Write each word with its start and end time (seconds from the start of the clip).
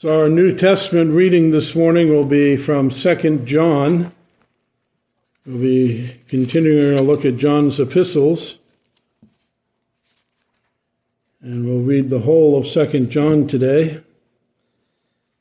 So 0.00 0.16
our 0.16 0.28
New 0.28 0.56
Testament 0.56 1.12
reading 1.12 1.50
this 1.50 1.74
morning 1.74 2.08
will 2.08 2.24
be 2.24 2.56
from 2.56 2.90
2 2.90 3.38
John. 3.46 4.12
We'll 5.44 5.58
be 5.58 6.20
continuing 6.28 6.96
our 6.96 7.04
look 7.04 7.24
at 7.24 7.38
John's 7.38 7.80
epistles. 7.80 8.58
And 11.42 11.66
we'll 11.66 11.82
read 11.82 12.10
the 12.10 12.20
whole 12.20 12.60
of 12.60 12.68
2 12.68 13.06
John 13.06 13.48
today. 13.48 14.00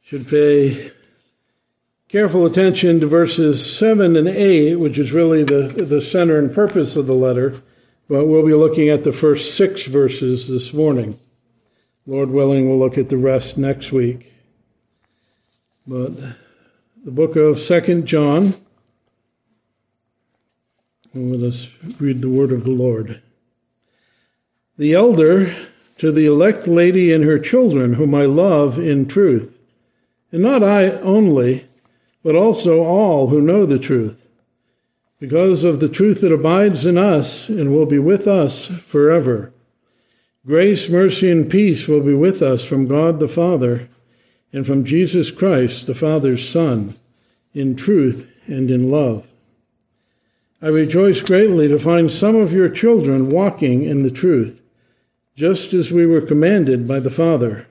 Should 0.06 0.28
pay 0.28 0.92
careful 2.10 2.48
attention 2.48 3.02
to 3.02 3.08
verses 3.08 3.78
7 3.78 4.16
and 4.16 4.28
8, 4.28 4.74
which 4.78 4.98
is 4.98 5.12
really 5.12 5.44
the, 5.44 5.86
the 5.88 6.02
center 6.02 6.40
and 6.40 6.52
purpose 6.52 6.96
of 6.96 7.06
the 7.06 7.14
letter, 7.14 7.62
but 8.10 8.26
we'll 8.26 8.44
be 8.44 8.56
looking 8.56 8.90
at 8.90 9.04
the 9.04 9.14
first 9.14 9.56
six 9.56 9.84
verses 9.84 10.48
this 10.48 10.74
morning. 10.74 11.20
Lord 12.08 12.32
willing, 12.32 12.68
we'll 12.68 12.80
look 12.80 12.98
at 12.98 13.10
the 13.10 13.18
rest 13.18 13.56
next 13.60 13.92
week. 13.92 14.34
But 15.90 16.18
the 17.06 17.12
book 17.12 17.38
of 17.38 17.62
Second 17.62 18.08
John, 18.08 18.54
let 21.14 21.48
us 21.48 21.70
read 21.98 22.22
the 22.22 22.30
word 22.30 22.52
of 22.52 22.66
the 22.66 22.72
Lord. 22.72 23.22
The 24.78 24.96
elder 24.96 25.56
to 26.00 26.12
the 26.12 26.26
elect 26.26 26.68
lady 26.68 27.14
and 27.14 27.24
her 27.24 27.40
children, 27.40 27.94
whom 27.94 28.14
I 28.14 28.26
love 28.26 28.78
in 28.78 29.08
truth, 29.08 29.58
and 30.34 30.42
not 30.42 30.62
I 30.62 30.92
only, 30.92 31.66
but 32.22 32.36
also 32.36 32.84
all 32.84 33.28
who 33.28 33.40
know 33.40 33.66
the 33.66 33.80
truth, 33.80 34.28
because 35.22 35.64
of 35.64 35.80
the 35.80 35.88
truth 35.88 36.20
that 36.20 36.34
abides 36.34 36.86
in 36.86 36.98
us 36.98 37.48
and 37.48 37.74
will 37.74 37.86
be 37.86 38.00
with 38.00 38.28
us 38.28 38.66
forever. 38.66 39.54
Grace, 40.46 40.90
mercy, 40.90 41.32
and 41.32 41.50
peace 41.50 41.88
will 41.88 42.04
be 42.04 42.14
with 42.14 42.42
us 42.42 42.66
from 42.66 42.88
God 42.88 43.22
the 43.22 43.30
Father 43.30 43.88
and 44.54 44.66
from 44.66 44.86
Jesus 44.86 45.32
Christ, 45.32 45.88
the 45.88 45.94
Father's 45.94 46.48
Son, 46.48 46.96
in 47.54 47.76
truth 47.76 48.28
and 48.48 48.72
in 48.72 48.90
love. 48.90 49.26
I 50.62 50.68
rejoice 50.68 51.22
greatly 51.22 51.68
to 51.68 51.78
find 51.78 52.10
some 52.10 52.36
of 52.36 52.54
your 52.54 52.70
children 52.70 53.30
walking 53.30 53.84
in 53.84 54.04
the 54.04 54.12
truth, 54.12 54.60
just 55.36 55.74
as 55.74 55.92
we 55.92 56.06
were 56.06 56.22
commanded 56.22 56.88
by 56.88 57.00
the 57.00 57.12
Father. 57.12 57.68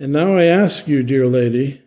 And 0.00 0.12
now 0.12 0.36
I 0.36 0.44
ask 0.44 0.88
you, 0.88 1.02
dear 1.02 1.26
lady, 1.26 1.82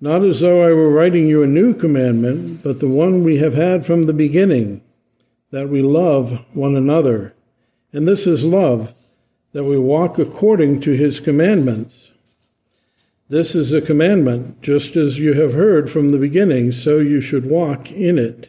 not 0.00 0.24
as 0.24 0.40
though 0.40 0.62
I 0.62 0.72
were 0.72 0.88
writing 0.88 1.26
you 1.26 1.42
a 1.42 1.46
new 1.46 1.74
commandment, 1.74 2.62
but 2.62 2.80
the 2.80 2.88
one 2.88 3.22
we 3.22 3.36
have 3.38 3.52
had 3.52 3.84
from 3.84 4.06
the 4.06 4.14
beginning, 4.14 4.80
that 5.50 5.68
we 5.68 5.82
love 5.82 6.38
one 6.54 6.76
another. 6.76 7.34
And 7.92 8.08
this 8.08 8.26
is 8.26 8.44
love, 8.44 8.92
that 9.52 9.64
we 9.64 9.78
walk 9.78 10.18
according 10.18 10.80
to 10.82 10.92
his 10.92 11.20
commandments. 11.20 12.08
This 13.30 13.54
is 13.54 13.72
a 13.72 13.80
commandment, 13.80 14.60
just 14.60 14.96
as 14.96 15.16
you 15.16 15.34
have 15.34 15.52
heard 15.52 15.88
from 15.88 16.10
the 16.10 16.18
beginning, 16.18 16.72
so 16.72 16.98
you 16.98 17.20
should 17.20 17.46
walk 17.46 17.92
in 17.92 18.18
it. 18.18 18.48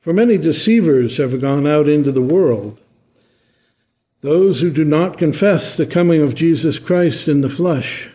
For 0.00 0.12
many 0.12 0.38
deceivers 0.38 1.18
have 1.18 1.40
gone 1.40 1.68
out 1.68 1.88
into 1.88 2.10
the 2.10 2.20
world. 2.20 2.80
Those 4.22 4.60
who 4.60 4.72
do 4.72 4.84
not 4.84 5.18
confess 5.18 5.76
the 5.76 5.86
coming 5.86 6.20
of 6.20 6.34
Jesus 6.34 6.80
Christ 6.80 7.28
in 7.28 7.42
the 7.42 7.48
flesh, 7.48 8.10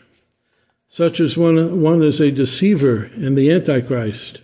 such 0.90 1.22
as 1.22 1.38
one, 1.38 1.80
one 1.80 2.04
is 2.04 2.20
a 2.20 2.32
deceiver 2.32 3.10
and 3.16 3.38
the 3.38 3.50
Antichrist. 3.50 4.42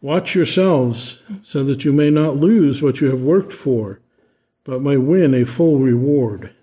Watch 0.00 0.36
yourselves 0.36 1.18
so 1.42 1.64
that 1.64 1.84
you 1.84 1.92
may 1.92 2.10
not 2.10 2.36
lose 2.36 2.80
what 2.80 3.00
you 3.00 3.08
have 3.08 3.20
worked 3.20 3.52
for, 3.52 3.98
but 4.62 4.82
may 4.82 4.98
win 4.98 5.34
a 5.34 5.44
full 5.44 5.80
reward. 5.80 6.54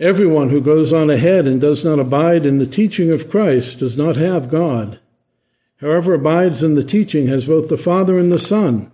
Everyone 0.00 0.50
who 0.50 0.60
goes 0.60 0.92
on 0.92 1.10
ahead 1.10 1.48
and 1.48 1.60
does 1.60 1.84
not 1.84 1.98
abide 1.98 2.46
in 2.46 2.58
the 2.58 2.66
teaching 2.66 3.10
of 3.10 3.28
Christ 3.28 3.80
does 3.80 3.96
not 3.96 4.16
have 4.16 4.48
God. 4.48 5.00
Whoever 5.78 6.14
abides 6.14 6.62
in 6.62 6.76
the 6.76 6.84
teaching 6.84 7.26
has 7.26 7.46
both 7.46 7.68
the 7.68 7.76
Father 7.76 8.16
and 8.16 8.30
the 8.30 8.38
Son. 8.38 8.92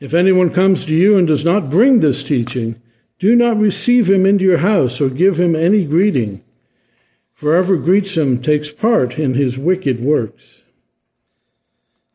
If 0.00 0.14
anyone 0.14 0.54
comes 0.54 0.86
to 0.86 0.94
you 0.94 1.18
and 1.18 1.26
does 1.26 1.44
not 1.44 1.68
bring 1.68 2.00
this 2.00 2.22
teaching, 2.22 2.76
do 3.18 3.36
not 3.36 3.60
receive 3.60 4.08
him 4.08 4.24
into 4.24 4.44
your 4.44 4.58
house 4.58 5.02
or 5.02 5.10
give 5.10 5.38
him 5.38 5.54
any 5.54 5.84
greeting. 5.84 6.42
Whoever 7.36 7.76
greets 7.76 8.14
him 8.14 8.40
takes 8.40 8.70
part 8.70 9.18
in 9.18 9.34
his 9.34 9.58
wicked 9.58 10.00
works. 10.00 10.42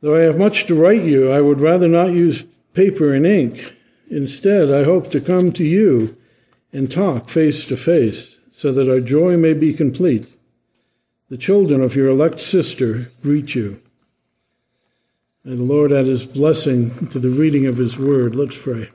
Though 0.01 0.15
I 0.15 0.21
have 0.21 0.39
much 0.39 0.65
to 0.65 0.75
write 0.75 1.03
you, 1.03 1.29
I 1.29 1.41
would 1.41 1.59
rather 1.59 1.87
not 1.87 2.13
use 2.13 2.43
paper 2.73 3.13
and 3.13 3.27
ink. 3.27 3.73
Instead, 4.09 4.71
I 4.71 4.83
hope 4.83 5.11
to 5.11 5.21
come 5.21 5.51
to 5.53 5.63
you 5.63 6.17
and 6.73 6.91
talk 6.91 7.29
face 7.29 7.67
to 7.67 7.77
face, 7.77 8.35
so 8.53 8.71
that 8.71 8.89
our 8.89 8.99
joy 8.99 9.37
may 9.37 9.53
be 9.53 9.73
complete. 9.73 10.27
The 11.29 11.37
children 11.37 11.81
of 11.81 11.95
your 11.95 12.09
elect 12.09 12.41
sister 12.41 13.11
greet 13.21 13.55
you. 13.55 13.81
May 15.43 15.55
the 15.55 15.63
Lord 15.63 15.91
add 15.91 16.05
his 16.05 16.25
blessing 16.25 17.07
to 17.07 17.19
the 17.19 17.29
reading 17.29 17.65
of 17.65 17.77
his 17.77 17.97
word. 17.97 18.35
Let's 18.35 18.57
pray. 18.57 18.89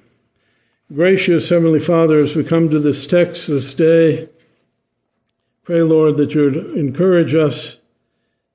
Gracious 0.94 1.48
Heavenly 1.48 1.80
Father, 1.80 2.20
as 2.20 2.36
we 2.36 2.44
come 2.44 2.70
to 2.70 2.78
this 2.78 3.08
text 3.08 3.48
this 3.48 3.74
day, 3.74 4.28
pray, 5.64 5.82
Lord, 5.82 6.18
that 6.18 6.32
you 6.32 6.42
would 6.42 6.76
encourage 6.76 7.34
us 7.34 7.76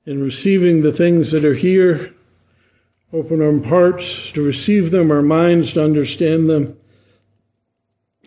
in 0.06 0.22
receiving 0.22 0.80
the 0.80 0.94
things 0.94 1.32
that 1.32 1.44
are 1.44 1.54
here. 1.54 2.14
Open 3.12 3.42
our 3.42 3.68
hearts 3.68 4.30
to 4.30 4.42
receive 4.42 4.90
them, 4.90 5.10
our 5.10 5.20
minds 5.20 5.74
to 5.74 5.84
understand 5.84 6.48
them, 6.48 6.78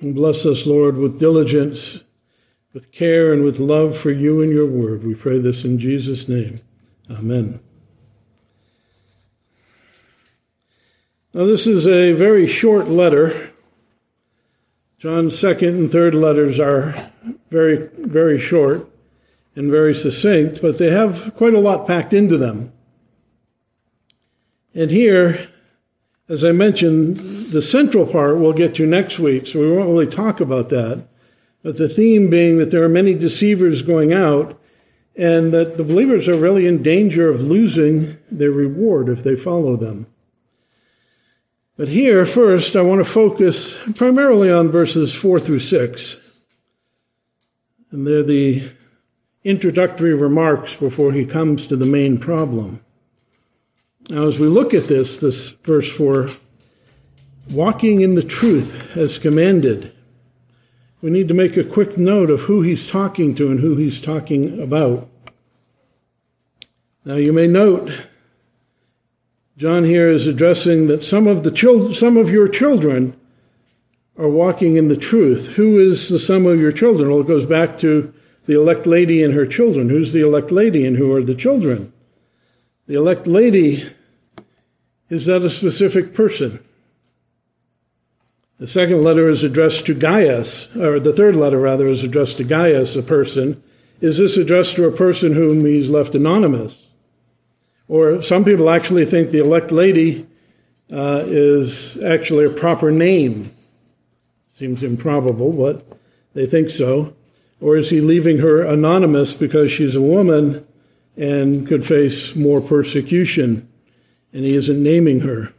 and 0.02 0.14
bless 0.16 0.46
us, 0.46 0.66
Lord, 0.66 0.98
with 0.98 1.20
diligence, 1.20 1.98
with 2.74 2.92
care, 2.92 3.34
and 3.34 3.44
with 3.44 3.60
love 3.60 3.98
for 3.98 4.12
you 4.12 4.42
and 4.42 4.52
your 4.52 4.68
word. 4.68 5.04
We 5.04 5.16
pray 5.16 5.40
this 5.40 5.64
in 5.64 5.80
Jesus' 5.80 6.28
name. 6.28 6.60
Amen. 7.10 7.60
Now, 11.34 11.46
this 11.46 11.68
is 11.68 11.88
a 11.88 12.14
very 12.14 12.48
short 12.48 12.88
letter. 12.88 13.52
John's 15.00 15.38
second 15.38 15.76
and 15.76 15.92
third 15.92 16.16
letters 16.16 16.60
are 16.60 17.12
very, 17.52 17.90
very 17.98 18.40
short 18.40 18.90
and 19.56 19.72
very 19.72 19.96
succinct, 19.96 20.62
but 20.62 20.78
they 20.78 20.92
have 20.92 21.34
quite 21.36 21.54
a 21.54 21.60
lot 21.60 21.88
packed 21.88 22.14
into 22.14 22.38
them. 22.38 22.72
And 24.74 24.92
here, 24.92 25.50
as 26.28 26.44
I 26.44 26.52
mentioned, 26.52 27.45
the 27.52 27.62
central 27.62 28.06
part 28.06 28.38
we'll 28.38 28.54
get 28.54 28.76
to 28.76 28.86
next 28.86 29.20
week, 29.20 29.48
so 29.48 29.60
we 29.60 29.72
won't 29.72 29.90
really 29.90 30.08
talk 30.08 30.40
about 30.40 30.70
that. 30.70 31.08
But 31.64 31.78
the 31.78 31.90
theme 31.90 32.30
being 32.30 32.60
that 32.60 32.72
there 32.72 32.84
are 32.84 32.90
many 32.90 33.14
deceivers 33.14 33.82
going 33.82 34.14
out 34.14 34.62
and 35.16 35.54
that 35.54 35.78
the 35.78 35.84
believers 35.84 36.28
are 36.28 36.38
really 36.38 36.68
in 36.68 36.84
danger 36.84 37.30
of 37.30 37.42
losing 37.42 38.18
their 38.30 38.52
reward 38.52 39.10
if 39.10 39.24
they 39.24 39.36
follow 39.36 39.78
them. 39.78 40.08
But 41.78 41.88
here, 41.90 42.26
first, 42.26 42.76
I 42.76 42.82
want 42.82 43.06
to 43.06 43.12
focus 43.12 43.76
primarily 43.96 44.52
on 44.52 44.72
verses 44.72 45.14
4 45.14 45.40
through 45.40 45.60
6. 45.60 46.16
And 47.92 48.06
they're 48.06 48.24
the 48.24 48.72
introductory 49.44 50.14
remarks 50.14 50.74
before 50.76 51.12
he 51.12 51.26
comes 51.26 51.68
to 51.68 51.76
the 51.76 51.86
main 51.86 52.18
problem. 52.18 52.82
Now, 54.10 54.28
as 54.28 54.38
we 54.38 54.48
look 54.48 54.74
at 54.74 54.88
this, 54.88 55.20
this 55.20 55.50
verse 55.50 55.90
4, 55.90 56.30
walking 57.52 58.02
in 58.02 58.16
the 58.16 58.24
truth 58.24 58.76
as 58.96 59.18
commanded, 59.18 59.92
we 61.02 61.12
need 61.12 61.28
to 61.28 61.34
make 61.34 61.58
a 61.58 61.64
quick 61.64 61.98
note 61.98 62.32
of 62.32 62.42
who 62.42 62.62
he's 62.62 62.88
talking 62.88 63.36
to 63.36 63.52
and 63.52 63.60
who 63.60 63.76
he's 63.76 64.02
talking 64.02 64.62
about. 64.62 65.10
Now, 67.04 67.16
you 67.16 67.34
may 67.34 67.48
note, 67.48 67.92
John 69.58 69.84
here 69.84 70.10
is 70.10 70.28
addressing 70.28 70.88
that 70.88 71.06
some 71.06 71.28
of 71.28 71.44
the 71.44 71.52
children, 71.52 71.94
some 71.94 72.18
of 72.18 72.30
your 72.30 72.48
children 72.48 73.16
are 74.18 74.28
walking 74.28 74.78
in 74.78 74.88
the 74.88 74.98
truth. 74.98 75.48
Who 75.48 75.80
is 75.80 76.10
the 76.10 76.20
some 76.20 76.46
of 76.48 76.60
your 76.60 76.72
children? 76.72 77.10
Well, 77.10 77.22
it 77.22 77.28
goes 77.28 77.46
back 77.46 77.80
to 77.82 78.14
the 78.48 78.60
elect 78.60 78.88
lady 78.88 79.24
and 79.24 79.34
her 79.34 79.46
children. 79.46 79.90
Who's 79.90 80.14
the 80.14 80.26
elect 80.26 80.52
lady 80.52 80.86
and 80.86 80.98
who 80.98 81.14
are 81.14 81.24
the 81.24 81.36
children? 81.36 81.94
The 82.88 82.96
elect 82.96 83.28
lady, 83.28 83.92
is 85.10 85.26
that 85.28 85.44
a 85.44 85.50
specific 85.50 86.14
person? 86.14 86.64
The 88.58 88.68
second 88.68 89.04
letter 89.04 89.28
is 89.28 89.44
addressed 89.44 89.86
to 89.88 89.94
Gaius, 89.94 90.70
or 90.78 91.02
the 91.02 91.14
third 91.14 91.36
letter 91.36 91.60
rather 91.60 91.90
is 91.90 92.04
addressed 92.04 92.38
to 92.38 92.46
Gaius, 92.46 92.96
a 92.96 93.04
person. 93.04 93.62
Is 94.00 94.18
this 94.18 94.38
addressed 94.38 94.78
to 94.78 94.88
a 94.88 94.96
person 94.96 95.34
whom 95.34 95.66
he's 95.66 95.90
left 95.90 96.16
anonymous? 96.16 96.74
Or 97.90 98.22
some 98.22 98.46
people 98.46 98.70
actually 98.70 99.06
think 99.06 99.32
the 99.32 99.40
elect 99.40 99.74
lady 99.74 100.26
uh, 100.92 101.24
is 101.26 102.02
actually 102.02 102.46
a 102.46 102.50
proper 102.50 102.92
name. 102.92 103.52
Seems 104.54 104.84
improbable, 104.84 105.52
but 105.52 105.86
they 106.34 106.46
think 106.46 106.70
so. 106.70 107.14
Or 107.60 107.76
is 107.76 107.90
he 107.90 108.00
leaving 108.00 108.38
her 108.38 108.64
anonymous 108.64 109.34
because 109.34 109.70
she's 109.70 109.96
a 109.96 110.02
woman 110.02 110.66
and 111.18 111.68
could 111.68 111.86
face 111.86 112.36
more 112.36 112.62
persecution, 112.62 113.68
and 114.32 114.46
he 114.46 114.56
isn't 114.56 114.82
naming 114.82 115.20
her? 115.22 115.54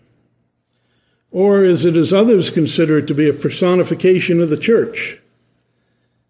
Or 1.36 1.66
is 1.66 1.84
it, 1.84 1.96
as 1.96 2.14
others 2.14 2.48
consider 2.48 2.96
it, 2.96 3.08
to 3.08 3.14
be 3.14 3.28
a 3.28 3.34
personification 3.34 4.40
of 4.40 4.48
the 4.48 4.56
church? 4.56 5.18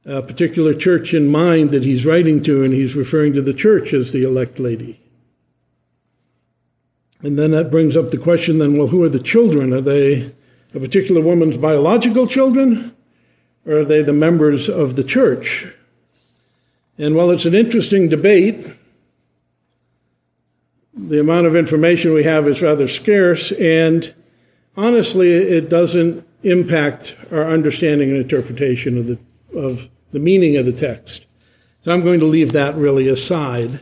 a 0.05 0.23
particular 0.23 0.73
church 0.75 1.15
in 1.15 1.29
mind 1.29 1.73
that 1.73 1.83
he's 1.83 2.07
writing 2.07 2.43
to, 2.45 2.63
and 2.63 2.73
he's 2.73 2.95
referring 2.95 3.35
to 3.35 3.43
the 3.43 3.55
church 3.55 3.93
as 3.93 4.13
the 4.13 4.23
elect 4.23 4.61
lady. 4.61 5.01
And 7.23 7.39
then 7.39 7.51
that 7.53 7.73
brings 7.73 7.97
up 7.97 8.11
the 8.11 8.19
question 8.19 8.59
then, 8.59 8.77
well, 8.77 8.87
who 8.87 9.03
are 9.03 9.09
the 9.09 9.19
children? 9.19 9.73
Are 9.73 9.81
they 9.81 10.33
a 10.75 10.81
particular 10.81 11.21
woman's 11.21 11.57
biological 11.57 12.29
children? 12.29 12.95
Or 13.67 13.79
are 13.79 13.85
they 13.85 14.03
the 14.03 14.13
members 14.13 14.69
of 14.69 14.95
the 14.95 15.05
church? 15.05 15.67
And 16.99 17.17
while 17.17 17.31
it's 17.31 17.47
an 17.47 17.55
interesting 17.55 18.09
debate, 18.09 18.65
the 20.95 21.21
amount 21.21 21.49
of 21.49 21.57
information 21.57 22.15
we 22.15 22.25
have 22.25 22.47
is 22.47 22.63
rather 22.63 22.87
scarce, 22.87 23.51
and 23.51 24.15
honestly, 24.77 25.33
it 25.33 25.69
doesn't 25.69 26.27
impact 26.43 27.17
our 27.33 27.51
understanding 27.51 28.11
and 28.11 28.19
interpretation 28.19 28.99
of 28.99 29.07
the, 29.07 29.19
of 29.59 29.89
the 30.13 30.19
meaning 30.19 30.57
of 30.57 30.67
the 30.67 30.73
text. 30.73 31.25
So 31.85 31.93
I'm 31.93 32.03
going 32.03 32.21
to 32.21 32.27
leave 32.27 32.53
that 32.53 32.77
really 32.77 33.09
aside. 33.09 33.81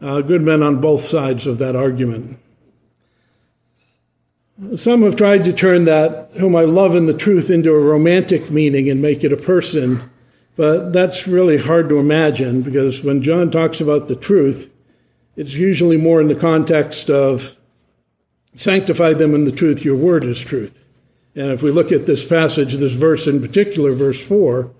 Uh, 0.00 0.20
good 0.20 0.42
men 0.42 0.62
on 0.62 0.80
both 0.80 1.06
sides 1.06 1.46
of 1.46 1.58
that 1.58 1.74
argument. 1.74 2.38
Some 4.76 5.02
have 5.02 5.16
tried 5.16 5.44
to 5.44 5.52
turn 5.52 5.84
that, 5.84 6.30
whom 6.32 6.56
I 6.56 6.62
love 6.62 6.96
in 6.96 7.06
the 7.06 7.14
truth, 7.14 7.50
into 7.50 7.70
a 7.70 7.78
romantic 7.78 8.50
meaning 8.50 8.90
and 8.90 9.00
make 9.00 9.22
it 9.22 9.32
a 9.32 9.36
person, 9.36 10.10
but 10.56 10.92
that's 10.92 11.28
really 11.28 11.56
hard 11.56 11.88
to 11.90 11.98
imagine 11.98 12.62
because 12.62 13.02
when 13.02 13.22
John 13.22 13.52
talks 13.52 13.80
about 13.80 14.08
the 14.08 14.16
truth, 14.16 14.68
it's 15.36 15.52
usually 15.52 15.96
more 15.96 16.20
in 16.20 16.26
the 16.26 16.34
context 16.34 17.08
of 17.08 17.48
sanctify 18.56 19.14
them 19.14 19.34
in 19.34 19.44
the 19.44 19.52
truth, 19.52 19.84
your 19.84 19.96
word 19.96 20.24
is 20.24 20.38
truth. 20.38 20.76
And 21.34 21.52
if 21.52 21.62
we 21.62 21.70
look 21.70 21.92
at 21.92 22.06
this 22.06 22.24
passage, 22.24 22.74
this 22.74 22.92
verse 22.92 23.26
in 23.26 23.40
particular, 23.40 23.92
verse 23.92 24.20
4, 24.20 24.70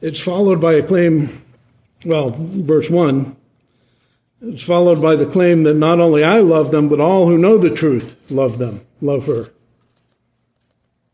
it's 0.00 0.20
followed 0.20 0.60
by 0.60 0.74
a 0.74 0.86
claim, 0.86 1.42
well, 2.04 2.34
verse 2.38 2.88
1, 2.90 3.36
it's 4.42 4.62
followed 4.62 5.02
by 5.02 5.16
the 5.16 5.30
claim 5.30 5.64
that 5.64 5.74
not 5.74 6.00
only 6.00 6.24
I 6.24 6.38
love 6.38 6.70
them, 6.70 6.88
but 6.88 7.00
all 7.00 7.26
who 7.26 7.38
know 7.38 7.58
the 7.58 7.74
truth 7.74 8.16
love 8.30 8.58
them, 8.58 8.86
love 9.00 9.26
her. 9.26 9.50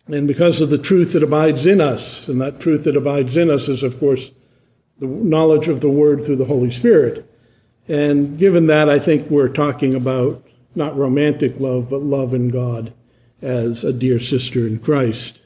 And 0.06 0.28
because 0.28 0.60
of 0.60 0.70
the 0.70 0.78
truth 0.78 1.14
that 1.14 1.24
abides 1.24 1.66
in 1.66 1.80
us, 1.80 2.28
and 2.28 2.40
that 2.40 2.60
truth 2.60 2.84
that 2.84 2.96
abides 2.96 3.36
in 3.36 3.50
us 3.50 3.68
is, 3.68 3.82
of 3.82 3.98
course, 3.98 4.30
the 5.00 5.06
knowledge 5.06 5.68
of 5.68 5.80
the 5.80 5.90
Word 5.90 6.24
through 6.24 6.36
the 6.36 6.44
Holy 6.44 6.70
Spirit. 6.70 7.28
And 7.88 8.38
given 8.38 8.68
that, 8.68 8.88
I 8.88 9.00
think 9.00 9.28
we're 9.28 9.48
talking 9.48 9.96
about 9.96 10.45
not 10.76 10.96
romantic 10.96 11.58
love, 11.58 11.90
but 11.90 12.02
love 12.02 12.34
in 12.34 12.48
God 12.48 12.92
as 13.42 13.84
a 13.84 13.92
dear 13.92 14.20
sister 14.20 14.66
in 14.66 14.78
Christ. 14.78 15.38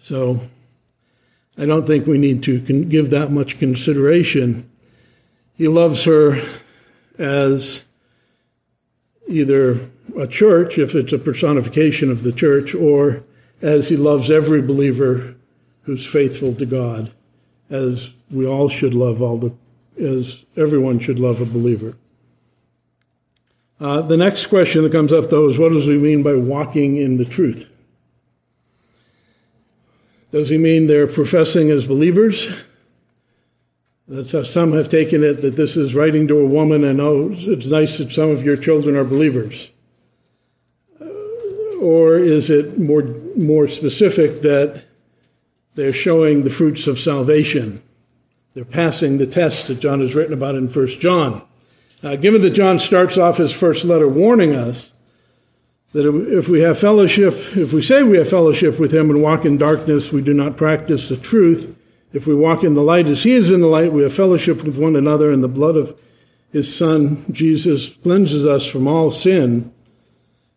So, 0.00 0.40
I 1.56 1.66
don't 1.66 1.86
think 1.86 2.06
we 2.06 2.18
need 2.18 2.44
to 2.44 2.58
give 2.58 3.10
that 3.10 3.32
much 3.32 3.58
consideration 3.58 4.68
he 5.58 5.66
loves 5.66 6.04
her 6.04 6.40
as 7.18 7.82
either 9.26 9.90
a 10.16 10.28
church, 10.28 10.78
if 10.78 10.94
it's 10.94 11.12
a 11.12 11.18
personification 11.18 12.12
of 12.12 12.22
the 12.22 12.32
church, 12.32 12.74
or 12.76 13.24
as 13.60 13.88
he 13.88 13.96
loves 13.96 14.30
every 14.30 14.62
believer 14.62 15.34
who's 15.82 16.06
faithful 16.06 16.54
to 16.54 16.64
God, 16.64 17.10
as 17.70 18.08
we 18.30 18.46
all 18.46 18.68
should 18.68 18.94
love 18.94 19.20
all 19.20 19.36
the, 19.36 19.52
as 20.00 20.36
everyone 20.56 21.00
should 21.00 21.18
love 21.18 21.40
a 21.40 21.44
believer. 21.44 21.96
Uh, 23.80 24.02
the 24.02 24.16
next 24.16 24.46
question 24.46 24.82
that 24.82 24.92
comes 24.92 25.12
up, 25.12 25.30
though, 25.30 25.48
is 25.48 25.58
what 25.58 25.72
does 25.72 25.84
he 25.84 25.96
mean 25.96 26.22
by 26.22 26.34
walking 26.34 26.96
in 26.96 27.16
the 27.16 27.24
truth? 27.24 27.68
Does 30.32 30.48
he 30.48 30.58
mean 30.58 30.86
they're 30.86 31.06
professing 31.06 31.70
as 31.70 31.86
believers? 31.86 32.50
That's 34.08 34.32
how 34.32 34.42
some 34.42 34.72
have 34.72 34.88
taken 34.88 35.22
it 35.22 35.42
that 35.42 35.56
this 35.56 35.76
is 35.76 35.94
writing 35.94 36.28
to 36.28 36.38
a 36.38 36.46
woman 36.46 36.84
and 36.84 37.00
oh, 37.00 37.30
it's 37.32 37.66
nice 37.66 37.98
that 37.98 38.12
some 38.12 38.30
of 38.30 38.42
your 38.42 38.56
children 38.56 38.96
are 38.96 39.04
believers. 39.04 39.70
Or 41.80 42.18
is 42.18 42.50
it 42.50 42.78
more, 42.78 43.02
more 43.02 43.68
specific 43.68 44.42
that 44.42 44.82
they're 45.74 45.92
showing 45.92 46.42
the 46.42 46.50
fruits 46.50 46.86
of 46.88 46.98
salvation? 46.98 47.82
They're 48.54 48.64
passing 48.64 49.18
the 49.18 49.26
test 49.26 49.68
that 49.68 49.80
John 49.80 50.00
has 50.00 50.14
written 50.14 50.32
about 50.32 50.56
in 50.56 50.72
1 50.72 50.86
John. 50.98 51.47
Given 52.02 52.42
that 52.42 52.50
John 52.50 52.78
starts 52.78 53.18
off 53.18 53.38
his 53.38 53.52
first 53.52 53.84
letter 53.84 54.06
warning 54.06 54.54
us 54.54 54.90
that 55.92 56.06
if 56.06 56.48
we 56.48 56.60
have 56.60 56.78
fellowship, 56.78 57.34
if 57.56 57.72
we 57.72 57.82
say 57.82 58.02
we 58.02 58.18
have 58.18 58.28
fellowship 58.28 58.78
with 58.78 58.92
him 58.92 59.10
and 59.10 59.22
walk 59.22 59.44
in 59.44 59.58
darkness, 59.58 60.12
we 60.12 60.22
do 60.22 60.32
not 60.32 60.56
practice 60.56 61.08
the 61.08 61.16
truth. 61.16 61.74
If 62.12 62.26
we 62.26 62.34
walk 62.34 62.62
in 62.62 62.74
the 62.74 62.82
light 62.82 63.06
as 63.06 63.22
he 63.22 63.32
is 63.32 63.50
in 63.50 63.60
the 63.60 63.66
light, 63.66 63.92
we 63.92 64.02
have 64.02 64.14
fellowship 64.14 64.62
with 64.62 64.78
one 64.78 64.96
another, 64.96 65.32
and 65.32 65.42
the 65.42 65.48
blood 65.48 65.76
of 65.76 65.98
his 66.52 66.74
son, 66.74 67.24
Jesus, 67.32 67.88
cleanses 67.88 68.46
us 68.46 68.64
from 68.66 68.86
all 68.86 69.10
sin. 69.10 69.72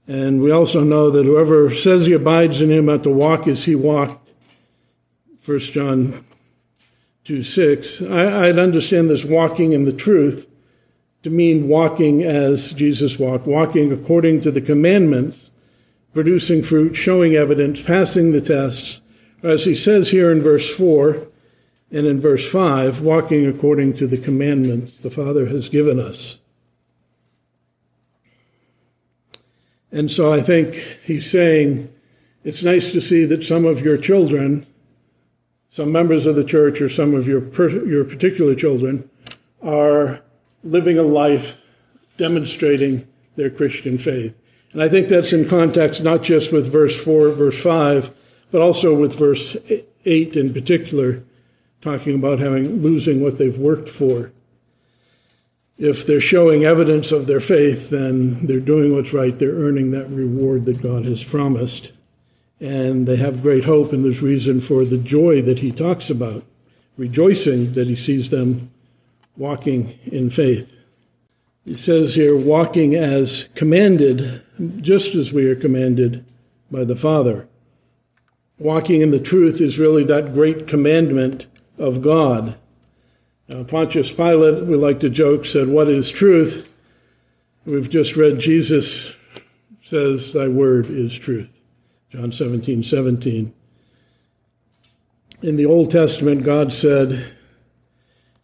And 0.08 0.42
we 0.42 0.52
also 0.52 0.82
know 0.82 1.12
that 1.12 1.26
whoever 1.26 1.74
says 1.74 2.06
he 2.06 2.14
abides 2.14 2.62
in 2.62 2.70
him 2.70 2.90
ought 2.90 3.04
to 3.04 3.10
walk 3.10 3.48
as 3.48 3.64
he 3.64 3.76
walked. 3.76 4.32
1 5.46 5.60
John 5.60 6.26
2 7.26 7.44
6. 7.44 8.02
I, 8.04 8.48
I'd 8.48 8.60
understand 8.60 9.10
this 9.10 9.24
walking 9.24 9.74
in 9.74 9.86
the 9.86 9.94
truth 9.94 10.48
to 11.24 11.30
mean 11.30 11.68
walking 11.68 12.24
as 12.24 12.72
Jesus 12.72 13.18
walked, 13.20 13.48
walking 13.48 13.92
according 13.92 14.42
to 14.42 14.52
the 14.52 14.62
commandments, 14.62 15.50
producing 16.14 16.64
fruit, 16.64 16.96
showing 16.96 17.36
evidence, 17.36 17.82
passing 17.82 18.32
the 18.32 18.42
tests. 18.42 19.02
As 19.44 19.64
he 19.64 19.76
says 19.76 20.10
here 20.10 20.32
in 20.32 20.42
verse 20.42 20.70
4, 20.76 21.28
and 21.92 22.08
in 22.08 22.22
verse 22.22 22.50
5, 22.50 23.02
walking 23.02 23.48
according 23.48 23.94
to 23.94 24.08
the 24.08 24.18
commandments 24.18 24.98
the 24.98 25.12
Father 25.12 25.46
has 25.46 25.70
given 25.70 26.00
us. 26.00 26.38
And 29.92 30.10
so 30.10 30.32
I 30.32 30.42
think 30.42 30.76
he's 31.04 31.30
saying 31.30 31.94
it's 32.44 32.64
nice 32.64 32.94
to 32.94 33.02
see 33.02 33.26
that 33.26 33.44
some 33.44 33.66
of 33.66 33.82
your 33.82 33.98
children, 33.98 34.66
some 35.70 35.92
members 35.92 36.26
of 36.26 36.38
the 36.38 36.46
church 36.46 36.82
or 36.82 36.88
some 36.88 37.14
of 37.14 37.28
your, 37.28 37.42
your 37.86 38.06
particular 38.06 38.56
children, 38.56 39.10
are 39.62 40.22
living 40.64 40.98
a 40.98 41.04
life 41.04 41.58
demonstrating 42.18 43.08
their 43.36 43.50
Christian 43.50 43.98
faith. 43.98 44.34
And 44.74 44.82
I 44.82 44.90
think 44.90 45.10
that's 45.10 45.34
in 45.34 45.50
context 45.50 46.02
not 46.02 46.24
just 46.24 46.52
with 46.52 46.72
verse 46.72 46.96
4, 46.96 47.32
verse 47.32 47.62
5, 47.62 48.12
but 48.52 48.62
also 48.62 48.94
with 48.96 49.18
verse 49.18 49.56
8 50.06 50.36
in 50.36 50.54
particular, 50.54 51.24
talking 51.82 52.16
about 52.16 52.40
having 52.40 52.82
losing 52.82 53.22
what 53.22 53.38
they've 53.38 53.58
worked 53.58 53.90
for. 53.90 54.32
If 55.78 56.06
they're 56.06 56.22
showing 56.22 56.64
evidence 56.64 57.12
of 57.12 57.26
their 57.26 57.40
faith, 57.40 57.90
then 57.90 58.46
they're 58.46 58.60
doing 58.60 58.94
what's 58.94 59.14
right. 59.14 59.38
They're 59.38 59.50
earning 59.52 59.92
that 59.92 60.10
reward 60.10 60.66
that 60.66 60.82
God 60.82 61.06
has 61.06 61.24
promised. 61.24 61.92
And 62.60 63.08
they 63.08 63.16
have 63.16 63.42
great 63.42 63.64
hope, 63.64 63.92
and 63.92 64.06
there's 64.06 64.22
reason 64.22 64.62
for 64.62 64.86
the 64.86 65.00
joy 65.00 65.42
that 65.44 65.58
he 65.58 65.72
talks 65.72 66.12
about, 66.12 66.44
rejoicing 66.98 67.74
that 67.74 67.88
he 67.88 67.96
sees 67.96 68.30
them 68.30 68.71
walking 69.38 70.00
in 70.06 70.30
faith. 70.30 70.70
He 71.66 71.76
says 71.76 72.16
here, 72.16 72.36
walking 72.36 72.96
as 72.96 73.46
commanded, 73.56 74.42
just 74.82 75.16
as 75.16 75.32
we 75.32 75.46
are 75.46 75.56
commanded 75.56 76.26
by 76.72 76.84
the 76.84 76.96
Father. 76.96 77.48
Walking 78.58 79.02
in 79.02 79.12
the 79.12 79.20
truth 79.20 79.62
is 79.62 79.80
really 79.80 80.04
that 80.06 80.34
great 80.34 80.68
commandment 80.68 81.46
of 81.78 82.02
God. 82.02 82.56
Now, 83.48 83.64
Pontius 83.64 84.12
Pilate, 84.12 84.66
we 84.66 84.76
like 84.76 85.02
to 85.02 85.10
joke, 85.10 85.46
said, 85.46 85.68
What 85.68 85.90
is 85.90 86.10
truth? 86.10 86.68
We've 87.66 87.90
just 87.90 88.16
read 88.16 88.40
Jesus 88.40 89.12
says, 89.84 90.32
Thy 90.32 90.48
word 90.48 90.88
is 90.88 91.14
truth. 91.14 91.50
John 92.12 92.32
17, 92.32 92.84
17. 92.84 93.54
In 95.42 95.56
the 95.56 95.66
Old 95.66 95.92
Testament, 95.92 96.44
God 96.44 96.74
said, 96.74 97.34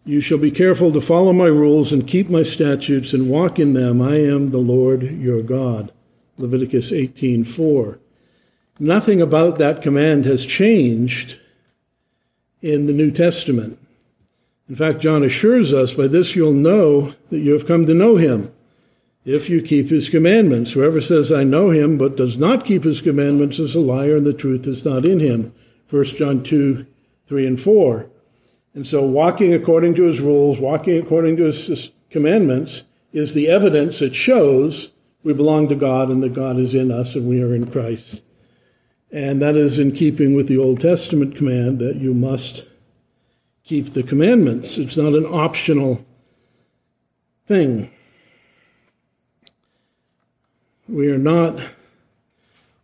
You 0.08 0.22
shall 0.22 0.38
be 0.38 0.52
careful 0.52 0.94
to 0.94 1.02
follow 1.02 1.34
my 1.34 1.48
rules 1.48 1.92
and 1.92 2.08
keep 2.08 2.30
my 2.30 2.44
statutes 2.44 3.12
and 3.12 3.30
walk 3.30 3.60
in 3.60 3.74
them. 3.74 4.02
I 4.02 4.16
am 4.22 4.52
the 4.52 4.58
Lord 4.58 5.04
your 5.04 5.42
God. 5.42 5.92
Leviticus 6.38 6.92
18:4. 6.92 7.98
Nothing 8.80 9.22
about 9.22 9.58
that 9.58 9.82
command 9.82 10.24
has 10.24 10.46
changed 10.46 11.36
in 12.62 12.86
the 12.86 12.94
New 12.94 13.12
Testament. 13.12 13.80
In 14.70 14.78
fact, 14.78 15.02
John 15.02 15.26
assures 15.26 15.74
us, 15.74 15.94
by 15.94 16.08
this 16.08 16.38
you'll 16.38 16.54
know 16.54 17.12
that 17.30 17.40
you 17.40 17.52
have 17.52 17.68
come 17.68 17.86
to 17.86 17.94
know 17.94 18.16
him, 18.16 18.52
if 19.26 19.50
you 19.50 19.62
keep 19.62 19.90
his 19.90 20.08
commandments. 20.08 20.72
Whoever 20.72 21.02
says, 21.02 21.34
I 21.34 21.44
know 21.44 21.70
him, 21.72 21.98
but 21.98 22.16
does 22.16 22.38
not 22.38 22.66
keep 22.66 22.86
his 22.86 23.02
commandments 23.02 23.60
is 23.60 23.76
a 23.76 23.82
liar, 23.82 24.16
and 24.16 24.26
the 24.26 24.32
truth 24.32 24.68
is 24.68 24.86
not 24.86 25.06
in 25.06 25.20
him. 25.20 25.52
1 25.90 26.06
John 26.06 26.44
2, 26.44 26.86
3 27.28 27.46
and 27.46 27.60
4. 27.60 28.06
And 28.78 28.88
so 28.88 29.02
walking 29.02 29.56
according 29.56 29.96
to 29.96 30.04
his 30.04 30.20
rules, 30.20 30.60
walking 30.60 31.02
according 31.02 31.38
to 31.38 31.46
his 31.46 31.90
commandments, 32.12 32.84
is 33.12 33.34
the 33.34 33.50
evidence 33.50 33.98
that 33.98 34.16
shows 34.16 34.92
we 35.24 35.34
belong 35.34 35.70
to 35.70 35.76
God 35.76 36.10
and 36.10 36.22
that 36.22 36.36
God 36.36 36.60
is 36.60 36.76
in 36.76 36.92
us 36.92 37.16
and 37.16 37.28
we 37.28 37.42
are 37.42 37.56
in 37.56 37.72
Christ. 37.72 38.22
And 39.12 39.42
that 39.42 39.56
is 39.56 39.80
in 39.80 39.94
keeping 39.94 40.36
with 40.36 40.48
the 40.48 40.60
Old 40.60 40.80
Testament 40.80 41.38
command 41.38 41.80
that 41.80 41.96
you 41.96 42.14
must 42.14 42.68
keep 43.64 43.94
the 43.94 44.04
commandments. 44.04 44.78
It's 44.78 44.96
not 44.96 45.16
an 45.16 45.26
optional 45.26 46.06
thing. 47.48 47.90
We 50.88 51.08
are 51.08 51.18
not 51.18 51.60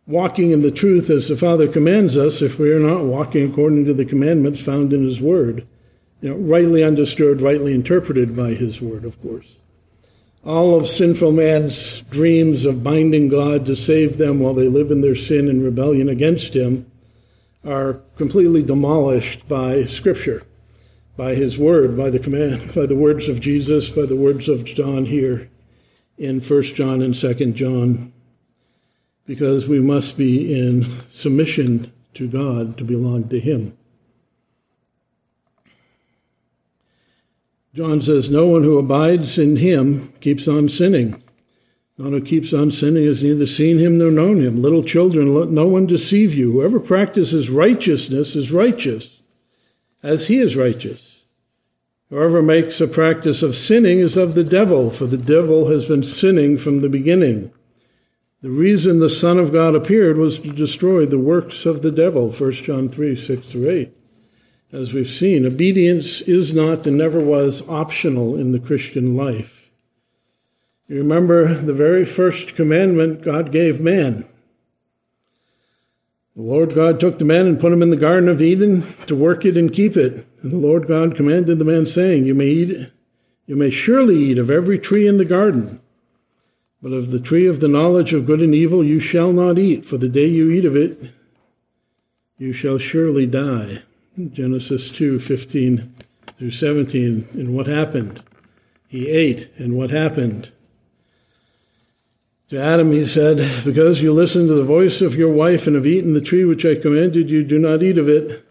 walking 0.08 0.50
in 0.50 0.64
the 0.64 0.72
truth 0.72 1.12
as 1.12 1.28
the 1.28 1.38
Father 1.38 1.68
commands 1.68 2.18
us 2.18 2.42
if 2.42 2.58
we 2.58 2.72
are 2.72 2.80
not 2.80 3.04
walking 3.04 3.52
according 3.52 3.86
to 3.86 3.94
the 3.94 4.06
commandments 4.06 4.60
found 4.60 4.92
in 4.92 5.08
His 5.08 5.22
Word. 5.22 5.68
You 6.24 6.30
know, 6.30 6.36
rightly 6.38 6.86
understood, 6.86 7.42
rightly 7.42 7.74
interpreted 7.74 8.34
by 8.34 8.54
His 8.54 8.80
Word, 8.80 9.04
of 9.04 9.22
course. 9.22 9.46
All 10.46 10.80
of 10.80 10.88
sinful 10.88 11.34
man's 11.34 12.00
dreams 12.10 12.64
of 12.64 12.82
binding 12.82 13.28
God 13.28 13.66
to 13.66 13.76
save 13.76 14.18
them 14.18 14.40
while 14.40 14.54
they 14.54 14.70
live 14.70 14.90
in 14.90 15.02
their 15.02 15.18
sin 15.18 15.50
and 15.50 15.62
rebellion 15.62 16.08
against 16.08 16.54
Him 16.54 16.90
are 17.66 18.00
completely 18.16 18.64
demolished 18.64 19.46
by 19.50 19.84
Scripture, 19.84 20.44
by 21.18 21.36
His 21.36 21.58
Word, 21.58 21.98
by 21.98 22.10
the 22.10 22.20
command, 22.20 22.74
by 22.76 22.86
the 22.86 22.96
words 22.96 23.28
of 23.28 23.42
Jesus, 23.42 23.90
by 23.90 24.06
the 24.06 24.16
words 24.16 24.48
of 24.48 24.64
John 24.64 25.06
here 25.06 25.50
in 26.18 26.40
1 26.40 26.64
John 26.64 27.02
and 27.02 27.14
2 27.14 27.52
John 27.52 28.14
because 29.26 29.68
we 29.68 29.82
must 29.82 30.16
be 30.16 30.58
in 30.58 31.04
submission 31.12 31.92
to 32.14 32.30
God 32.30 32.78
to 32.78 32.86
belong 32.86 33.28
to 33.28 33.42
Him. 33.42 33.78
John 37.76 38.04
says, 38.04 38.30
No 38.30 38.46
one 38.46 38.64
who 38.64 38.78
abides 38.78 39.40
in 39.40 39.56
Him 39.56 40.14
keeps 40.22 40.48
on 40.48 40.70
sinning. 40.70 41.24
No 41.98 42.06
one 42.06 42.14
who 42.14 42.22
keeps 42.22 42.54
on 42.54 42.72
sinning 42.72 43.08
has 43.08 43.24
neither 43.24 43.48
seen 43.48 43.80
Him 43.80 43.98
nor 43.98 44.12
known 44.12 44.40
Him. 44.40 44.62
Little 44.62 44.84
children, 44.84 45.34
let 45.34 45.50
no 45.50 45.66
one 45.66 45.88
deceive 45.88 46.36
you. 46.36 46.52
Whoever 46.52 46.80
practices 46.80 47.50
righteousness 47.50 48.36
is 48.36 48.52
righteous, 48.52 49.10
as 50.04 50.28
He 50.28 50.38
is 50.38 50.56
righteous. 50.56 51.02
Whoever 52.12 52.44
makes 52.44 52.80
a 52.80 52.88
practice 52.88 53.42
of 53.42 53.56
sinning 53.56 53.98
is 53.98 54.18
of 54.18 54.36
the 54.36 54.44
devil, 54.44 54.92
for 54.92 55.08
the 55.08 55.18
devil 55.18 55.72
has 55.72 55.86
been 55.86 56.04
sinning 56.04 56.60
from 56.60 56.82
the 56.82 56.90
beginning. 56.90 57.50
The 58.44 58.52
reason 58.52 59.00
the 59.00 59.10
Son 59.10 59.40
of 59.40 59.52
God 59.52 59.74
appeared 59.74 60.18
was 60.18 60.38
to 60.38 60.52
destroy 60.52 61.08
the 61.08 61.18
works 61.18 61.66
of 61.66 61.82
the 61.82 61.92
devil, 61.92 62.32
1 62.32 62.52
John 62.52 62.90
3, 62.90 63.16
6 63.16 63.48
through 63.48 63.70
8. 63.70 63.94
As 64.74 64.92
we've 64.92 65.08
seen, 65.08 65.46
obedience 65.46 66.22
is 66.22 66.52
not 66.52 66.88
and 66.88 66.98
never 66.98 67.20
was 67.20 67.62
optional 67.70 68.38
in 68.38 68.54
the 68.54 68.60
Christian 68.60 69.16
life. 69.16 69.70
You 70.88 70.98
remember 70.98 71.54
the 71.62 71.74
very 71.74 72.06
first 72.06 72.56
commandment 72.56 73.22
God 73.22 73.52
gave 73.52 73.80
man. 73.80 74.26
The 76.36 76.42
Lord 76.42 76.74
God 76.74 77.00
took 77.00 77.20
the 77.20 77.26
man 77.26 77.46
and 77.46 77.60
put 77.60 77.72
him 77.72 77.84
in 77.84 77.92
the 77.92 77.96
Garden 77.96 78.28
of 78.28 78.42
Eden 78.42 78.96
to 79.06 79.16
work 79.16 79.46
it 79.46 79.58
and 79.58 79.72
keep 79.72 79.96
it. 79.96 80.26
And 80.42 80.52
the 80.52 80.58
Lord 80.58 80.88
God 80.88 81.16
commanded 81.16 81.60
the 81.60 81.66
man, 81.66 81.86
saying, 81.86 82.26
You 82.26 82.34
may 82.34 82.48
eat, 82.48 82.90
you 83.46 83.56
may 83.56 83.70
surely 83.70 84.18
eat 84.18 84.40
of 84.40 84.50
every 84.50 84.80
tree 84.80 85.08
in 85.08 85.20
the 85.20 85.26
garden. 85.26 85.82
But 86.82 86.94
of 86.94 87.12
the 87.12 87.20
tree 87.20 87.46
of 87.46 87.60
the 87.60 87.68
knowledge 87.68 88.12
of 88.14 88.26
good 88.26 88.42
and 88.42 88.56
evil 88.56 88.84
you 88.84 89.00
shall 89.00 89.34
not 89.34 89.60
eat, 89.60 89.86
for 89.86 90.00
the 90.00 90.10
day 90.10 90.26
you 90.26 90.50
eat 90.50 90.66
of 90.66 90.76
it, 90.76 91.00
you 92.40 92.54
shall 92.54 92.80
surely 92.80 93.28
die. 93.28 93.84
Genesis 94.32 94.90
2 94.90 95.20
15 95.20 95.96
through 96.38 96.52
17. 96.52 97.30
And 97.34 97.56
what 97.56 97.66
happened? 97.66 98.22
He 98.88 99.10
ate, 99.10 99.50
and 99.58 99.76
what 99.76 99.90
happened? 99.90 100.52
To 102.50 102.62
Adam 102.62 102.92
he 102.92 103.06
said, 103.06 103.66
Because 103.66 104.02
you 104.02 104.14
listened 104.14 104.50
to 104.50 104.54
the 104.54 104.64
voice 104.64 105.02
of 105.02 105.16
your 105.16 105.32
wife 105.32 105.66
and 105.66 105.76
have 105.76 105.88
eaten 105.88 106.14
the 106.14 106.22
tree 106.22 106.46
which 106.46 106.64
I 106.64 106.76
commanded 106.76 107.28
you, 107.28 107.44
do 107.44 107.58
not 107.58 107.82
eat 107.82 107.98
of 107.98 108.08
it. 108.08 108.46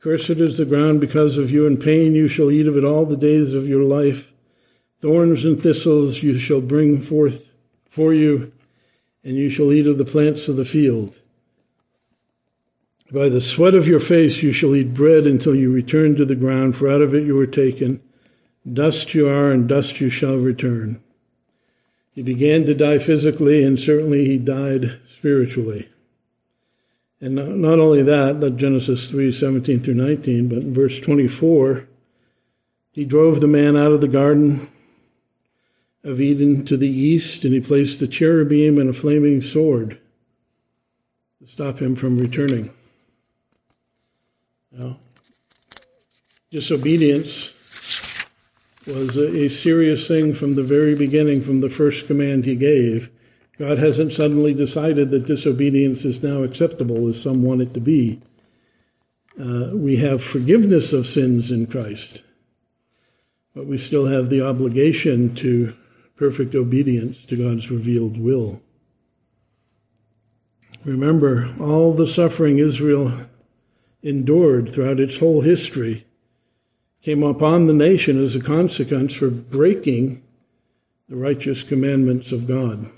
Cursed 0.00 0.30
is 0.30 0.56
the 0.56 0.64
ground 0.64 1.00
because 1.00 1.36
of 1.36 1.50
you, 1.50 1.66
in 1.66 1.76
pain 1.76 2.14
you 2.14 2.28
shall 2.28 2.50
eat 2.50 2.66
of 2.66 2.78
it 2.78 2.84
all 2.84 3.04
the 3.04 3.16
days 3.16 3.52
of 3.52 3.68
your 3.68 3.82
life. 3.82 4.26
Thorns 5.02 5.44
and 5.44 5.62
thistles 5.62 6.22
you 6.22 6.38
shall 6.38 6.62
bring 6.62 7.02
forth 7.02 7.44
for 7.90 8.14
you, 8.14 8.52
and 9.22 9.36
you 9.36 9.50
shall 9.50 9.70
eat 9.70 9.86
of 9.86 9.98
the 9.98 10.06
plants 10.06 10.48
of 10.48 10.56
the 10.56 10.64
field. 10.64 11.14
By 13.14 13.28
the 13.28 13.40
sweat 13.40 13.76
of 13.76 13.86
your 13.86 14.00
face 14.00 14.42
you 14.42 14.50
shall 14.50 14.74
eat 14.74 14.92
bread 14.92 15.28
until 15.28 15.54
you 15.54 15.70
return 15.70 16.16
to 16.16 16.24
the 16.24 16.34
ground, 16.34 16.74
for 16.74 16.90
out 16.90 17.00
of 17.00 17.14
it 17.14 17.24
you 17.24 17.36
were 17.36 17.46
taken. 17.46 18.00
Dust 18.70 19.14
you 19.14 19.28
are, 19.28 19.52
and 19.52 19.68
dust 19.68 20.00
you 20.00 20.10
shall 20.10 20.36
return. 20.36 21.00
He 22.10 22.22
began 22.22 22.66
to 22.66 22.74
die 22.74 22.98
physically, 22.98 23.62
and 23.62 23.78
certainly 23.78 24.24
he 24.24 24.38
died 24.38 24.98
spiritually. 25.16 25.88
And 27.20 27.36
not 27.36 27.78
only 27.78 28.02
that, 28.02 28.40
that 28.40 28.56
Genesis 28.56 29.08
3, 29.08 29.30
17 29.30 29.84
through 29.84 29.94
19, 29.94 30.48
but 30.48 30.58
in 30.58 30.74
verse 30.74 30.98
24, 30.98 31.86
he 32.90 33.04
drove 33.04 33.40
the 33.40 33.46
man 33.46 33.76
out 33.76 33.92
of 33.92 34.00
the 34.00 34.08
garden 34.08 34.68
of 36.02 36.20
Eden 36.20 36.66
to 36.66 36.76
the 36.76 36.88
east, 36.88 37.44
and 37.44 37.54
he 37.54 37.60
placed 37.60 38.00
the 38.00 38.08
cherubim 38.08 38.78
and 38.78 38.90
a 38.90 38.92
flaming 38.92 39.40
sword 39.40 40.00
to 41.40 41.46
stop 41.46 41.78
him 41.78 41.94
from 41.94 42.18
returning. 42.18 42.70
Now, 44.76 44.98
disobedience 46.50 47.52
was 48.86 49.16
a, 49.16 49.48
serious 49.48 50.08
thing 50.08 50.34
from 50.34 50.54
the 50.54 50.64
very 50.64 50.96
beginning, 50.96 51.42
from 51.42 51.60
the 51.60 51.70
first 51.70 52.08
command 52.08 52.44
he 52.44 52.56
gave. 52.56 53.08
God 53.56 53.78
hasn't 53.78 54.12
suddenly 54.12 54.52
decided 54.52 55.10
that 55.10 55.26
disobedience 55.26 56.04
is 56.04 56.24
now 56.24 56.42
acceptable 56.42 57.08
as 57.08 57.22
some 57.22 57.44
want 57.44 57.62
it 57.62 57.74
to 57.74 57.80
be. 57.80 58.20
Uh, 59.40 59.70
we 59.72 59.96
have 59.96 60.24
forgiveness 60.24 60.92
of 60.92 61.06
sins 61.06 61.52
in 61.52 61.66
Christ, 61.66 62.24
but 63.54 63.66
we 63.66 63.78
still 63.78 64.06
have 64.06 64.28
the 64.28 64.42
obligation 64.42 65.36
to 65.36 65.72
perfect 66.16 66.56
obedience 66.56 67.24
to 67.26 67.36
God's 67.36 67.70
revealed 67.70 68.18
will. 68.18 68.60
Remember, 70.84 71.54
all 71.60 71.94
the 71.94 72.08
suffering 72.08 72.58
Israel 72.58 73.26
endured 74.04 74.70
throughout 74.70 75.00
its 75.00 75.16
whole 75.16 75.40
history 75.40 76.06
came 77.02 77.22
upon 77.22 77.66
the 77.66 77.72
nation 77.72 78.22
as 78.22 78.36
a 78.36 78.40
consequence 78.40 79.12
for 79.12 79.28
breaking 79.28 80.22
the 81.08 81.16
righteous 81.16 81.62
commandments 81.62 82.32
of 82.32 82.46
God. 82.46 82.88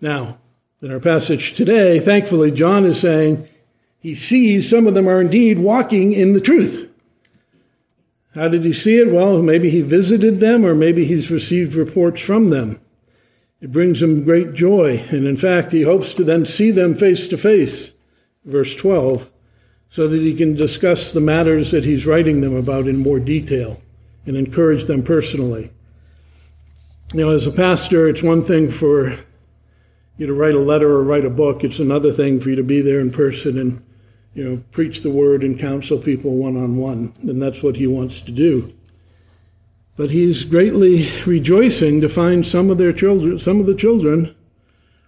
Now, 0.00 0.38
in 0.82 0.90
our 0.90 1.00
passage 1.00 1.54
today, 1.54 2.00
thankfully, 2.00 2.50
John 2.50 2.84
is 2.84 3.00
saying 3.00 3.48
he 4.00 4.14
sees 4.16 4.68
some 4.68 4.86
of 4.86 4.94
them 4.94 5.08
are 5.08 5.20
indeed 5.20 5.58
walking 5.58 6.12
in 6.12 6.34
the 6.34 6.40
truth. 6.40 6.90
How 8.34 8.48
did 8.48 8.64
he 8.64 8.72
see 8.72 8.98
it? 8.98 9.10
Well, 9.10 9.40
maybe 9.40 9.70
he 9.70 9.80
visited 9.80 10.40
them 10.40 10.66
or 10.66 10.74
maybe 10.74 11.04
he's 11.04 11.30
received 11.30 11.74
reports 11.74 12.20
from 12.20 12.50
them. 12.50 12.80
It 13.60 13.72
brings 13.72 14.02
him 14.02 14.24
great 14.24 14.52
joy. 14.52 14.98
And 15.10 15.26
in 15.26 15.36
fact, 15.36 15.72
he 15.72 15.82
hopes 15.82 16.14
to 16.14 16.24
then 16.24 16.44
see 16.44 16.70
them 16.70 16.96
face 16.96 17.28
to 17.28 17.38
face. 17.38 17.92
Verse 18.44 18.74
12. 18.74 19.30
So 19.94 20.08
that 20.08 20.20
he 20.20 20.34
can 20.34 20.56
discuss 20.56 21.12
the 21.12 21.20
matters 21.20 21.70
that 21.70 21.84
he's 21.84 22.04
writing 22.04 22.40
them 22.40 22.56
about 22.56 22.88
in 22.88 22.96
more 22.96 23.20
detail 23.20 23.80
and 24.26 24.36
encourage 24.36 24.86
them 24.86 25.04
personally. 25.04 25.70
Know, 27.12 27.30
as 27.30 27.46
a 27.46 27.52
pastor, 27.52 28.08
it's 28.08 28.20
one 28.20 28.42
thing 28.42 28.72
for 28.72 29.16
you 30.18 30.26
to 30.26 30.34
write 30.34 30.56
a 30.56 30.58
letter 30.58 30.90
or 30.90 31.04
write 31.04 31.24
a 31.24 31.30
book. 31.30 31.62
It's 31.62 31.78
another 31.78 32.12
thing 32.12 32.40
for 32.40 32.50
you 32.50 32.56
to 32.56 32.64
be 32.64 32.80
there 32.80 32.98
in 32.98 33.12
person 33.12 33.56
and 33.56 33.84
you 34.34 34.42
know, 34.42 34.62
preach 34.72 35.02
the 35.02 35.12
word 35.12 35.44
and 35.44 35.60
counsel 35.60 35.98
people 35.98 36.32
one 36.32 36.56
on 36.56 36.76
one. 36.76 37.12
And 37.22 37.40
that's 37.40 37.62
what 37.62 37.76
he 37.76 37.86
wants 37.86 38.20
to 38.22 38.32
do. 38.32 38.72
But 39.96 40.10
he's 40.10 40.42
greatly 40.42 41.08
rejoicing 41.24 42.00
to 42.00 42.08
find 42.08 42.44
some 42.44 42.68
of 42.68 42.78
their 42.78 42.92
children, 42.92 43.38
some 43.38 43.60
of 43.60 43.66
the 43.66 43.76
children 43.76 44.34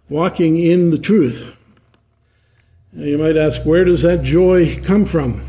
walking 0.09 0.61
in 0.61 0.91
the 0.93 0.99
truth. 0.99 1.56
Now 2.97 3.05
you 3.05 3.19
might 3.19 3.37
ask, 3.37 3.61
where 3.61 3.85
does 3.85 4.03
that 4.03 4.23
joy 4.23 4.81
come 4.83 5.05
from? 5.05 5.43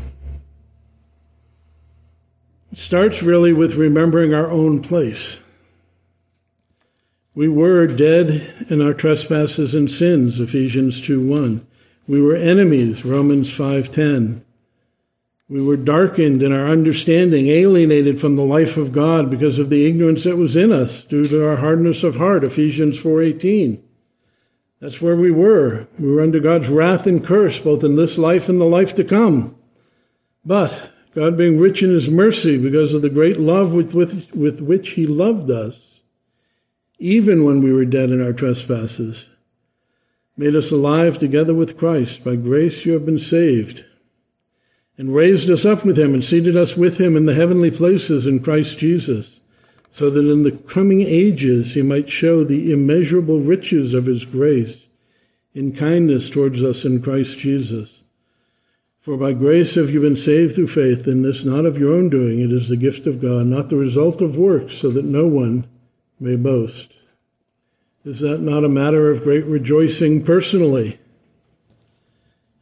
It 2.72 2.78
starts 2.78 3.22
really 3.22 3.54
with 3.54 3.76
remembering 3.76 4.34
our 4.34 4.50
own 4.50 4.82
place. 4.82 5.38
We 7.34 7.48
were 7.48 7.86
dead 7.86 8.66
in 8.68 8.82
our 8.82 8.92
trespasses 8.92 9.74
and 9.74 9.90
sins, 9.90 10.38
Ephesians 10.38 11.00
2 11.00 11.26
1. 11.26 11.66
We 12.06 12.20
were 12.20 12.36
enemies, 12.36 13.02
Romans 13.02 13.50
5:10. 13.50 14.42
We 15.48 15.62
were 15.62 15.78
darkened 15.78 16.42
in 16.42 16.52
our 16.52 16.68
understanding, 16.68 17.48
alienated 17.48 18.20
from 18.20 18.36
the 18.36 18.44
life 18.44 18.76
of 18.76 18.92
God 18.92 19.30
because 19.30 19.58
of 19.58 19.70
the 19.70 19.86
ignorance 19.86 20.24
that 20.24 20.36
was 20.36 20.54
in 20.54 20.70
us 20.70 21.02
due 21.04 21.24
to 21.24 21.46
our 21.46 21.56
hardness 21.56 22.04
of 22.04 22.16
heart, 22.16 22.44
Ephesians 22.44 22.98
4:18. 22.98 23.78
That's 24.80 25.00
where 25.00 25.16
we 25.16 25.30
were. 25.30 25.88
We 25.98 26.08
were 26.08 26.22
under 26.22 26.40
God's 26.40 26.68
wrath 26.68 27.06
and 27.06 27.24
curse 27.24 27.58
both 27.58 27.82
in 27.82 27.96
this 27.96 28.16
life 28.16 28.48
and 28.48 28.60
the 28.60 28.64
life 28.64 28.94
to 28.94 29.04
come. 29.04 29.56
But 30.44 30.90
God 31.14 31.36
being 31.36 31.58
rich 31.58 31.82
in 31.82 31.90
his 31.90 32.08
mercy 32.08 32.58
because 32.58 32.94
of 32.94 33.02
the 33.02 33.10
great 33.10 33.40
love 33.40 33.72
with, 33.72 33.92
with, 33.92 34.30
with 34.34 34.60
which 34.60 34.90
he 34.90 35.06
loved 35.06 35.50
us, 35.50 35.96
even 36.98 37.44
when 37.44 37.62
we 37.62 37.72
were 37.72 37.84
dead 37.84 38.10
in 38.10 38.22
our 38.22 38.32
trespasses, 38.32 39.28
made 40.36 40.54
us 40.54 40.70
alive 40.70 41.18
together 41.18 41.54
with 41.54 41.76
Christ. 41.76 42.22
By 42.22 42.36
grace 42.36 42.84
you 42.84 42.92
have 42.92 43.04
been 43.04 43.18
saved, 43.18 43.84
and 44.96 45.14
raised 45.14 45.50
us 45.50 45.64
up 45.64 45.84
with 45.84 45.98
him, 45.98 46.14
and 46.14 46.24
seated 46.24 46.56
us 46.56 46.76
with 46.76 46.98
him 46.98 47.16
in 47.16 47.26
the 47.26 47.34
heavenly 47.34 47.72
places 47.72 48.26
in 48.26 48.40
Christ 48.40 48.78
Jesus, 48.78 49.37
so 49.90 50.10
that 50.10 50.30
in 50.30 50.42
the 50.42 50.52
coming 50.52 51.00
ages 51.00 51.72
he 51.72 51.82
might 51.82 52.08
show 52.08 52.44
the 52.44 52.72
immeasurable 52.72 53.40
riches 53.40 53.94
of 53.94 54.06
his 54.06 54.24
grace 54.24 54.86
in 55.54 55.72
kindness 55.72 56.30
towards 56.30 56.62
us 56.62 56.84
in 56.84 57.02
Christ 57.02 57.38
Jesus. 57.38 58.00
For 59.00 59.16
by 59.16 59.32
grace 59.32 59.74
have 59.74 59.90
you 59.90 60.00
been 60.00 60.16
saved 60.16 60.54
through 60.54 60.68
faith, 60.68 61.06
and 61.06 61.24
this 61.24 61.44
not 61.44 61.64
of 61.64 61.78
your 61.78 61.94
own 61.94 62.10
doing, 62.10 62.40
it 62.40 62.52
is 62.52 62.68
the 62.68 62.76
gift 62.76 63.06
of 63.06 63.22
God, 63.22 63.46
not 63.46 63.70
the 63.70 63.76
result 63.76 64.20
of 64.20 64.36
works, 64.36 64.74
so 64.74 64.90
that 64.90 65.04
no 65.04 65.26
one 65.26 65.66
may 66.20 66.36
boast. 66.36 66.92
Is 68.04 68.20
that 68.20 68.40
not 68.40 68.64
a 68.64 68.68
matter 68.68 69.10
of 69.10 69.22
great 69.22 69.46
rejoicing 69.46 70.24
personally? 70.24 70.98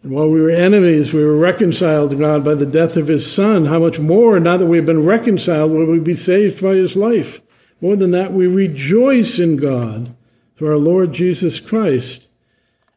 And 0.06 0.14
while 0.14 0.30
we 0.30 0.40
were 0.40 0.50
enemies, 0.50 1.12
we 1.12 1.24
were 1.24 1.36
reconciled 1.36 2.10
to 2.10 2.16
God 2.16 2.44
by 2.44 2.54
the 2.54 2.64
death 2.64 2.96
of 2.96 3.08
His 3.08 3.28
Son. 3.28 3.64
How 3.64 3.80
much 3.80 3.98
more, 3.98 4.38
now 4.38 4.56
that 4.56 4.66
we've 4.66 4.86
been 4.86 5.04
reconciled, 5.04 5.72
will 5.72 5.86
we 5.86 5.98
be 5.98 6.14
saved 6.14 6.62
by 6.62 6.76
His 6.76 6.94
life? 6.94 7.40
More 7.80 7.96
than 7.96 8.12
that, 8.12 8.32
we 8.32 8.46
rejoice 8.46 9.40
in 9.40 9.56
God 9.56 10.14
through 10.56 10.68
our 10.68 10.76
Lord 10.76 11.12
Jesus 11.12 11.58
Christ, 11.58 12.20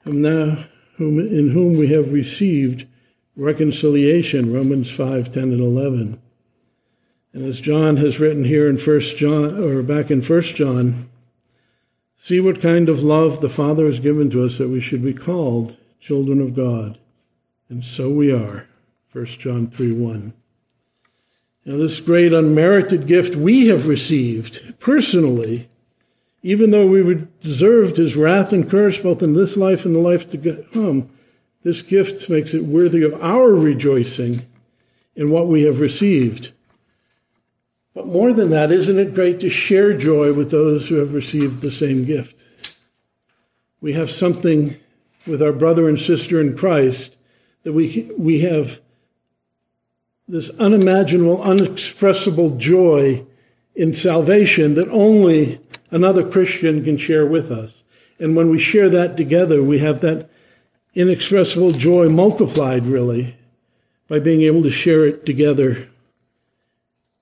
whom 0.04 0.22
now, 0.22 0.66
whom, 0.98 1.20
in 1.20 1.50
whom 1.50 1.80
we 1.80 1.88
have 1.88 2.14
received 2.14 2.86
reconciliation, 3.36 4.54
Romans 4.54 4.92
5, 4.92 5.34
10, 5.34 5.44
and 5.46 5.62
11. 5.62 6.22
And 7.34 7.44
as 7.44 7.60
John 7.60 7.98
has 7.98 8.20
written 8.20 8.44
here 8.44 8.70
in 8.70 8.78
First 8.78 9.18
John, 9.18 9.64
or 9.64 9.82
back 9.82 10.12
in 10.12 10.22
First 10.22 10.54
John, 10.54 11.10
See 12.18 12.40
what 12.40 12.62
kind 12.62 12.88
of 12.88 13.02
love 13.02 13.42
the 13.42 13.50
Father 13.50 13.88
has 13.88 14.00
given 14.00 14.30
to 14.30 14.44
us 14.44 14.60
that 14.60 14.70
we 14.70 14.80
should 14.80 15.04
be 15.04 15.14
called 15.16 15.76
children 16.00 16.42
of 16.42 16.56
God. 16.56 16.98
And 17.70 17.84
so 17.84 18.10
we 18.10 18.32
are. 18.32 18.66
1 19.14 19.26
John 19.26 19.70
3 19.70 19.92
1. 19.94 20.34
Now, 21.66 21.78
this 21.78 22.00
great 22.00 22.34
unmerited 22.34 23.06
gift 23.08 23.36
we 23.36 23.68
have 23.68 23.88
received 23.88 24.80
personally, 24.80 25.70
even 26.42 26.72
though 26.72 26.88
we 26.88 27.28
deserved 27.44 27.98
his 27.98 28.16
wrath 28.16 28.54
and 28.54 28.70
curse 28.70 28.98
both 28.98 29.22
in 29.22 29.34
this 29.34 29.58
life 29.58 29.86
and 29.86 29.94
the 29.94 30.00
life 30.00 30.30
to 30.32 30.38
come, 30.38 31.02
hmm, 31.02 31.02
this 31.64 31.82
gift 31.82 32.30
makes 32.30 32.54
it 32.54 32.64
worthy 32.64 33.04
of 33.04 33.22
our 33.22 33.54
rejoicing 33.54 34.42
in 35.16 35.30
what 35.30 35.48
we 35.48 35.64
have 35.64 35.80
received. 35.80 36.52
But 37.94 38.08
more 38.08 38.32
than 38.32 38.52
that, 38.52 38.72
isn't 38.72 39.00
it 39.00 39.14
great 39.14 39.42
to 39.42 39.50
share 39.50 39.98
joy 39.98 40.32
with 40.32 40.50
those 40.50 40.88
who 40.88 40.96
have 40.96 41.14
received 41.14 41.60
the 41.60 41.72
same 41.72 42.06
gift? 42.06 42.36
We 43.82 43.94
have 43.94 44.10
something 44.10 44.78
with 45.28 45.42
our 45.42 45.54
brother 45.54 45.88
and 45.90 46.00
sister 46.00 46.40
in 46.42 46.58
Christ 46.58 47.16
that 47.64 47.74
we, 47.74 48.10
we 48.18 48.42
have 48.42 48.80
this 50.28 50.50
unimaginable, 50.52 51.42
unexpressible 51.42 52.52
joy 52.58 53.26
in 53.76 53.94
salvation 53.94 54.76
that 54.76 54.90
only 54.90 55.60
another 55.92 56.30
Christian 56.30 56.84
can 56.84 56.98
share 56.98 57.26
with 57.26 57.52
us. 57.52 57.76
And 58.20 58.36
when 58.36 58.50
we 58.50 58.60
share 58.60 58.90
that 58.90 59.18
together, 59.18 59.64
we 59.64 59.80
have 59.80 60.02
that 60.02 60.30
inexpressible 60.94 61.72
joy 61.72 62.10
multiplied, 62.10 62.86
really, 62.86 63.36
by 64.08 64.20
being 64.20 64.42
able 64.44 64.64
to 64.64 64.72
share 64.72 65.06
it 65.06 65.26
together 65.26 65.88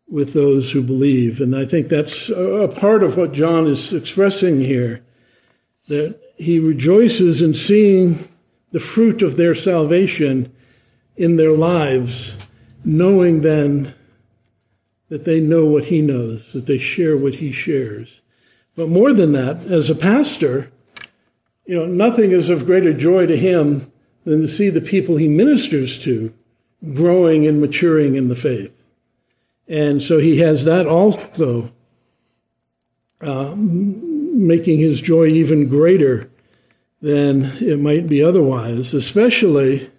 with 0.10 0.34
those 0.34 0.72
who 0.72 0.82
believe. 0.82 1.42
And 1.42 1.56
I 1.56 1.66
think 1.66 1.90
that's 1.90 2.30
a 2.30 2.74
part 2.74 3.04
of 3.04 3.18
what 3.18 3.34
John 3.34 3.68
is 3.68 3.94
expressing 3.94 4.60
here, 4.60 5.04
that 5.88 6.20
he 6.38 6.60
rejoices 6.60 7.42
in 7.42 7.56
seeing 7.56 8.28
the 8.72 8.80
fruit 8.80 9.22
of 9.22 9.36
their 9.36 9.56
salvation 9.56 10.54
in 11.16 11.36
their 11.36 11.52
lives, 11.52 12.32
knowing 12.86 13.42
then 13.42 13.94
that 15.10 15.26
they 15.26 15.40
know 15.40 15.66
what 15.66 15.86
he 15.86 16.02
knows, 16.02 16.54
that 16.54 16.66
they 16.66 16.78
share 16.78 17.18
what 17.18 17.34
he 17.34 17.52
shares. 17.52 18.10
But 18.76 18.90
more 18.90 19.14
than 19.14 19.32
that, 19.32 19.66
as 19.66 19.90
a 19.90 19.96
pastor, 19.96 20.72
you 21.66 21.76
know, 21.76 21.86
nothing 21.86 22.32
is 22.32 22.50
of 22.50 22.66
greater 22.66 22.94
joy 22.94 23.26
to 23.26 23.36
him 23.36 23.92
than 24.24 24.42
to 24.42 24.48
see 24.48 24.70
the 24.70 24.82
people 24.82 25.18
he 25.18 25.28
ministers 25.28 25.98
to 26.00 26.34
growing 26.94 27.48
and 27.48 27.60
maturing 27.60 28.16
in 28.16 28.28
the 28.28 28.36
faith. 28.36 28.72
And 29.68 30.02
so 30.04 30.20
he 30.20 30.38
has 30.40 30.66
that 30.66 30.86
also, 30.86 31.72
uh, 33.22 33.56
making 33.56 34.80
his 34.80 35.02
joy 35.02 35.28
even 35.28 35.68
greater 35.68 36.30
than 37.02 37.46
it 37.62 37.80
might 37.80 38.08
be 38.08 38.24
otherwise, 38.24 38.94
especially 38.94 39.90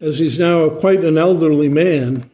as 0.00 0.18
he's 0.18 0.38
now 0.38 0.68
quite 0.68 1.04
an 1.04 1.16
elderly 1.16 1.68
man. 1.68 2.30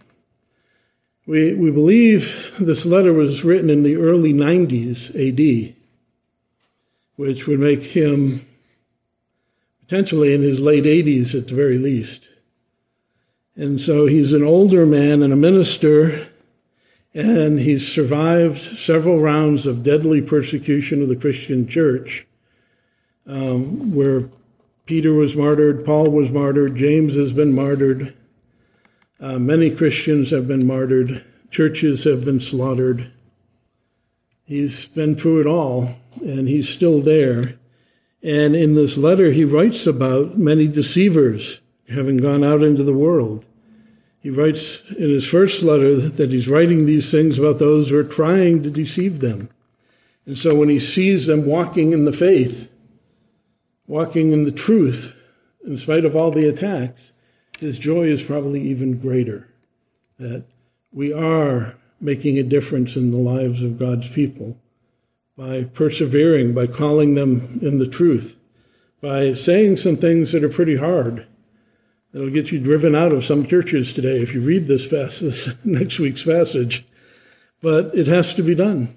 We, 1.26 1.54
we 1.54 1.70
believe 1.70 2.54
this 2.58 2.86
letter 2.86 3.12
was 3.12 3.44
written 3.44 3.70
in 3.70 3.82
the 3.82 3.96
early 3.96 4.32
90s 4.32 5.10
AD, 5.14 5.74
which 7.16 7.46
would 7.46 7.60
make 7.60 7.82
him 7.82 8.46
potentially 9.80 10.34
in 10.34 10.42
his 10.42 10.58
late 10.58 10.84
80s 10.84 11.34
at 11.34 11.48
the 11.48 11.54
very 11.54 11.78
least. 11.78 12.26
And 13.56 13.80
so 13.80 14.06
he's 14.06 14.32
an 14.32 14.44
older 14.44 14.86
man 14.86 15.22
and 15.22 15.32
a 15.32 15.36
minister 15.36 16.28
and 17.14 17.58
he's 17.58 17.88
survived 17.88 18.78
several 18.78 19.20
rounds 19.20 19.66
of 19.66 19.82
deadly 19.82 20.20
persecution 20.20 21.02
of 21.02 21.08
the 21.08 21.16
Christian 21.16 21.66
church, 21.66 22.26
um, 23.28 23.94
where 23.94 24.28
Peter 24.86 25.12
was 25.12 25.36
martyred, 25.36 25.84
Paul 25.84 26.10
was 26.10 26.30
martyred, 26.30 26.76
James 26.76 27.14
has 27.14 27.32
been 27.32 27.52
martyred, 27.52 28.14
uh, 29.20 29.38
many 29.38 29.70
Christians 29.70 30.30
have 30.30 30.48
been 30.48 30.66
martyred, 30.66 31.24
churches 31.50 32.04
have 32.04 32.24
been 32.24 32.40
slaughtered. 32.40 33.10
He's 34.44 34.86
been 34.86 35.14
through 35.14 35.42
it 35.42 35.46
all, 35.46 35.94
and 36.22 36.48
he's 36.48 36.68
still 36.68 37.02
there. 37.02 37.58
And 38.22 38.56
in 38.56 38.74
this 38.74 38.96
letter, 38.96 39.30
he 39.30 39.44
writes 39.44 39.86
about 39.86 40.38
many 40.38 40.66
deceivers 40.66 41.60
having 41.88 42.16
gone 42.16 42.42
out 42.42 42.62
into 42.62 42.82
the 42.82 42.94
world. 42.94 43.44
He 44.20 44.30
writes 44.30 44.82
in 44.96 45.10
his 45.10 45.26
first 45.26 45.62
letter 45.62 45.96
that 45.96 46.32
he's 46.32 46.48
writing 46.48 46.86
these 46.86 47.10
things 47.10 47.38
about 47.38 47.58
those 47.58 47.88
who 47.88 47.98
are 47.98 48.04
trying 48.04 48.62
to 48.62 48.70
deceive 48.70 49.20
them. 49.20 49.50
And 50.26 50.36
so 50.36 50.54
when 50.54 50.68
he 50.68 50.80
sees 50.80 51.26
them 51.26 51.46
walking 51.46 51.92
in 51.92 52.04
the 52.04 52.12
faith, 52.12 52.68
walking 53.88 54.32
in 54.32 54.44
the 54.44 54.52
truth, 54.52 55.12
in 55.66 55.76
spite 55.78 56.04
of 56.04 56.14
all 56.14 56.30
the 56.30 56.48
attacks, 56.48 57.10
his 57.58 57.76
joy 57.76 58.06
is 58.06 58.22
probably 58.22 58.68
even 58.68 59.00
greater 59.00 59.48
that 60.20 60.44
we 60.92 61.12
are 61.12 61.74
making 62.00 62.38
a 62.38 62.44
difference 62.44 62.94
in 62.94 63.10
the 63.10 63.18
lives 63.18 63.60
of 63.60 63.80
God's 63.80 64.08
people 64.08 64.56
by 65.36 65.64
persevering, 65.64 66.54
by 66.54 66.68
calling 66.68 67.16
them 67.16 67.58
in 67.62 67.78
the 67.78 67.88
truth, 67.88 68.36
by 69.00 69.34
saying 69.34 69.78
some 69.78 69.96
things 69.96 70.30
that 70.30 70.44
are 70.44 70.48
pretty 70.48 70.76
hard 70.76 71.26
It'll 72.14 72.30
get 72.30 72.50
you 72.50 72.58
driven 72.58 72.94
out 72.94 73.12
of 73.12 73.24
some 73.24 73.46
churches 73.46 73.92
today 73.92 74.22
if 74.22 74.32
you 74.32 74.40
read 74.40 74.66
this, 74.66 74.88
this 75.20 75.48
next 75.64 75.98
week's 75.98 76.24
passage. 76.24 76.86
But 77.60 77.94
it 77.94 78.06
has 78.06 78.34
to 78.34 78.42
be 78.42 78.54
done. 78.54 78.96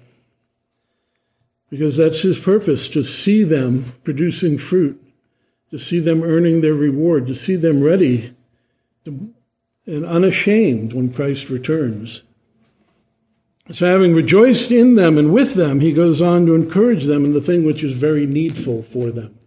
Because 1.72 1.96
that's 1.96 2.20
his 2.20 2.38
purpose, 2.38 2.88
to 2.88 3.02
see 3.02 3.44
them 3.44 3.86
producing 4.04 4.58
fruit, 4.58 5.02
to 5.70 5.78
see 5.78 6.00
them 6.00 6.22
earning 6.22 6.60
their 6.60 6.74
reward, 6.74 7.26
to 7.28 7.34
see 7.34 7.56
them 7.56 7.82
ready 7.82 8.36
to, 9.06 9.32
and 9.86 10.04
unashamed 10.04 10.92
when 10.92 11.14
Christ 11.14 11.48
returns. 11.48 12.22
So 13.72 13.86
having 13.86 14.14
rejoiced 14.14 14.70
in 14.70 14.96
them 14.96 15.16
and 15.16 15.32
with 15.32 15.54
them, 15.54 15.80
he 15.80 15.92
goes 15.92 16.20
on 16.20 16.44
to 16.44 16.54
encourage 16.54 17.06
them 17.06 17.24
in 17.24 17.32
the 17.32 17.40
thing 17.40 17.64
which 17.64 17.82
is 17.82 17.94
very 17.94 18.26
needful 18.26 18.82
for 18.92 19.10
them. 19.10 19.38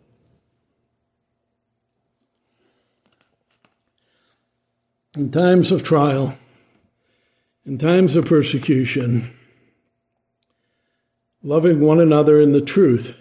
in 5.15 5.31
times 5.31 5.71
of 5.71 5.83
trial, 5.83 6.37
in 7.65 7.77
times 7.77 8.15
of 8.15 8.25
persecution, 8.25 9.33
loving 11.45 11.79
one 11.79 12.01
another 12.01 12.41
in 12.41 12.51
the 12.53 12.61
truth 12.61 13.13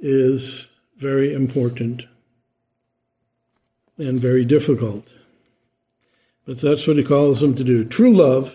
is 0.00 0.66
very 0.96 1.32
important 1.32 2.02
and 3.98 4.20
very 4.20 4.44
difficult. 4.44 5.06
But 6.44 6.60
that's 6.60 6.88
what 6.88 6.96
he 6.96 7.04
calls 7.04 7.40
them 7.40 7.54
to 7.54 7.62
do. 7.62 7.84
True 7.84 8.12
love 8.12 8.52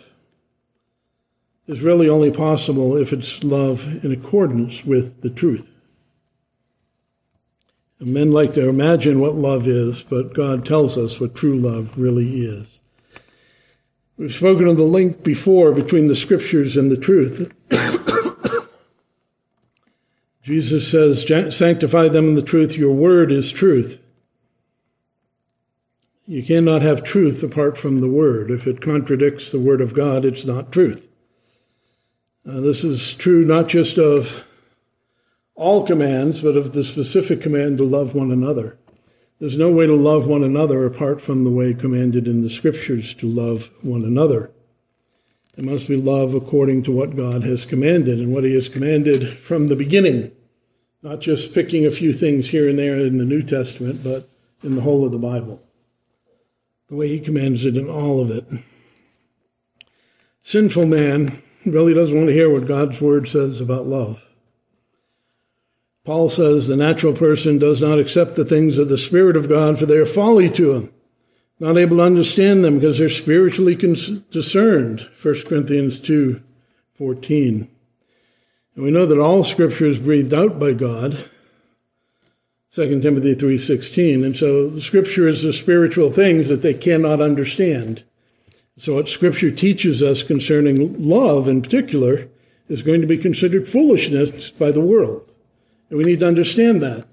is 1.68 1.80
really 1.80 2.10
only 2.10 2.32
possible 2.32 2.98
if 2.98 3.14
it's 3.14 3.42
love 3.46 3.82
in 4.04 4.12
accordance 4.12 4.84
with 4.84 5.22
the 5.22 5.30
truth. 5.30 5.72
Men 8.02 8.32
like 8.32 8.56
to 8.56 8.68
imagine 8.68 9.22
what 9.22 9.36
love 9.36 9.68
is, 9.70 10.04
but 10.04 10.36
God 10.36 10.66
tells 10.66 10.98
us 10.98 11.18
what 11.18 11.34
true 11.34 11.60
love 11.60 11.92
really 11.96 12.46
is. 12.46 12.68
We've 14.18 14.34
spoken 14.34 14.68
of 14.68 14.76
the 14.76 14.84
link 14.84 15.24
before 15.24 15.72
between 15.72 16.08
the 16.08 16.16
scriptures 16.16 16.76
and 16.76 16.92
the 16.92 16.98
truth. 16.98 17.54
Jesus 20.48 20.90
says, 20.90 21.26
Sanctify 21.54 22.08
them 22.08 22.30
in 22.30 22.36
the 22.36 22.42
truth, 22.42 22.72
your 22.72 22.94
word 22.94 23.34
is 23.34 23.52
truth. 23.52 24.00
You 26.26 26.42
cannot 26.42 26.84
have 26.84 27.04
truth 27.04 27.44
apart 27.44 27.78
from 27.78 28.00
the 28.00 28.08
word. 28.08 28.50
If 28.50 28.66
it 28.66 28.82
contradicts 28.82 29.52
the 29.52 29.60
word 29.60 29.82
of 29.82 29.94
God, 29.94 30.24
it's 30.24 30.46
not 30.46 30.72
truth. 30.72 31.06
Uh, 32.50 32.62
this 32.62 32.86
is 32.86 33.14
true 33.16 33.44
not 33.44 33.68
just 33.68 33.98
of 33.98 34.46
all 35.54 35.86
commands, 35.86 36.42
but 36.42 36.56
of 36.56 36.72
the 36.72 36.86
specific 36.86 37.42
command 37.42 37.80
to 37.80 37.84
love 37.84 38.16
one 38.16 38.32
another. 38.32 38.80
There's 39.40 39.58
no 39.58 39.74
way 39.74 39.86
to 39.86 39.96
love 39.96 40.28
one 40.28 40.46
another 40.46 40.86
apart 40.86 41.20
from 41.20 41.44
the 41.44 41.52
way 41.52 41.74
commanded 41.74 42.26
in 42.26 42.42
the 42.42 42.50
scriptures 42.50 43.14
to 43.16 43.28
love 43.28 43.70
one 43.82 44.06
another. 44.06 44.52
It 45.58 45.66
must 45.66 45.90
be 45.90 45.98
love 45.98 46.36
according 46.36 46.84
to 46.84 46.94
what 46.94 47.18
God 47.18 47.44
has 47.44 47.66
commanded 47.66 48.20
and 48.20 48.34
what 48.34 48.46
He 48.46 48.54
has 48.54 48.70
commanded 48.70 49.40
from 49.40 49.68
the 49.68 49.76
beginning, 49.76 50.32
not 51.08 51.22
just 51.22 51.54
picking 51.54 51.86
a 51.86 51.92
few 51.92 52.12
things 52.12 52.50
here 52.50 52.68
and 52.68 52.78
there 52.78 53.00
in 53.00 53.18
the 53.18 53.24
New 53.24 53.42
Testament, 53.42 54.04
but 54.04 54.28
in 54.62 54.76
the 54.76 54.82
whole 54.82 55.06
of 55.06 55.14
the 55.14 55.18
Bible. 55.18 55.62
The 56.90 56.98
way 56.98 57.08
He 57.08 57.22
commands 57.22 57.64
it 57.64 57.78
in 57.78 57.90
all 57.90 58.20
of 58.20 58.30
it. 58.30 58.46
Sinful 60.44 60.86
man 60.86 61.42
really 61.66 61.94
doesn't 61.94 62.14
want 62.14 62.28
to 62.28 62.34
hear 62.34 62.50
what 62.50 62.68
God's 62.68 63.00
Word 63.00 63.30
says 63.30 63.62
about 63.62 63.88
love. 63.88 64.22
Paul 66.04 66.30
says 66.30 66.68
the 66.68 66.76
natural 66.76 67.14
person 67.14 67.58
does 67.58 67.80
not 67.80 68.00
accept 68.00 68.36
the 68.36 68.46
things 68.46 68.78
of 68.78 68.90
the 68.90 68.98
Spirit 68.98 69.38
of 69.38 69.48
God, 69.48 69.80
for 69.80 69.86
they 69.86 69.98
are 69.98 70.06
folly 70.06 70.50
to 70.52 70.74
him, 70.74 70.92
not 71.58 71.78
able 71.78 71.98
to 71.98 72.04
understand 72.04 72.66
them 72.66 72.80
because 72.80 72.98
they're 72.98 73.10
spiritually 73.10 73.76
discerned. 73.76 75.08
1 75.24 75.44
Corinthians 75.44 76.02
2 76.02 76.42
14. 76.98 77.70
And 78.78 78.86
we 78.86 78.92
know 78.92 79.08
that 79.08 79.20
all 79.20 79.44
Scripture 79.44 79.88
is 79.88 79.98
breathed 79.98 80.34
out 80.34 80.60
by 80.60 80.72
God. 80.72 81.26
2 82.76 83.02
Timothy 83.02 83.34
3:16 83.34 84.24
and 84.24 84.38
so 84.38 84.70
the 84.70 84.82
scripture 84.82 85.28
is 85.28 85.42
the 85.42 85.52
spiritual 85.52 86.12
things 86.12 86.50
that 86.50 86.62
they 86.62 86.76
cannot 86.76 87.22
understand. 87.22 88.04
So 88.78 88.94
what 88.94 89.10
scripture 89.10 89.50
teaches 89.50 90.04
us 90.04 90.22
concerning 90.22 91.10
love 91.10 91.48
in 91.48 91.64
particular 91.64 92.28
is 92.70 92.84
going 92.84 93.02
to 93.02 93.08
be 93.08 93.18
considered 93.18 93.68
foolishness 93.68 94.52
by 94.52 94.72
the 94.72 94.82
world. 94.82 95.28
And 95.90 95.98
we 95.98 96.04
need 96.04 96.20
to 96.20 96.28
understand 96.28 96.84
that. 96.84 97.08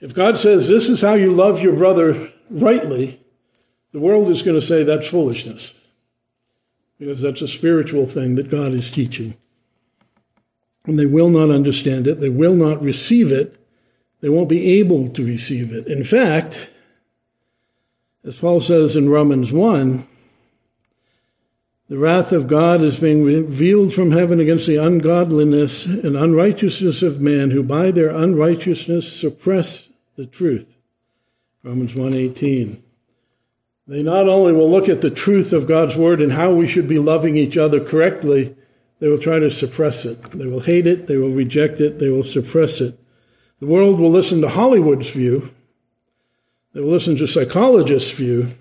If 0.00 0.14
God 0.14 0.38
says 0.38 0.68
this 0.68 0.90
is 0.90 1.00
how 1.00 1.14
you 1.14 1.30
love 1.30 1.62
your 1.62 1.76
brother 1.76 2.30
rightly, 2.50 3.22
the 3.92 4.00
world 4.00 4.30
is 4.30 4.42
going 4.42 4.60
to 4.60 4.66
say 4.66 4.82
that's 4.82 5.06
foolishness. 5.06 5.72
Because 6.98 7.22
that's 7.22 7.40
a 7.40 7.48
spiritual 7.48 8.06
thing 8.06 8.34
that 8.34 8.50
God 8.50 8.74
is 8.74 8.90
teaching. 8.90 9.34
And 10.86 10.98
they 10.98 11.06
will 11.06 11.28
not 11.28 11.50
understand 11.50 12.06
it. 12.06 12.20
They 12.20 12.28
will 12.28 12.54
not 12.54 12.82
receive 12.82 13.32
it. 13.32 13.56
They 14.20 14.28
won't 14.28 14.48
be 14.48 14.78
able 14.78 15.10
to 15.10 15.24
receive 15.24 15.72
it. 15.72 15.86
In 15.86 16.04
fact, 16.04 16.58
as 18.24 18.36
Paul 18.36 18.60
says 18.60 18.96
in 18.96 19.08
Romans 19.08 19.50
1, 19.50 20.06
the 21.88 21.98
wrath 21.98 22.30
of 22.30 22.46
God 22.46 22.82
is 22.82 23.00
being 23.00 23.24
revealed 23.24 23.92
from 23.92 24.12
heaven 24.12 24.38
against 24.38 24.66
the 24.66 24.76
ungodliness 24.76 25.84
and 25.86 26.16
unrighteousness 26.16 27.02
of 27.02 27.20
men 27.20 27.50
who 27.50 27.64
by 27.64 27.90
their 27.90 28.10
unrighteousness 28.10 29.12
suppress 29.12 29.88
the 30.16 30.26
truth. 30.26 30.66
Romans 31.64 31.94
1:18. 31.94 32.76
They 33.88 34.04
not 34.04 34.28
only 34.28 34.52
will 34.52 34.70
look 34.70 34.88
at 34.88 35.00
the 35.00 35.10
truth 35.10 35.52
of 35.52 35.66
God's 35.66 35.96
word 35.96 36.20
and 36.20 36.32
how 36.32 36.54
we 36.54 36.68
should 36.68 36.86
be 36.86 37.00
loving 37.00 37.36
each 37.36 37.56
other 37.56 37.80
correctly, 37.80 38.54
they 39.00 39.08
will 39.08 39.18
try 39.18 39.38
to 39.38 39.50
suppress 39.50 40.04
it. 40.04 40.22
They 40.30 40.46
will 40.46 40.60
hate 40.60 40.86
it, 40.86 41.06
they 41.06 41.16
will 41.16 41.32
reject 41.32 41.80
it, 41.80 41.98
they 41.98 42.08
will 42.08 42.22
suppress 42.22 42.80
it. 42.80 42.98
The 43.58 43.66
world 43.66 43.98
will 43.98 44.10
listen 44.10 44.42
to 44.42 44.48
Hollywood's 44.48 45.10
view. 45.10 45.50
They 46.72 46.80
will 46.80 46.90
listen 46.90 47.16
to 47.16 47.26
psychologists' 47.26 48.12
view 48.12 48.52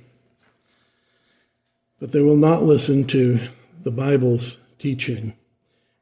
but 1.99 2.11
they 2.11 2.21
will 2.21 2.37
not 2.37 2.63
listen 2.63 3.05
to 3.07 3.39
the 3.83 3.91
Bible's 3.91 4.57
teaching, 4.79 5.33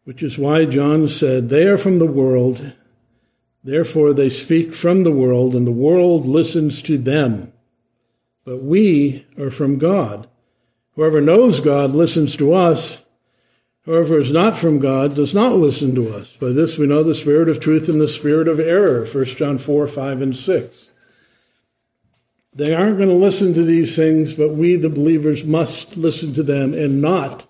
which 0.03 0.21
is 0.21 0.37
why 0.37 0.65
John 0.65 1.07
said, 1.09 1.49
They 1.49 1.63
are 1.63 1.77
from 1.77 1.97
the 1.97 2.05
world, 2.05 2.73
therefore 3.63 4.13
they 4.13 4.29
speak 4.29 4.73
from 4.73 5.03
the 5.03 5.11
world, 5.11 5.55
and 5.55 5.65
the 5.65 5.71
world 5.71 6.27
listens 6.27 6.81
to 6.83 6.97
them. 6.97 7.51
But 8.45 8.63
we 8.63 9.25
are 9.39 9.51
from 9.51 9.79
God. 9.79 10.27
Whoever 10.95 11.19
knows 11.19 11.59
God 11.59 11.93
listens 11.93 12.35
to 12.37 12.53
us. 12.53 13.01
Whoever 13.87 14.19
is 14.19 14.31
not 14.31 14.57
from 14.57 14.79
God 14.79 15.15
does 15.15 15.33
not 15.33 15.55
listen 15.55 15.95
to 15.95 16.13
us. 16.13 16.29
By 16.41 16.49
this 16.49 16.77
we 16.77 16.87
know 16.87 17.03
the 17.03 17.15
spirit 17.15 17.47
of 17.47 17.61
truth 17.61 17.87
and 17.87 18.01
the 18.01 18.09
spirit 18.09 18.49
of 18.49 18.59
error. 18.59 19.05
1 19.05 19.25
John 19.37 19.57
4, 19.59 19.87
5, 19.87 20.21
and 20.21 20.35
6. 20.35 20.89
They 22.53 22.73
aren't 22.73 22.97
going 22.97 23.07
to 23.07 23.15
listen 23.15 23.53
to 23.53 23.63
these 23.63 23.95
things, 23.95 24.33
but 24.33 24.53
we, 24.53 24.75
the 24.75 24.89
believers, 24.89 25.45
must 25.45 25.95
listen 25.95 26.33
to 26.33 26.43
them 26.43 26.73
and 26.73 27.01
not 27.01 27.45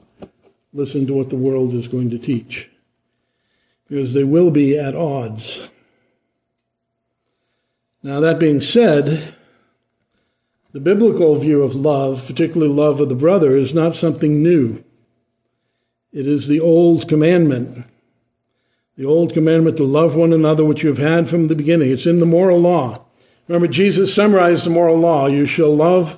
listen 0.74 1.08
to 1.08 1.14
what 1.16 1.32
the 1.32 1.36
world 1.36 1.74
is 1.74 1.88
going 1.88 2.12
to 2.12 2.20
teach. 2.20 2.70
Because 3.90 4.14
they 4.14 4.24
will 4.24 4.52
be 4.52 4.78
at 4.78 4.94
odds. 4.94 5.68
Now, 8.04 8.20
that 8.20 8.38
being 8.38 8.62
said, 8.62 9.34
the 10.72 10.82
biblical 10.82 11.40
view 11.40 11.64
of 11.64 11.74
love, 11.74 12.28
particularly 12.28 12.72
love 12.72 13.00
of 13.00 13.10
the 13.10 13.16
brother, 13.16 13.58
is 13.58 13.74
not 13.74 13.96
something 13.96 14.44
new. 14.44 14.84
It 16.18 16.28
is 16.28 16.48
the 16.48 16.62
old 16.62 17.08
commandment. 17.08 17.86
The 18.98 19.06
old 19.06 19.36
commandment 19.36 19.78
to 19.78 19.84
love 19.84 20.16
one 20.16 20.34
another, 20.34 20.66
which 20.66 20.82
you 20.82 20.90
have 20.90 20.98
had 20.98 21.30
from 21.30 21.48
the 21.48 21.54
beginning. 21.54 21.92
It's 21.92 22.08
in 22.08 22.18
the 22.20 22.26
moral 22.26 22.58
law. 22.58 23.06
Remember, 23.48 23.68
Jesus 23.68 24.16
summarized 24.16 24.66
the 24.66 24.72
moral 24.72 24.98
law. 24.98 25.28
You 25.28 25.46
shall 25.46 25.76
love 25.76 26.18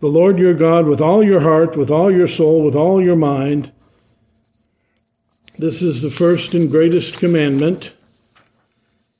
the 0.00 0.06
Lord 0.06 0.38
your 0.38 0.54
God 0.54 0.86
with 0.86 1.02
all 1.02 1.22
your 1.22 1.40
heart, 1.40 1.76
with 1.76 1.90
all 1.90 2.10
your 2.10 2.26
soul, 2.26 2.64
with 2.64 2.74
all 2.74 3.04
your 3.04 3.16
mind. 3.16 3.70
This 5.58 5.82
is 5.82 6.00
the 6.00 6.10
first 6.10 6.54
and 6.54 6.70
greatest 6.70 7.18
commandment. 7.18 7.92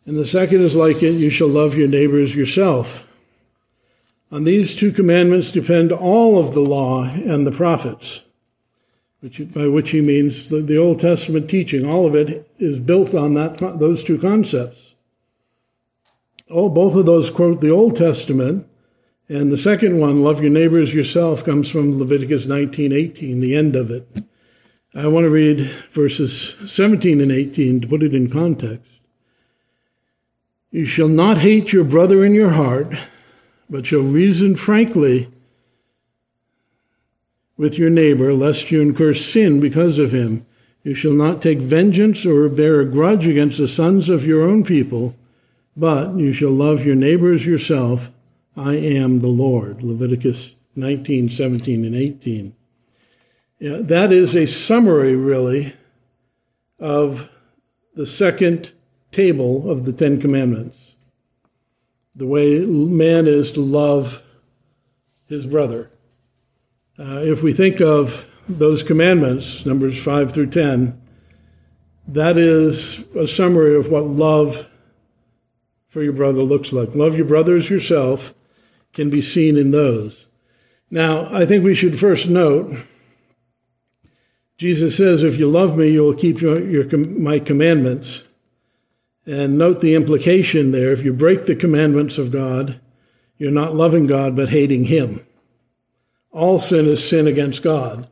And 0.07 0.17
the 0.17 0.25
second 0.25 0.65
is 0.65 0.75
like 0.75 1.03
it, 1.03 1.19
you 1.19 1.29
shall 1.29 1.49
love 1.49 1.77
your 1.77 1.89
neighbors 1.89 2.35
yourself. 2.35 3.05
On 4.33 4.45
these 4.45 4.75
two 4.75 4.93
commandments 4.93 5.51
depend 5.51 5.93
all 5.93 6.39
of 6.39 6.55
the 6.55 6.63
law 6.63 7.03
and 7.05 7.47
the 7.47 7.53
prophets, 7.53 8.24
which, 9.25 9.41
by 9.55 9.67
which 9.67 9.89
he 9.89 10.03
means 10.03 10.51
the, 10.51 10.61
the 10.61 10.77
Old 10.77 11.01
Testament 11.01 11.49
teaching. 11.49 11.87
All 11.87 12.07
of 12.07 12.15
it 12.15 12.47
is 12.59 12.79
built 12.79 13.15
on 13.15 13.33
that, 13.35 13.57
those 13.79 14.05
two 14.05 14.19
concepts. 14.19 14.79
Oh, 16.51 16.69
both 16.69 16.95
of 16.95 17.07
those 17.07 17.31
quote 17.31 17.63
the 17.63 17.71
Old 17.71 17.97
Testament, 17.97 18.67
and 19.31 19.51
the 19.51 19.57
second 19.57 19.99
one, 19.99 20.23
love 20.23 20.43
your 20.43 20.51
neighbors 20.51 20.93
yourself, 20.93 21.43
comes 21.43 21.71
from 21.71 21.99
Leviticus 21.99 22.45
19:18, 22.45 23.41
the 23.41 23.57
end 23.57 23.77
of 23.77 23.91
it. 23.91 24.07
I 24.95 25.07
want 25.07 25.25
to 25.25 25.31
read 25.31 25.75
verses 25.95 26.55
17 26.67 27.23
and 27.23 27.33
18 27.33 27.81
to 27.81 27.89
put 27.89 28.03
it 28.03 28.15
in 28.15 28.29
context. 28.29 28.93
You 30.71 30.85
shall 30.85 31.09
not 31.09 31.39
hate 31.39 31.73
your 31.73 31.85
brother 31.85 32.27
in 32.27 32.35
your 32.35 32.51
heart, 32.51 32.95
but 33.71 33.87
shall 33.87 34.01
reason 34.01 34.55
frankly 34.55 35.29
with 37.57 37.79
your 37.79 37.91
neighbor, 37.91 38.33
lest 38.33 38.71
you 38.71 38.81
incur 38.83 39.15
sin 39.15 39.61
because 39.61 39.99
of 39.99 40.13
him. 40.13 40.45
You 40.83 40.95
shall 40.95 41.13
not 41.13 41.41
take 41.41 41.59
vengeance 41.59 42.27
or 42.27 42.49
bear 42.49 42.81
a 42.81 42.85
grudge 42.85 43.27
against 43.27 43.59
the 43.59 43.69
sons 43.69 44.09
of 44.09 44.25
your 44.25 44.43
own 44.43 44.65
people 44.65 45.15
but 45.77 46.17
you 46.17 46.33
shall 46.33 46.51
love 46.51 46.85
your 46.85 46.95
neighbors 46.95 47.45
yourself. 47.45 48.09
I 48.57 48.75
am 48.75 49.21
the 49.21 49.29
Lord. 49.29 49.83
Leviticus 49.83 50.55
19, 50.77 51.31
17, 51.31 51.85
and 51.85 51.95
18. 51.95 52.55
Yeah, 53.59 53.79
that 53.83 54.13
is 54.13 54.37
a 54.37 54.47
summary, 54.47 55.17
really, 55.17 55.75
of 56.79 57.29
the 57.95 58.07
second 58.07 58.71
table 59.13 59.71
of 59.71 59.85
the 59.85 59.93
Ten 59.93 60.21
Commandments. 60.21 60.79
The 62.17 62.27
way 62.27 62.61
man 62.61 63.27
is 63.27 63.53
to 63.53 63.61
love 63.61 64.23
his 65.27 65.47
brother. 65.47 65.91
Uh, 66.99 67.21
if 67.23 67.43
we 67.43 67.53
think 67.53 67.81
of 67.81 68.25
those 68.49 68.83
commandments, 68.83 69.65
Numbers 69.67 70.03
5 70.03 70.33
through 70.33 70.51
10, 70.51 71.01
that 72.09 72.37
is 72.37 72.99
a 73.17 73.27
summary 73.27 73.77
of 73.77 73.91
what 73.91 74.07
love 74.07 74.67
for 75.89 76.03
your 76.03 76.13
brother 76.13 76.43
looks 76.43 76.73
like. 76.73 76.95
Love 76.95 77.17
your 77.17 77.27
brother 77.27 77.57
as 77.57 77.69
yourself 77.69 78.35
can 78.93 79.11
be 79.11 79.23
seen 79.23 79.57
in 79.57 79.71
those. 79.71 80.27
Now, 80.91 81.35
I 81.35 81.47
think 81.47 81.65
we 81.65 81.75
should 81.75 81.99
first 81.99 82.29
note 82.29 82.77
Jesus 84.57 84.97
says, 84.97 85.25
If 85.25 85.39
you 85.39 85.49
love 85.49 85.77
me, 85.77 85.91
you 85.91 86.03
will 86.03 86.15
keep 86.15 86.41
your, 86.41 86.63
your, 86.63 86.87
my 86.97 87.39
commandments. 87.39 88.23
And 89.27 89.59
note 89.59 89.81
the 89.81 89.95
implication 89.95 90.71
there. 90.71 90.93
If 90.93 91.05
you 91.05 91.13
break 91.13 91.45
the 91.45 91.57
commandments 91.57 92.19
of 92.19 92.31
God, 92.31 92.81
you're 93.39 93.51
not 93.51 93.75
loving 93.75 94.07
God, 94.07 94.37
but 94.37 94.51
hating 94.51 94.85
Him. 94.85 95.27
All 96.35 96.59
sin 96.59 96.87
is 96.87 97.09
sin 97.09 97.29
against 97.29 97.63
God. 97.63 98.09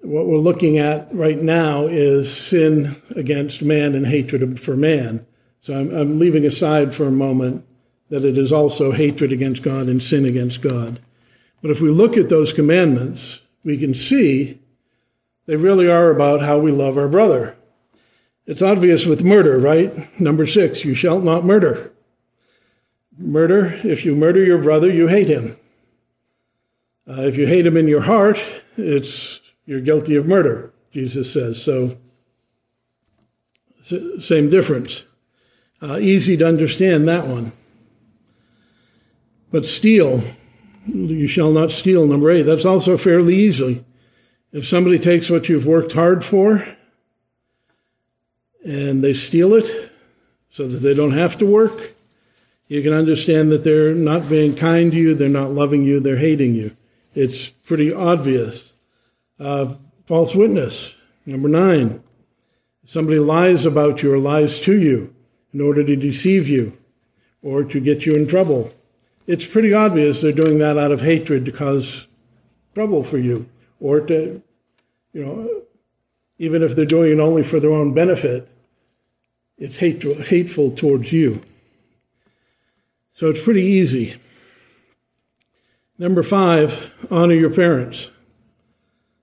what 0.00 0.26
we're 0.26 0.38
looking 0.38 0.78
at 0.78 1.14
right 1.14 1.40
now 1.40 1.86
is 1.86 2.34
sin 2.34 2.96
against 3.14 3.60
man 3.60 3.94
and 3.94 4.06
hatred 4.06 4.58
for 4.58 4.74
man. 4.74 5.26
So 5.60 5.74
I'm, 5.78 5.94
I'm 5.94 6.18
leaving 6.18 6.46
aside 6.46 6.94
for 6.94 7.04
a 7.06 7.12
moment 7.12 7.66
that 8.08 8.24
it 8.24 8.38
is 8.38 8.52
also 8.52 8.90
hatred 8.90 9.32
against 9.32 9.62
God 9.62 9.88
and 9.88 10.02
sin 10.02 10.24
against 10.24 10.62
God. 10.62 10.98
But 11.60 11.72
if 11.72 11.82
we 11.82 11.90
look 11.90 12.16
at 12.16 12.30
those 12.30 12.54
commandments, 12.54 13.42
we 13.62 13.76
can 13.76 13.94
see 13.94 14.62
they 15.44 15.56
really 15.56 15.88
are 15.88 16.10
about 16.10 16.40
how 16.40 16.58
we 16.58 16.72
love 16.72 16.96
our 16.96 17.08
brother. 17.08 17.54
It's 18.46 18.62
obvious 18.62 19.04
with 19.04 19.22
murder, 19.22 19.58
right? 19.58 20.18
Number 20.18 20.46
six, 20.46 20.86
you 20.86 20.94
shall 20.94 21.20
not 21.20 21.44
murder. 21.44 21.92
Murder, 23.18 23.78
if 23.84 24.06
you 24.06 24.14
murder 24.14 24.42
your 24.42 24.62
brother, 24.62 24.90
you 24.90 25.06
hate 25.06 25.28
him. 25.28 25.58
Uh, 27.08 27.22
if 27.22 27.36
you 27.36 27.46
hate 27.46 27.66
him 27.66 27.76
in 27.76 27.88
your 27.88 28.00
heart, 28.00 28.42
it's 28.76 29.40
you're 29.66 29.80
guilty 29.80 30.16
of 30.16 30.26
murder, 30.26 30.72
Jesus 30.92 31.32
says. 31.32 31.62
So, 31.62 31.96
same 34.18 34.50
difference. 34.50 35.04
Uh, 35.82 35.98
easy 35.98 36.36
to 36.36 36.46
understand 36.46 37.08
that 37.08 37.26
one. 37.26 37.52
But 39.50 39.66
steal, 39.66 40.22
you 40.86 41.26
shall 41.28 41.50
not 41.50 41.72
steal, 41.72 42.06
number 42.06 42.30
eight. 42.30 42.42
That's 42.42 42.64
also 42.64 42.96
fairly 42.96 43.36
easy. 43.36 43.84
If 44.52 44.66
somebody 44.66 44.98
takes 44.98 45.30
what 45.30 45.48
you've 45.48 45.66
worked 45.66 45.92
hard 45.92 46.24
for 46.24 46.66
and 48.64 49.02
they 49.02 49.14
steal 49.14 49.54
it 49.54 49.90
so 50.52 50.68
that 50.68 50.78
they 50.78 50.94
don't 50.94 51.12
have 51.12 51.38
to 51.38 51.46
work, 51.46 51.92
you 52.66 52.82
can 52.82 52.92
understand 52.92 53.52
that 53.52 53.64
they're 53.64 53.94
not 53.94 54.28
being 54.28 54.56
kind 54.56 54.92
to 54.92 54.96
you, 54.96 55.14
they're 55.14 55.28
not 55.28 55.50
loving 55.50 55.84
you, 55.84 56.00
they're 56.00 56.18
hating 56.18 56.54
you. 56.54 56.76
It's 57.20 57.50
pretty 57.50 57.92
obvious. 57.92 58.72
Uh, 59.38 59.74
false 60.06 60.34
witness, 60.34 60.94
number 61.26 61.50
nine. 61.50 62.02
Somebody 62.86 63.18
lies 63.18 63.66
about 63.66 64.02
you 64.02 64.14
or 64.14 64.18
lies 64.18 64.58
to 64.60 64.74
you 64.74 65.14
in 65.52 65.60
order 65.60 65.84
to 65.84 65.96
deceive 65.96 66.48
you 66.48 66.78
or 67.42 67.64
to 67.64 67.78
get 67.78 68.06
you 68.06 68.16
in 68.16 68.26
trouble. 68.26 68.72
It's 69.26 69.44
pretty 69.44 69.74
obvious 69.74 70.22
they're 70.22 70.32
doing 70.32 70.60
that 70.60 70.78
out 70.78 70.92
of 70.92 71.02
hatred 71.02 71.44
to 71.44 71.52
cause 71.52 72.06
trouble 72.74 73.04
for 73.04 73.18
you 73.18 73.46
or 73.80 74.00
to, 74.00 74.40
you 75.12 75.22
know, 75.22 75.62
even 76.38 76.62
if 76.62 76.74
they're 76.74 76.86
doing 76.86 77.12
it 77.12 77.20
only 77.20 77.42
for 77.42 77.60
their 77.60 77.72
own 77.72 77.92
benefit, 77.92 78.48
it's 79.58 79.76
hateful, 79.76 80.14
hateful 80.14 80.70
towards 80.70 81.12
you. 81.12 81.42
So 83.12 83.28
it's 83.28 83.42
pretty 83.42 83.64
easy. 83.64 84.18
Number 86.00 86.22
five, 86.22 86.90
honor 87.10 87.34
your 87.34 87.50
parents. 87.50 88.10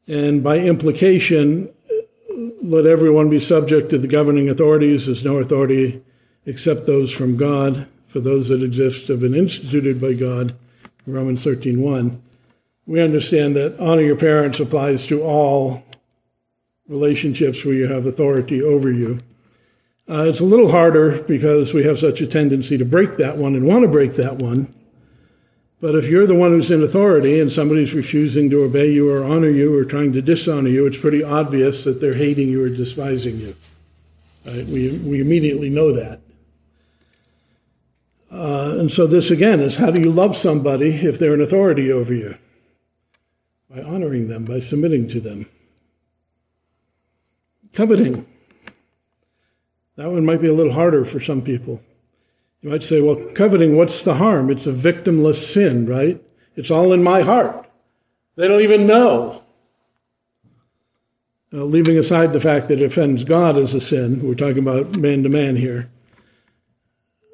And 0.07 0.43
by 0.43 0.59
implication, 0.59 1.73
let 2.61 2.85
everyone 2.85 3.31
be 3.31 3.39
subject 3.39 3.89
to 3.89 3.97
the 3.97 4.07
governing 4.07 4.49
authorities. 4.49 5.07
There's 5.07 5.23
no 5.23 5.39
authority 5.39 6.03
except 6.45 6.85
those 6.85 7.11
from 7.11 7.35
God. 7.35 7.87
For 8.09 8.19
those 8.19 8.49
that 8.49 8.61
exist 8.61 9.07
have 9.07 9.21
been 9.21 9.33
instituted 9.33 9.99
by 9.99 10.13
God. 10.13 10.53
Romans 11.07 11.43
13:1. 11.43 12.21
We 12.85 13.01
understand 13.01 13.55
that 13.55 13.79
honor 13.79 14.03
your 14.03 14.15
parents 14.15 14.59
applies 14.59 15.07
to 15.07 15.23
all 15.23 15.83
relationships 16.87 17.65
where 17.65 17.73
you 17.73 17.87
have 17.87 18.05
authority 18.05 18.61
over 18.61 18.91
you. 18.91 19.17
Uh, 20.07 20.27
it's 20.29 20.41
a 20.41 20.45
little 20.45 20.69
harder 20.69 21.23
because 21.23 21.73
we 21.73 21.85
have 21.85 21.97
such 21.97 22.21
a 22.21 22.27
tendency 22.27 22.77
to 22.77 22.85
break 22.85 23.17
that 23.17 23.35
one 23.35 23.55
and 23.55 23.65
want 23.65 23.81
to 23.81 23.89
break 23.89 24.15
that 24.17 24.35
one. 24.35 24.71
But 25.79 25.95
if 25.95 26.05
you're 26.05 26.25
the 26.25 26.35
one 26.35 26.51
who's 26.51 26.71
in 26.71 26.81
authority 26.81 27.39
and 27.39 27.51
somebody's 27.51 27.93
refusing 27.93 28.49
to 28.49 28.63
obey 28.63 28.91
you 28.91 29.11
or 29.11 29.23
honor 29.23 29.49
you 29.49 29.75
or 29.75 29.85
trying 29.85 30.13
to 30.13 30.21
dishonor 30.23 30.69
you, 30.69 30.87
it's 30.87 30.97
pretty 30.97 31.23
obvious 31.23 31.83
that 31.83 32.01
they're 32.01 32.15
hating 32.15 32.49
you 32.49 32.63
or 32.63 32.69
despising 32.69 33.39
you. 33.39 33.55
Right? 34.43 34.65
We, 34.65 34.97
we 34.97 35.21
immediately 35.21 35.69
know 35.69 35.93
that. 35.93 36.21
Uh, 38.31 38.77
and 38.79 38.91
so 38.91 39.07
this 39.07 39.29
again 39.29 39.61
is 39.61 39.77
how 39.77 39.91
do 39.91 39.99
you 39.99 40.11
love 40.11 40.35
somebody 40.35 40.89
if 40.89 41.19
they're 41.19 41.35
an 41.35 41.41
authority 41.41 41.91
over 41.91 42.13
you? 42.13 42.35
By 43.69 43.81
honoring 43.83 44.27
them, 44.27 44.45
by 44.45 44.61
submitting 44.61 45.09
to 45.09 45.19
them. 45.19 45.45
Coveting. 47.73 48.25
That 49.95 50.09
one 50.09 50.25
might 50.25 50.41
be 50.41 50.47
a 50.47 50.53
little 50.53 50.73
harder 50.73 51.05
for 51.05 51.19
some 51.19 51.41
people. 51.41 51.81
You 52.67 52.73
might 52.73 52.83
say, 52.83 52.99
well, 52.99 53.15
coveting, 53.33 53.77
what's 53.77 54.03
the 54.03 54.13
harm? 54.13 54.51
It's 54.51 54.67
a 54.67 54.73
victimless 54.73 55.53
sin, 55.53 55.85
right? 55.85 56.21
It's 56.57 56.69
all 56.69 56.91
in 56.91 57.01
my 57.01 57.21
heart. 57.21 57.65
They 58.35 58.45
don't 58.45 58.59
even 58.59 58.85
know. 58.85 59.41
Uh, 61.53 61.63
leaving 61.63 61.97
aside 61.97 62.33
the 62.33 62.41
fact 62.41 62.67
that 62.67 62.81
it 62.81 62.85
offends 62.85 63.23
God 63.23 63.57
as 63.57 63.73
a 63.73 63.79
sin, 63.79 64.21
we're 64.21 64.35
talking 64.35 64.59
about 64.59 64.91
man 64.97 65.23
to 65.23 65.29
man 65.29 65.55
here. 65.55 65.89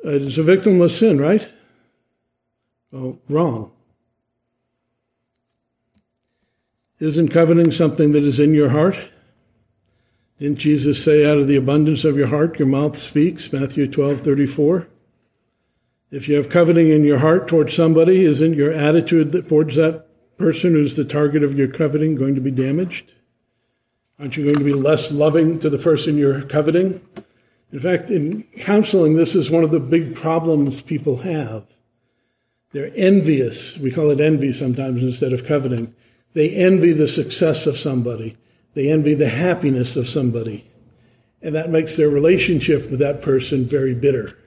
Uh, 0.06 0.12
it's 0.12 0.38
a 0.38 0.44
victimless 0.44 1.00
sin, 1.00 1.20
right? 1.20 1.50
Oh, 2.94 3.18
wrong. 3.28 3.72
Isn't 7.00 7.30
coveting 7.30 7.72
something 7.72 8.12
that 8.12 8.24
is 8.24 8.40
in 8.40 8.54
your 8.54 8.70
heart? 8.70 9.00
Didn't 10.38 10.60
Jesus 10.60 11.04
say, 11.04 11.26
out 11.26 11.40
of 11.40 11.48
the 11.48 11.56
abundance 11.56 12.06
of 12.06 12.18
your 12.18 12.28
heart, 12.28 12.60
your 12.60 12.68
mouth 12.68 13.00
speaks? 13.00 13.52
Matthew 13.52 13.88
12, 13.88 14.22
34. 14.22 14.90
If 16.14 16.28
you 16.28 16.36
have 16.36 16.50
coveting 16.50 16.92
in 16.92 17.04
your 17.04 17.18
heart 17.18 17.48
towards 17.48 17.74
somebody, 17.74 18.24
isn't 18.24 18.54
your 18.54 18.72
attitude 18.72 19.50
towards 19.50 19.78
that 19.78 20.06
person 20.38 20.74
who's 20.74 20.96
the 20.96 21.06
target 21.06 21.42
of 21.42 21.58
your 21.58 21.70
coveting 21.70 22.14
going 22.14 22.36
to 22.36 22.42
be 22.42 22.52
damaged? 22.52 23.12
Aren't 24.20 24.38
you 24.38 24.44
going 24.44 24.60
to 24.60 24.64
be 24.64 24.74
less 24.74 25.12
loving 25.12 25.60
to 25.62 25.72
the 25.72 25.80
person 25.80 26.20
you're 26.20 26.44
coveting? 26.44 27.02
In 27.72 27.80
fact, 27.80 28.12
in 28.12 28.44
counseling, 28.60 29.16
this 29.16 29.34
is 29.34 29.50
one 29.50 29.64
of 29.64 29.72
the 29.72 29.80
big 29.80 30.16
problems 30.16 30.84
people 30.84 31.18
have. 31.18 31.66
They're 32.74 32.92
envious. 32.94 33.76
We 33.76 33.90
call 33.90 34.12
it 34.12 34.20
envy 34.20 34.54
sometimes 34.54 35.02
instead 35.02 35.34
of 35.34 35.48
coveting. 35.48 35.96
They 36.34 36.52
envy 36.52 36.94
the 36.94 37.08
success 37.08 37.66
of 37.66 37.80
somebody. 37.80 38.38
They 38.76 38.92
envy 38.92 39.16
the 39.16 39.30
happiness 39.30 39.96
of 39.96 40.08
somebody. 40.08 40.70
And 41.42 41.56
that 41.56 41.72
makes 41.72 41.98
their 41.98 42.10
relationship 42.10 42.92
with 42.92 43.00
that 43.00 43.24
person 43.24 43.66
very 43.66 43.96
bitter 43.96 44.38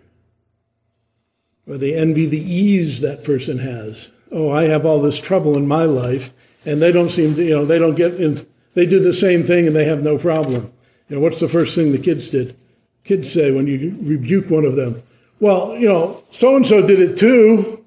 or 1.67 1.79
they 1.79 1.95
envy 1.95 2.27
the 2.27 2.41
ease 2.41 3.01
that 3.01 3.25
person 3.25 3.59
has. 3.59 4.11
Oh, 4.31 4.51
I 4.51 4.65
have 4.65 4.87
all 4.87 5.01
this 5.01 5.19
trouble 5.19 5.57
in 5.57 5.67
my 5.67 5.85
life, 5.85 6.33
and 6.65 6.81
they 6.81 6.93
don't 6.93 7.11
seem 7.11 7.35
to, 7.37 7.45
you 7.45 7.51
know, 7.51 7.65
they 7.65 7.79
don't 7.79 7.95
get 7.95 8.15
in, 8.15 8.47
they 8.75 8.87
do 8.87 9.01
the 9.01 9.15
same 9.15 9.45
thing 9.45 9.67
and 9.67 9.75
they 9.75 9.85
have 9.85 10.03
no 10.03 10.19
problem. 10.19 10.73
You 11.09 11.17
know, 11.17 11.23
what's 11.23 11.41
the 11.41 11.49
first 11.49 11.75
thing 11.75 11.93
the 11.93 11.99
kids 11.99 12.31
did? 12.31 12.57
Kids 13.05 13.33
say 13.33 13.53
when 13.53 13.67
you 13.67 13.97
rebuke 14.03 14.51
one 14.51 14.65
of 14.65 14.75
them, 14.75 15.03
well, 15.39 15.77
you 15.77 15.89
know, 15.89 16.25
so 16.31 16.57
and 16.57 16.67
so 16.67 16.83
did 16.85 17.01
it 17.01 17.17
too. 17.17 17.85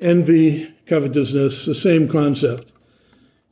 Envy, 0.00 0.74
covetousness, 0.86 1.64
the 1.64 1.74
same 1.74 2.08
concept. 2.08 2.70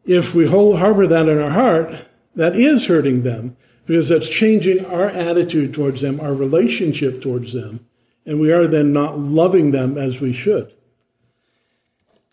If 0.04 0.34
we 0.34 0.46
hold, 0.46 0.78
harbor 0.78 1.06
that 1.06 1.28
in 1.28 1.40
our 1.40 1.50
heart, 1.50 1.94
that 2.36 2.58
is 2.58 2.86
hurting 2.86 3.22
them 3.22 3.56
because 3.86 4.08
that's 4.08 4.28
changing 4.28 4.84
our 4.86 5.08
attitude 5.08 5.74
towards 5.74 6.00
them, 6.00 6.20
our 6.20 6.34
relationship 6.34 7.22
towards 7.22 7.52
them, 7.52 7.86
and 8.26 8.40
we 8.40 8.52
are 8.52 8.66
then 8.66 8.92
not 8.92 9.18
loving 9.18 9.70
them 9.70 9.98
as 9.98 10.20
we 10.20 10.32
should. 10.32 10.72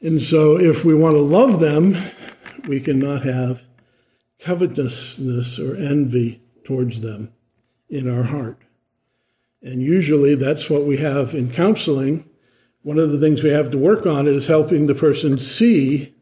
And 0.02 0.22
so, 0.22 0.58
if 0.58 0.84
we 0.84 0.96
want 0.96 1.16
to 1.16 1.22
love 1.22 1.60
them, 1.60 1.98
we 2.68 2.80
cannot 2.80 3.24
have 3.24 3.62
covetousness 4.40 5.60
or 5.60 5.76
envy 5.76 6.42
towards 6.64 7.02
them 7.02 7.32
in 7.90 8.10
our 8.10 8.24
heart. 8.24 8.58
And 9.62 9.82
usually, 9.82 10.36
that's 10.36 10.70
what 10.70 10.86
we 10.86 10.98
have 10.98 11.36
in 11.36 11.52
counseling. 11.52 12.26
One 12.82 12.98
of 12.98 13.12
the 13.12 13.20
things 13.20 13.44
we 13.44 13.52
have 13.52 13.72
to 13.72 13.78
work 13.78 14.08
on 14.08 14.28
is 14.28 14.48
helping 14.48 14.88
the 14.88 14.96
person 14.96 15.38
see 15.38 16.16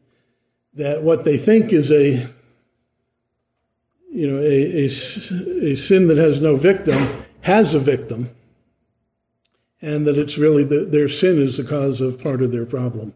that 0.74 1.02
what 1.02 1.24
they 1.24 1.38
think 1.38 1.72
is 1.72 1.90
a 1.90 2.28
you 4.10 4.28
know, 4.28 4.38
a, 4.38 4.84
a, 4.84 5.72
a, 5.72 5.76
sin 5.76 6.08
that 6.08 6.18
has 6.18 6.40
no 6.40 6.56
victim 6.56 7.24
has 7.42 7.74
a 7.74 7.78
victim, 7.78 8.30
and 9.80 10.06
that 10.06 10.18
it's 10.18 10.36
really 10.36 10.64
the, 10.64 10.84
their 10.84 11.08
sin 11.08 11.40
is 11.40 11.56
the 11.56 11.64
cause 11.64 12.00
of 12.00 12.20
part 12.20 12.42
of 12.42 12.52
their 12.52 12.66
problem 12.66 13.14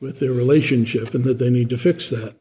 with 0.00 0.20
their 0.20 0.32
relationship, 0.32 1.14
and 1.14 1.24
that 1.24 1.38
they 1.38 1.50
need 1.50 1.70
to 1.70 1.78
fix 1.78 2.10
that. 2.10 2.34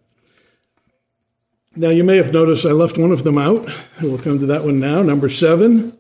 Now, 1.76 1.90
you 1.90 2.04
may 2.04 2.18
have 2.18 2.34
noticed 2.34 2.66
I 2.66 2.72
left 2.72 2.98
one 2.98 3.12
of 3.12 3.24
them 3.24 3.38
out. 3.38 3.68
We'll 4.02 4.18
come 4.18 4.40
to 4.40 4.48
that 4.48 4.66
one 4.66 4.80
now. 4.80 5.02
Number 5.02 5.30
seven, 5.30 5.98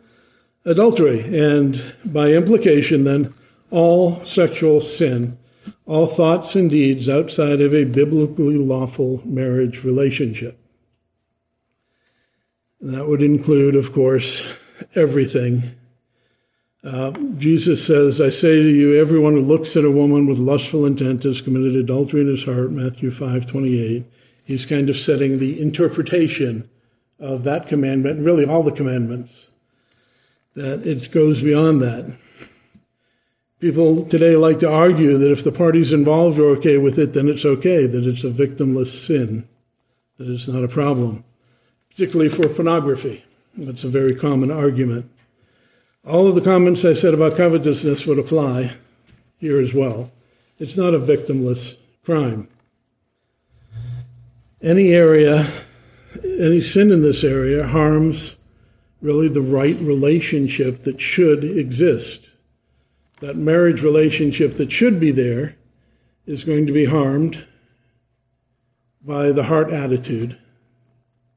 adultery, 0.66 1.22
and 1.22 1.82
by 2.04 2.32
implication, 2.32 3.06
then, 3.06 3.34
all 3.70 4.24
sexual 4.26 4.82
sin, 4.82 5.38
all 5.86 6.08
thoughts 6.08 6.56
and 6.56 6.70
deeds 6.70 7.08
outside 7.08 7.62
of 7.62 7.74
a 7.74 7.86
biblically 7.86 8.58
lawful 8.58 9.22
marriage 9.26 9.84
relationship. 9.84 10.61
That 12.82 13.08
would 13.08 13.22
include, 13.22 13.76
of 13.76 13.94
course, 13.94 14.44
everything 14.96 15.76
Uh, 16.84 17.12
Jesus 17.38 17.86
says, 17.86 18.20
I 18.20 18.32
say 18.32 18.56
to 18.56 18.70
you, 18.70 19.00
everyone 19.00 19.34
who 19.34 19.42
looks 19.42 19.76
at 19.76 19.86
a 19.86 19.92
woman 19.92 20.26
with 20.26 20.40
lustful 20.40 20.88
intent 20.88 21.24
has 21.24 21.40
committed 21.40 21.76
adultery 21.76 22.22
in 22.22 22.28
his 22.28 22.44
heart, 22.44 22.72
Matthew 22.72 23.12
5, 23.12 23.46
28. 23.46 24.04
He's 24.46 24.66
kind 24.66 24.90
of 24.90 24.98
setting 24.98 25.38
the 25.38 25.62
interpretation 25.62 26.68
of 27.20 27.44
that 27.44 27.68
commandment, 27.68 28.18
and 28.18 28.26
really 28.26 28.46
all 28.46 28.64
the 28.64 28.72
commandments, 28.72 29.48
that 30.56 30.88
it 30.88 31.12
goes 31.12 31.40
beyond 31.40 31.84
that. 31.84 32.12
People 33.60 34.06
today 34.06 34.36
like 34.36 34.60
to 34.62 34.72
argue 34.72 35.20
that 35.20 35.32
if 35.32 35.44
the 35.44 35.52
parties 35.52 35.94
involved 35.94 36.40
are 36.40 36.58
okay 36.58 36.78
with 36.78 36.98
it, 36.98 37.14
then 37.14 37.30
it's 37.30 37.46
okay, 37.46 37.86
that 37.86 38.08
it's 38.08 38.24
a 38.24 38.32
victimless 38.32 39.06
sin, 39.06 39.48
that 40.18 40.28
it's 40.28 40.48
not 40.48 40.64
a 40.64 40.68
problem, 40.68 41.24
particularly 41.92 42.30
for 42.30 42.48
pornography. 42.50 43.24
That's 43.58 43.84
a 43.84 43.90
very 43.90 44.16
common 44.16 44.50
argument. 44.50 45.10
All 46.06 46.28
of 46.28 46.36
the 46.36 46.42
comments 46.42 46.86
I 46.86 46.94
said 46.94 47.14
about 47.14 47.38
covetousness 47.38 48.06
would 48.06 48.18
apply 48.18 48.76
here 49.38 49.60
as 49.60 49.74
well. 49.74 50.10
It's 50.58 50.78
not 50.78 50.94
a 50.94 51.00
victimless 51.00 51.76
crime. 52.06 52.48
Any 54.62 54.94
area, 54.94 55.52
any 56.24 56.62
sin 56.62 56.92
in 56.92 57.02
this 57.02 57.24
area 57.24 57.68
harms 57.68 58.36
really 59.02 59.28
the 59.28 59.42
right 59.42 59.78
relationship 59.80 60.84
that 60.84 61.02
should 61.02 61.44
exist. 61.44 62.22
That 63.20 63.36
marriage 63.36 63.82
relationship 63.82 64.58
that 64.58 64.72
should 64.72 65.00
be 65.00 65.12
there 65.12 65.56
is 66.26 66.44
going 66.44 66.68
to 66.68 66.74
be 66.74 66.86
harmed 66.86 67.44
by 69.04 69.32
the 69.32 69.44
heart 69.44 69.72
attitude 69.72 70.38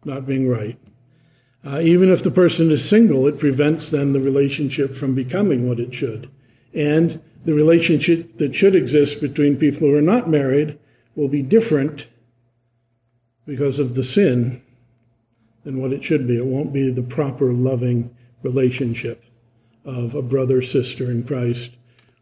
not 0.04 0.26
being 0.26 0.48
right. 0.48 0.78
Uh, 1.66 1.80
even 1.80 2.12
if 2.12 2.22
the 2.22 2.30
person 2.30 2.70
is 2.70 2.86
single, 2.86 3.26
it 3.26 3.38
prevents 3.38 3.90
then 3.90 4.12
the 4.12 4.20
relationship 4.20 4.94
from 4.94 5.14
becoming 5.14 5.66
what 5.66 5.80
it 5.80 5.94
should. 5.94 6.28
And 6.74 7.20
the 7.44 7.54
relationship 7.54 8.38
that 8.38 8.54
should 8.54 8.74
exist 8.74 9.20
between 9.20 9.56
people 9.56 9.88
who 9.88 9.96
are 9.96 10.02
not 10.02 10.28
married 10.28 10.78
will 11.16 11.28
be 11.28 11.42
different 11.42 12.06
because 13.46 13.78
of 13.78 13.94
the 13.94 14.04
sin 14.04 14.62
than 15.64 15.80
what 15.80 15.92
it 15.92 16.04
should 16.04 16.26
be. 16.26 16.36
It 16.36 16.44
won't 16.44 16.72
be 16.72 16.90
the 16.90 17.02
proper 17.02 17.52
loving 17.52 18.14
relationship 18.42 19.22
of 19.84 20.14
a 20.14 20.22
brother 20.22 20.62
sister 20.62 21.10
in 21.10 21.24
Christ 21.24 21.70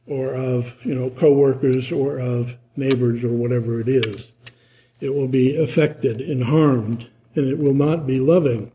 or 0.07 0.35
of 0.35 0.73
you 0.85 0.95
know 0.95 1.11
coworkers 1.11 1.93
or 1.93 2.19
of 2.19 2.57
neighbors 2.77 3.25
or 3.25 3.31
whatever 3.31 3.81
it 3.81 3.89
is. 3.89 4.33
It 5.01 5.15
will 5.15 5.29
be 5.29 5.57
affected 5.57 6.21
and 6.21 6.43
harmed 6.43 7.09
and 7.35 7.49
it 7.49 7.59
will 7.59 7.75
not 7.75 8.07
be 8.07 8.21
loving. 8.21 8.71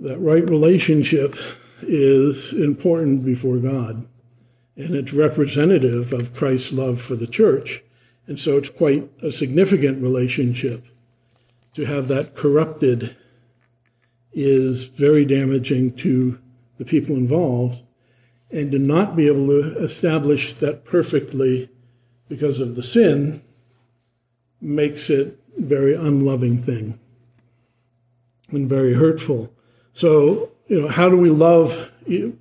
That 0.00 0.18
right 0.18 0.48
relationship 0.48 1.36
is 1.82 2.52
important 2.52 3.24
before 3.24 3.58
God, 3.58 4.06
and 4.76 4.94
it's 4.94 5.12
representative 5.12 6.12
of 6.12 6.34
Christ's 6.34 6.72
love 6.72 7.00
for 7.00 7.16
the 7.16 7.26
church. 7.26 7.82
And 8.26 8.38
so 8.38 8.56
it's 8.56 8.68
quite 8.68 9.10
a 9.22 9.32
significant 9.32 10.02
relationship. 10.02 10.84
To 11.74 11.84
have 11.84 12.08
that 12.08 12.36
corrupted 12.36 13.16
is 14.32 14.84
very 14.84 15.24
damaging 15.24 15.94
to 15.96 16.38
the 16.78 16.84
people 16.84 17.16
involved, 17.16 17.82
and 18.50 18.72
to 18.72 18.78
not 18.78 19.16
be 19.16 19.26
able 19.26 19.46
to 19.48 19.78
establish 19.78 20.54
that 20.54 20.84
perfectly 20.84 21.70
because 22.28 22.60
of 22.60 22.74
the 22.74 22.82
sin 22.82 23.42
makes 24.60 25.10
it 25.10 25.41
very 25.56 25.94
unloving 25.94 26.62
thing 26.62 26.98
and 28.50 28.68
very 28.68 28.94
hurtful. 28.94 29.52
So, 29.94 30.50
you 30.68 30.82
know, 30.82 30.88
how 30.88 31.08
do 31.08 31.16
we 31.16 31.30
love 31.30 31.88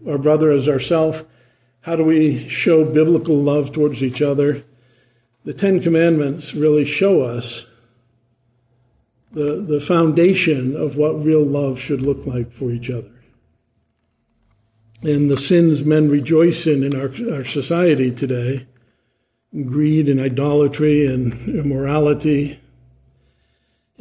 our 0.07 0.17
brother 0.17 0.51
as 0.51 0.67
ourself? 0.67 1.23
How 1.81 1.95
do 1.95 2.03
we 2.03 2.47
show 2.49 2.85
biblical 2.85 3.35
love 3.35 3.71
towards 3.71 4.03
each 4.03 4.21
other? 4.21 4.63
The 5.43 5.53
Ten 5.53 5.81
Commandments 5.81 6.53
really 6.53 6.85
show 6.85 7.21
us 7.21 7.65
the, 9.31 9.65
the 9.67 9.81
foundation 9.81 10.75
of 10.75 10.97
what 10.97 11.23
real 11.23 11.43
love 11.43 11.79
should 11.79 12.01
look 12.01 12.25
like 12.25 12.51
for 12.53 12.71
each 12.71 12.89
other. 12.89 13.11
And 15.01 15.31
the 15.31 15.39
sins 15.39 15.83
men 15.83 16.09
rejoice 16.09 16.67
in 16.67 16.83
in 16.83 16.95
our, 16.95 17.37
our 17.37 17.45
society 17.45 18.11
today 18.11 18.67
greed 19.65 20.07
and 20.07 20.19
idolatry 20.19 21.07
and 21.07 21.33
immorality 21.49 22.59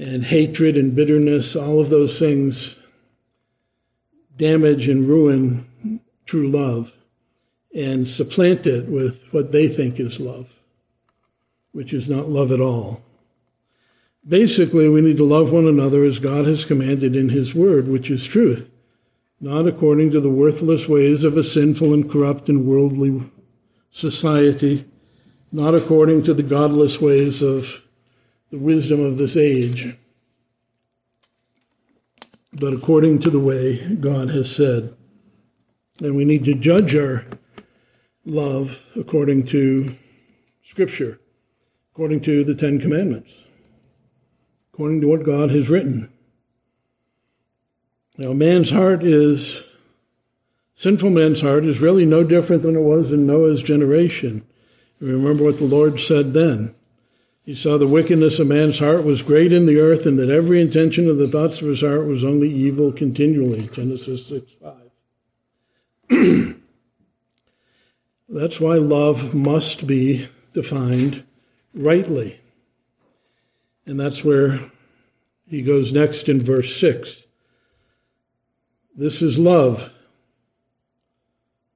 and 0.00 0.24
hatred 0.24 0.78
and 0.78 0.94
bitterness, 0.96 1.54
all 1.54 1.78
of 1.78 1.90
those 1.90 2.18
things 2.18 2.74
damage 4.38 4.88
and 4.88 5.06
ruin 5.06 6.00
true 6.24 6.48
love 6.48 6.90
and 7.74 8.08
supplant 8.08 8.66
it 8.66 8.88
with 8.88 9.22
what 9.30 9.52
they 9.52 9.68
think 9.68 10.00
is 10.00 10.18
love, 10.18 10.48
which 11.72 11.92
is 11.92 12.08
not 12.08 12.30
love 12.30 12.50
at 12.50 12.62
all. 12.62 13.02
Basically, 14.26 14.88
we 14.88 15.02
need 15.02 15.18
to 15.18 15.24
love 15.24 15.52
one 15.52 15.68
another 15.68 16.02
as 16.04 16.18
God 16.18 16.46
has 16.46 16.64
commanded 16.64 17.14
in 17.14 17.28
His 17.28 17.54
Word, 17.54 17.86
which 17.86 18.10
is 18.10 18.24
truth, 18.24 18.70
not 19.38 19.68
according 19.68 20.12
to 20.12 20.20
the 20.20 20.30
worthless 20.30 20.88
ways 20.88 21.24
of 21.24 21.36
a 21.36 21.44
sinful 21.44 21.92
and 21.92 22.10
corrupt 22.10 22.48
and 22.48 22.64
worldly 22.64 23.22
society, 23.90 24.86
not 25.52 25.74
according 25.74 26.22
to 26.24 26.32
the 26.32 26.42
godless 26.42 26.98
ways 26.98 27.42
of 27.42 27.66
the 28.50 28.58
wisdom 28.58 29.04
of 29.04 29.18
this 29.18 29.36
age 29.36 29.96
but 32.52 32.72
according 32.72 33.20
to 33.20 33.30
the 33.30 33.38
way 33.38 33.78
God 33.96 34.28
has 34.30 34.54
said. 34.54 34.94
And 36.00 36.16
we 36.16 36.24
need 36.24 36.44
to 36.44 36.54
judge 36.54 36.94
our 36.96 37.24
love 38.24 38.76
according 38.96 39.46
to 39.46 39.94
Scripture, 40.64 41.20
according 41.92 42.22
to 42.22 42.44
the 42.44 42.54
Ten 42.54 42.80
Commandments, 42.80 43.30
according 44.72 45.00
to 45.02 45.08
what 45.08 45.24
God 45.24 45.50
has 45.50 45.68
written. 45.68 46.10
Now, 48.16 48.32
man's 48.32 48.70
heart 48.70 49.04
is, 49.04 49.62
sinful 50.74 51.10
man's 51.10 51.40
heart 51.40 51.64
is 51.64 51.80
really 51.80 52.04
no 52.04 52.22
different 52.24 52.62
than 52.62 52.76
it 52.76 52.80
was 52.80 53.12
in 53.12 53.26
Noah's 53.26 53.62
generation. 53.62 54.44
Remember 55.00 55.44
what 55.44 55.58
the 55.58 55.64
Lord 55.64 56.00
said 56.00 56.34
then. 56.34 56.74
He 57.44 57.54
saw 57.54 57.78
the 57.78 57.86
wickedness 57.86 58.38
of 58.38 58.48
man's 58.48 58.78
heart 58.78 59.04
was 59.04 59.22
great 59.22 59.52
in 59.52 59.66
the 59.66 59.78
earth, 59.78 60.06
and 60.06 60.18
that 60.18 60.30
every 60.30 60.60
intention 60.60 61.08
of 61.08 61.16
the 61.16 61.28
thoughts 61.28 61.60
of 61.60 61.68
his 61.68 61.80
heart 61.80 62.06
was 62.06 62.22
only 62.22 62.52
evil 62.52 62.92
continually. 62.92 63.68
Genesis 63.72 64.26
6 64.26 64.52
5. 64.60 64.74
That's 68.28 68.60
why 68.60 68.76
love 68.76 69.34
must 69.34 69.86
be 69.86 70.28
defined 70.52 71.24
rightly. 71.74 72.40
And 73.86 73.98
that's 73.98 74.22
where 74.22 74.70
he 75.48 75.62
goes 75.62 75.92
next 75.92 76.28
in 76.28 76.44
verse 76.44 76.78
6. 76.80 77.22
This 78.94 79.22
is 79.22 79.36
love, 79.36 79.90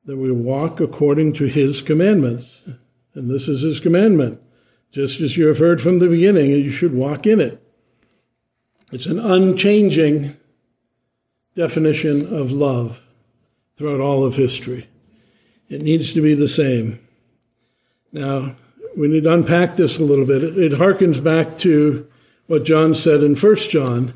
that 0.05 0.17
we 0.17 0.31
walk 0.31 0.81
according 0.81 1.33
to 1.35 1.47
his 1.47 1.81
commandments. 1.81 2.47
And 3.15 3.29
this 3.29 3.49
is 3.49 3.63
his 3.63 3.81
commandment 3.81 4.44
just 4.95 5.21
as 5.21 5.37
you 5.37 5.49
have 5.49 5.59
heard 5.59 5.81
from 5.81 5.99
the 5.99 6.09
beginning, 6.09 6.53
and 6.53 6.65
you 6.65 6.71
should 6.71 6.95
walk 6.95 7.27
in 7.27 7.41
it. 7.41 7.61
It's 8.93 9.07
an 9.07 9.19
unchanging 9.19 10.37
definition 11.57 12.33
of 12.33 12.53
love 12.53 13.01
throughout 13.77 14.01
all 14.01 14.25
of 14.25 14.37
history. 14.37 14.89
It 15.69 15.83
needs 15.83 16.13
to 16.15 16.23
be 16.23 16.35
the 16.35 16.49
same. 16.49 17.01
Now, 18.13 18.55
we 18.97 19.09
need 19.09 19.25
to 19.25 19.35
unpack 19.35 19.77
this 19.77 19.99
a 19.99 20.05
little 20.05 20.27
bit. 20.27 20.45
It, 20.45 20.59
it 20.59 20.73
harkens 20.73 21.23
back 21.23 21.59
to 21.59 22.07
what 22.47 22.65
John 22.65 22.95
said 22.95 23.25
in 23.25 23.35
1 23.35 23.57
John. 23.71 24.15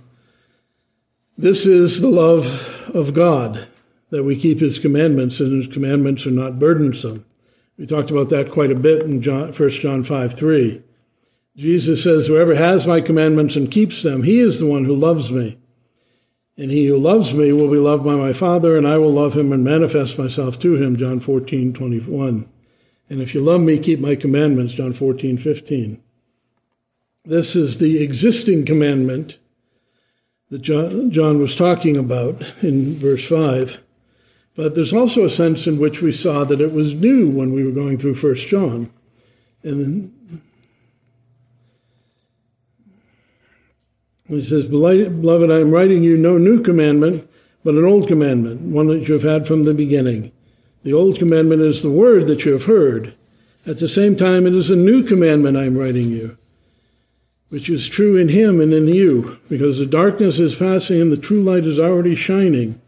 This 1.37 1.67
is 1.67 2.01
the 2.01 2.09
love 2.09 2.47
of 2.95 3.14
God, 3.14 3.67
that 4.11 4.23
we 4.23 4.41
keep 4.41 4.61
his 4.61 4.79
commandments, 4.79 5.41
and 5.41 5.64
his 5.64 5.73
commandments 5.73 6.25
are 6.27 6.31
not 6.31 6.61
burdensome. 6.61 7.25
We 7.79 7.87
talked 7.87 8.11
about 8.11 8.31
that 8.31 8.51
quite 8.51 8.73
a 8.73 8.75
bit 8.75 9.05
in 9.05 9.23
John, 9.23 9.53
1 9.53 9.71
John 9.71 10.03
5 10.03 10.37
3. 10.37 10.83
Jesus 11.57 12.03
says, 12.03 12.27
Whoever 12.27 12.55
has 12.55 12.87
my 12.87 13.01
commandments 13.01 13.55
and 13.55 13.71
keeps 13.71 14.03
them, 14.03 14.23
he 14.23 14.41
is 14.41 14.59
the 14.59 14.67
one 14.67 14.85
who 14.85 14.97
loves 14.97 15.31
me. 15.31 15.59
And 16.57 16.73
he 16.73 16.87
who 16.87 16.97
loves 16.97 17.33
me 17.33 17.53
will 17.53 17.71
be 17.71 17.79
loved 17.79 18.05
by 18.05 18.17
my 18.17 18.33
Father, 18.33 18.76
and 18.76 18.87
I 18.87 18.99
will 18.99 19.12
love 19.12 19.33
him 19.33 19.53
and 19.53 19.62
manifest 19.62 20.18
myself 20.18 20.59
to 20.61 20.74
him. 20.74 20.97
John 20.97 21.20
14 21.20 21.72
21. 21.72 22.49
And 23.11 23.22
if 23.22 23.33
you 23.33 23.41
love 23.41 23.61
me, 23.61 23.79
keep 23.79 24.01
my 24.01 24.16
commandments. 24.16 24.74
John 24.74 24.93
14 24.93 25.39
15. 25.39 26.03
This 27.24 27.55
is 27.55 27.79
the 27.79 28.03
existing 28.03 28.66
commandment 28.66 29.39
that 30.51 30.62
John 30.62 31.39
was 31.39 31.55
talking 31.55 31.97
about 31.97 32.43
in 32.62 32.99
verse 32.99 33.24
5. 33.26 33.79
But 34.59 34.75
there's 34.75 34.93
also 34.93 35.25
a 35.25 35.31
sense 35.31 35.69
in 35.69 35.79
which 35.79 36.03
we 36.03 36.11
saw 36.11 36.43
that 36.43 36.61
it 36.61 36.73
was 36.73 36.93
new 36.93 37.29
when 37.29 37.53
we 37.53 37.63
were 37.63 37.71
going 37.71 37.97
through 37.97 38.17
First 38.17 38.49
John. 38.49 38.91
And 39.63 39.81
then 39.81 40.43
he 44.27 44.43
says, 44.43 44.67
Beloved, 44.67 45.53
I 45.53 45.61
am 45.61 45.71
writing 45.71 46.03
you 46.03 46.17
no 46.17 46.39
new 46.39 46.65
commandment, 46.65 47.31
but 47.63 47.77
an 47.77 47.85
old 47.85 48.09
commandment, 48.09 48.63
one 48.63 48.89
that 48.89 49.07
you 49.07 49.15
have 49.15 49.23
had 49.23 49.47
from 49.47 49.65
the 49.65 49.75
beginning. 49.75 50.33
The 50.83 50.93
old 50.93 51.21
commandment 51.21 51.63
is 51.63 51.81
the 51.81 51.91
word 51.91 52.27
that 52.27 52.45
you 52.45 52.51
have 52.55 52.65
heard. 52.65 53.15
At 53.65 53.79
the 53.79 53.89
same 53.89 54.17
time, 54.17 54.45
it 54.45 54.57
is 54.57 54.73
a 54.73 54.77
new 54.77 55.05
commandment 55.05 55.57
I 55.57 55.67
am 55.67 55.79
writing 55.79 56.11
you, 56.11 56.37
which 57.51 57.71
is 57.71 57.87
true 57.87 58.17
in 58.17 58.29
him 58.29 58.61
and 58.61 58.75
in 58.75 58.89
you, 58.89 59.39
because 59.49 59.79
the 59.79 59.87
darkness 59.87 60.41
is 60.41 60.57
passing 60.57 61.01
and 61.01 61.13
the 61.13 61.17
true 61.17 61.45
light 61.45 61.65
is 61.65 61.79
already 61.79 62.17
shining. 62.17 62.81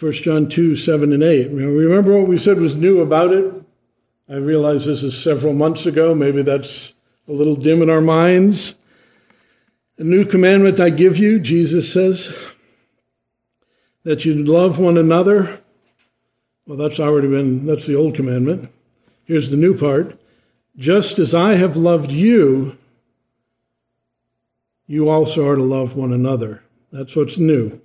1 0.00 0.12
John 0.12 0.48
2, 0.48 0.76
7 0.76 1.12
and 1.12 1.22
8. 1.22 1.50
Remember 1.50 2.18
what 2.18 2.26
we 2.26 2.38
said 2.38 2.58
was 2.58 2.74
new 2.74 3.02
about 3.02 3.34
it? 3.34 3.54
I 4.30 4.36
realize 4.36 4.86
this 4.86 5.02
is 5.02 5.22
several 5.22 5.52
months 5.52 5.84
ago. 5.84 6.14
Maybe 6.14 6.42
that's 6.42 6.94
a 7.28 7.32
little 7.32 7.54
dim 7.54 7.82
in 7.82 7.90
our 7.90 8.00
minds. 8.00 8.74
A 9.98 10.04
new 10.04 10.24
commandment 10.24 10.80
I 10.80 10.88
give 10.88 11.18
you, 11.18 11.38
Jesus 11.38 11.92
says, 11.92 12.32
that 14.04 14.24
you 14.24 14.42
love 14.42 14.78
one 14.78 14.96
another. 14.96 15.60
Well, 16.66 16.78
that's 16.78 16.98
already 16.98 17.28
been, 17.28 17.66
that's 17.66 17.86
the 17.86 17.96
old 17.96 18.16
commandment. 18.16 18.70
Here's 19.24 19.50
the 19.50 19.58
new 19.58 19.76
part. 19.76 20.18
Just 20.78 21.18
as 21.18 21.34
I 21.34 21.56
have 21.56 21.76
loved 21.76 22.10
you, 22.10 22.78
you 24.86 25.10
also 25.10 25.46
are 25.46 25.56
to 25.56 25.62
love 25.62 25.94
one 25.94 26.14
another. 26.14 26.62
That's 26.90 27.14
what's 27.14 27.36
new 27.36 27.82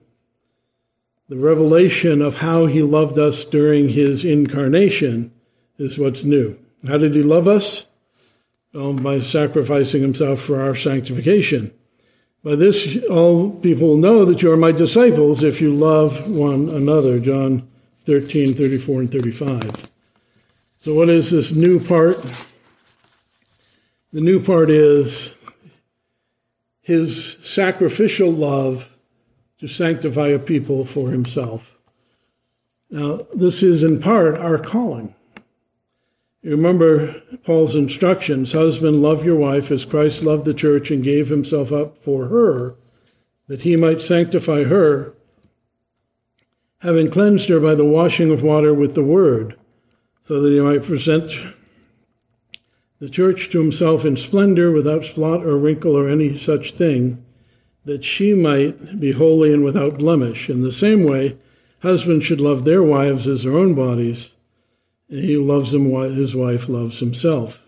the 1.28 1.38
revelation 1.38 2.22
of 2.22 2.36
how 2.36 2.66
he 2.68 2.82
loved 2.82 3.18
us 3.18 3.46
during 3.46 3.90
his 3.90 4.26
incarnation 4.26 5.32
is 5.80 5.98
what's 5.98 6.24
new. 6.24 6.58
How 6.88 6.98
did 6.98 7.16
he 7.16 7.24
love 7.24 7.48
us? 7.48 7.86
Well, 8.74 8.94
by 8.94 9.22
sacrificing 9.22 10.02
himself 10.02 10.42
for 10.42 10.62
our 10.62 10.76
sanctification. 10.76 11.74
By 12.44 12.56
this, 12.56 12.98
all 13.10 13.50
people 13.50 13.88
will 13.88 13.98
know 13.98 14.26
that 14.26 14.44
you 14.44 14.52
are 14.52 14.58
my 14.58 14.72
disciples 14.72 15.44
if 15.44 15.62
you 15.62 15.74
love 15.74 16.30
one 16.30 16.70
another. 16.70 17.20
John 17.20 17.68
13, 18.06 18.56
34, 18.56 19.00
and 19.00 19.12
35. 19.12 19.90
So, 20.82 20.94
what 20.94 21.10
is 21.10 21.32
this 21.32 21.52
new 21.52 21.80
part? 21.84 22.24
The 24.14 24.22
new 24.22 24.44
part 24.44 24.70
is 24.70 25.34
his 26.82 27.38
sacrificial 27.42 28.32
love 28.32 28.88
to 29.66 29.74
sanctify 29.74 30.28
a 30.28 30.38
people 30.38 30.86
for 30.86 31.09
himself. 31.09 31.63
Now, 32.91 33.22
this 33.34 33.63
is 33.63 33.82
in 33.82 33.99
part 33.99 34.36
our 34.36 34.59
calling. 34.59 35.16
You 36.43 36.51
remember 36.51 37.20
Paul's 37.43 37.76
instructions 37.76 38.51
Husband, 38.51 39.01
love 39.01 39.26
your 39.26 39.38
wife 39.38 39.72
as 39.72 39.84
Christ 39.84 40.22
loved 40.22 40.45
the 40.45 40.53
church 40.53 40.91
and 40.91 41.03
gave 41.03 41.28
himself 41.28 41.72
up 41.72 41.97
for 42.03 42.28
her, 42.28 42.76
that 43.47 43.63
he 43.63 43.76
might 43.76 44.03
sanctify 44.03 44.66
her, 44.66 45.16
having 46.78 47.09
cleansed 47.09 47.49
her 47.49 47.59
by 47.59 47.74
the 47.74 47.86
washing 47.86 48.30
of 48.30 48.43
water 48.43 48.72
with 48.72 48.93
the 48.93 49.03
word, 49.03 49.55
so 50.26 50.41
that 50.41 50.51
he 50.51 50.59
might 50.59 50.84
present 50.84 51.32
the 52.99 53.09
church 53.09 53.49
to 53.49 53.59
himself 53.59 54.05
in 54.05 54.16
splendor, 54.16 54.72
without 54.72 55.05
spot 55.05 55.43
or 55.43 55.57
wrinkle 55.57 55.97
or 55.97 56.07
any 56.07 56.38
such 56.38 56.74
thing 56.74 57.25
that 57.86 58.04
she 58.04 58.34
might 58.34 59.00
be 59.00 59.12
holy 59.12 59.54
and 59.54 59.64
without 59.64 59.98
blemish. 59.98 60.50
In 60.50 60.62
the 60.62 60.74
same 60.74 61.04
way, 61.04 61.38
husbands 61.80 62.26
should 62.26 62.42
love 62.42 62.66
their 62.66 62.84
wives 62.84 63.28
as 63.28 63.44
their 63.44 63.56
own 63.56 63.76
bodies, 63.76 64.30
and 65.10 65.24
he 65.24 65.38
loves 65.38 65.72
them, 65.72 65.92
his 66.16 66.36
wife 66.36 66.68
loves 66.68 67.00
himself. 67.00 67.60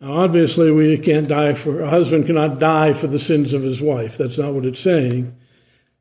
Now, 0.00 0.12
obviously, 0.12 0.70
we 0.70 0.98
can't 0.98 1.26
die 1.26 1.54
for, 1.54 1.80
a 1.80 1.90
husband 1.90 2.26
cannot 2.26 2.60
die 2.60 2.94
for 2.94 3.08
the 3.08 3.18
sins 3.18 3.52
of 3.52 3.62
his 3.62 3.80
wife. 3.80 4.16
That's 4.18 4.38
not 4.38 4.54
what 4.54 4.66
it's 4.66 4.80
saying. 4.80 5.34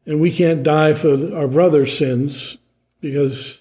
And 0.05 0.21
we 0.21 0.35
can't 0.35 0.63
die 0.63 0.93
for 0.93 1.35
our 1.35 1.47
brother's 1.47 1.97
sins 1.97 2.57
because 3.01 3.57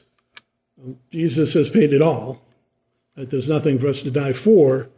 Jesus 1.10 1.54
has 1.54 1.70
paid 1.70 1.92
it 1.92 2.02
all. 2.02 2.42
There's 3.16 3.48
nothing 3.48 3.78
for 3.78 3.88
us 3.88 4.02
to 4.02 4.10
die 4.10 4.32
for. 4.32 4.88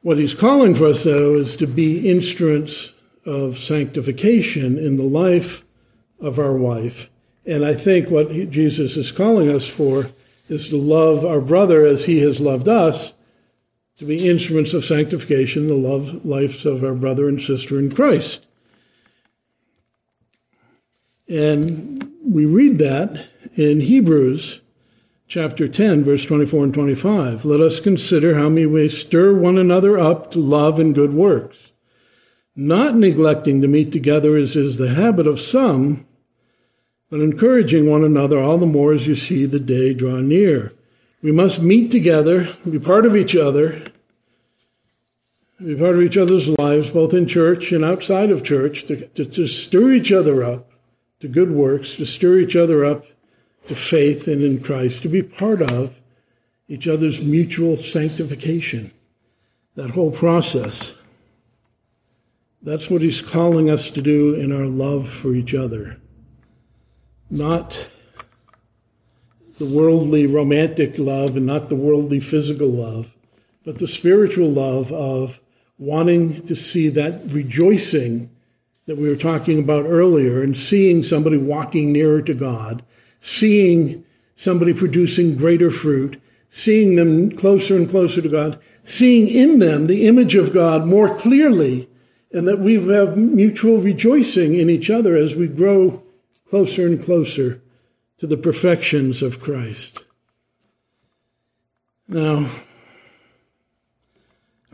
What 0.00 0.18
he's 0.18 0.34
calling 0.34 0.74
for 0.74 0.86
us, 0.86 1.04
though, 1.04 1.34
is 1.34 1.56
to 1.56 1.66
be 1.66 2.08
instruments 2.08 2.92
of 3.24 3.58
sanctification 3.58 4.78
in 4.78 4.96
the 4.96 5.02
life 5.02 5.62
of 6.20 6.38
our 6.38 6.52
wife. 6.52 7.08
And 7.44 7.64
I 7.64 7.74
think 7.74 8.08
what 8.08 8.30
Jesus 8.50 8.96
is 8.96 9.10
calling 9.10 9.50
us 9.50 9.66
for 9.66 10.08
is 10.48 10.68
to 10.68 10.76
love 10.76 11.24
our 11.24 11.40
brother 11.40 11.84
as 11.84 12.04
he 12.04 12.20
has 12.20 12.40
loved 12.40 12.68
us, 12.68 13.14
to 13.98 14.04
be 14.04 14.28
instruments 14.28 14.72
of 14.74 14.84
sanctification 14.84 15.68
the 15.68 15.74
love 15.74 16.24
lives 16.24 16.66
of 16.66 16.84
our 16.84 16.94
brother 16.94 17.28
and 17.28 17.40
sister 17.40 17.78
in 17.78 17.94
Christ. 17.94 18.40
And 21.28 22.12
we 22.24 22.44
read 22.44 22.78
that 22.78 23.26
in 23.54 23.80
Hebrews 23.80 24.60
chapter 25.28 25.68
10, 25.68 26.04
verse 26.04 26.24
24 26.24 26.64
and 26.64 26.74
25. 26.74 27.44
Let 27.44 27.60
us 27.60 27.80
consider 27.80 28.34
how 28.34 28.48
we 28.48 28.66
may 28.66 28.88
stir 28.88 29.34
one 29.34 29.58
another 29.58 29.98
up 29.98 30.32
to 30.32 30.40
love 30.40 30.78
and 30.78 30.94
good 30.94 31.14
works 31.14 31.56
not 32.54 32.96
neglecting 32.96 33.62
to 33.62 33.68
meet 33.68 33.92
together 33.92 34.36
as 34.36 34.56
is 34.56 34.76
the 34.76 34.94
habit 34.94 35.26
of 35.26 35.40
some, 35.40 36.06
but 37.10 37.20
encouraging 37.20 37.88
one 37.88 38.04
another 38.04 38.40
all 38.40 38.58
the 38.58 38.66
more 38.66 38.92
as 38.92 39.06
you 39.06 39.14
see 39.14 39.46
the 39.46 39.60
day 39.60 39.94
draw 39.94 40.16
near. 40.16 40.72
We 41.22 41.32
must 41.32 41.62
meet 41.62 41.90
together, 41.90 42.54
be 42.68 42.78
part 42.78 43.06
of 43.06 43.16
each 43.16 43.36
other, 43.36 43.82
be 45.64 45.76
part 45.76 45.94
of 45.94 46.02
each 46.02 46.16
other's 46.16 46.48
lives, 46.48 46.90
both 46.90 47.14
in 47.14 47.26
church 47.26 47.72
and 47.72 47.84
outside 47.84 48.30
of 48.30 48.42
church, 48.42 48.86
to, 48.86 49.06
to, 49.08 49.24
to 49.24 49.46
stir 49.46 49.92
each 49.92 50.10
other 50.10 50.42
up 50.42 50.70
to 51.20 51.28
good 51.28 51.50
works, 51.50 51.94
to 51.94 52.04
stir 52.04 52.38
each 52.38 52.56
other 52.56 52.84
up 52.84 53.06
to 53.68 53.76
faith 53.76 54.26
and 54.26 54.42
in 54.42 54.60
Christ, 54.60 55.02
to 55.02 55.08
be 55.08 55.22
part 55.22 55.62
of 55.62 55.94
each 56.68 56.88
other's 56.88 57.20
mutual 57.20 57.76
sanctification. 57.76 58.90
That 59.76 59.90
whole 59.90 60.10
process. 60.10 60.92
That's 62.64 62.88
what 62.88 63.02
he's 63.02 63.20
calling 63.20 63.70
us 63.70 63.90
to 63.90 64.02
do 64.02 64.34
in 64.34 64.52
our 64.52 64.66
love 64.66 65.08
for 65.08 65.34
each 65.34 65.52
other. 65.52 65.96
Not 67.28 67.76
the 69.58 69.66
worldly 69.66 70.26
romantic 70.26 70.96
love 70.96 71.36
and 71.36 71.46
not 71.46 71.68
the 71.68 71.74
worldly 71.74 72.20
physical 72.20 72.68
love, 72.68 73.10
but 73.64 73.78
the 73.78 73.88
spiritual 73.88 74.50
love 74.50 74.92
of 74.92 75.40
wanting 75.78 76.46
to 76.46 76.54
see 76.54 76.88
that 76.90 77.32
rejoicing 77.32 78.30
that 78.86 78.96
we 78.96 79.08
were 79.08 79.16
talking 79.16 79.58
about 79.58 79.84
earlier 79.86 80.42
and 80.42 80.56
seeing 80.56 81.02
somebody 81.02 81.36
walking 81.36 81.92
nearer 81.92 82.22
to 82.22 82.34
God, 82.34 82.84
seeing 83.20 84.04
somebody 84.36 84.72
producing 84.72 85.36
greater 85.36 85.70
fruit, 85.72 86.20
seeing 86.50 86.94
them 86.94 87.36
closer 87.36 87.74
and 87.74 87.90
closer 87.90 88.22
to 88.22 88.28
God, 88.28 88.60
seeing 88.84 89.26
in 89.26 89.58
them 89.58 89.88
the 89.88 90.06
image 90.06 90.36
of 90.36 90.52
God 90.52 90.86
more 90.86 91.16
clearly 91.16 91.88
and 92.32 92.48
that 92.48 92.58
we 92.58 92.74
have 92.74 93.16
mutual 93.16 93.78
rejoicing 93.78 94.58
in 94.58 94.70
each 94.70 94.90
other 94.90 95.16
as 95.16 95.34
we 95.34 95.46
grow 95.46 96.02
closer 96.48 96.86
and 96.86 97.04
closer 97.04 97.60
to 98.18 98.26
the 98.26 98.36
perfections 98.36 99.22
of 99.22 99.40
Christ. 99.40 100.04
Now, 102.08 102.50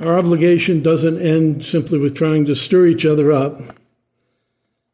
our 0.00 0.18
obligation 0.18 0.82
doesn't 0.82 1.20
end 1.20 1.64
simply 1.64 1.98
with 1.98 2.16
trying 2.16 2.46
to 2.46 2.54
stir 2.54 2.86
each 2.86 3.04
other 3.04 3.32
up. 3.32 3.60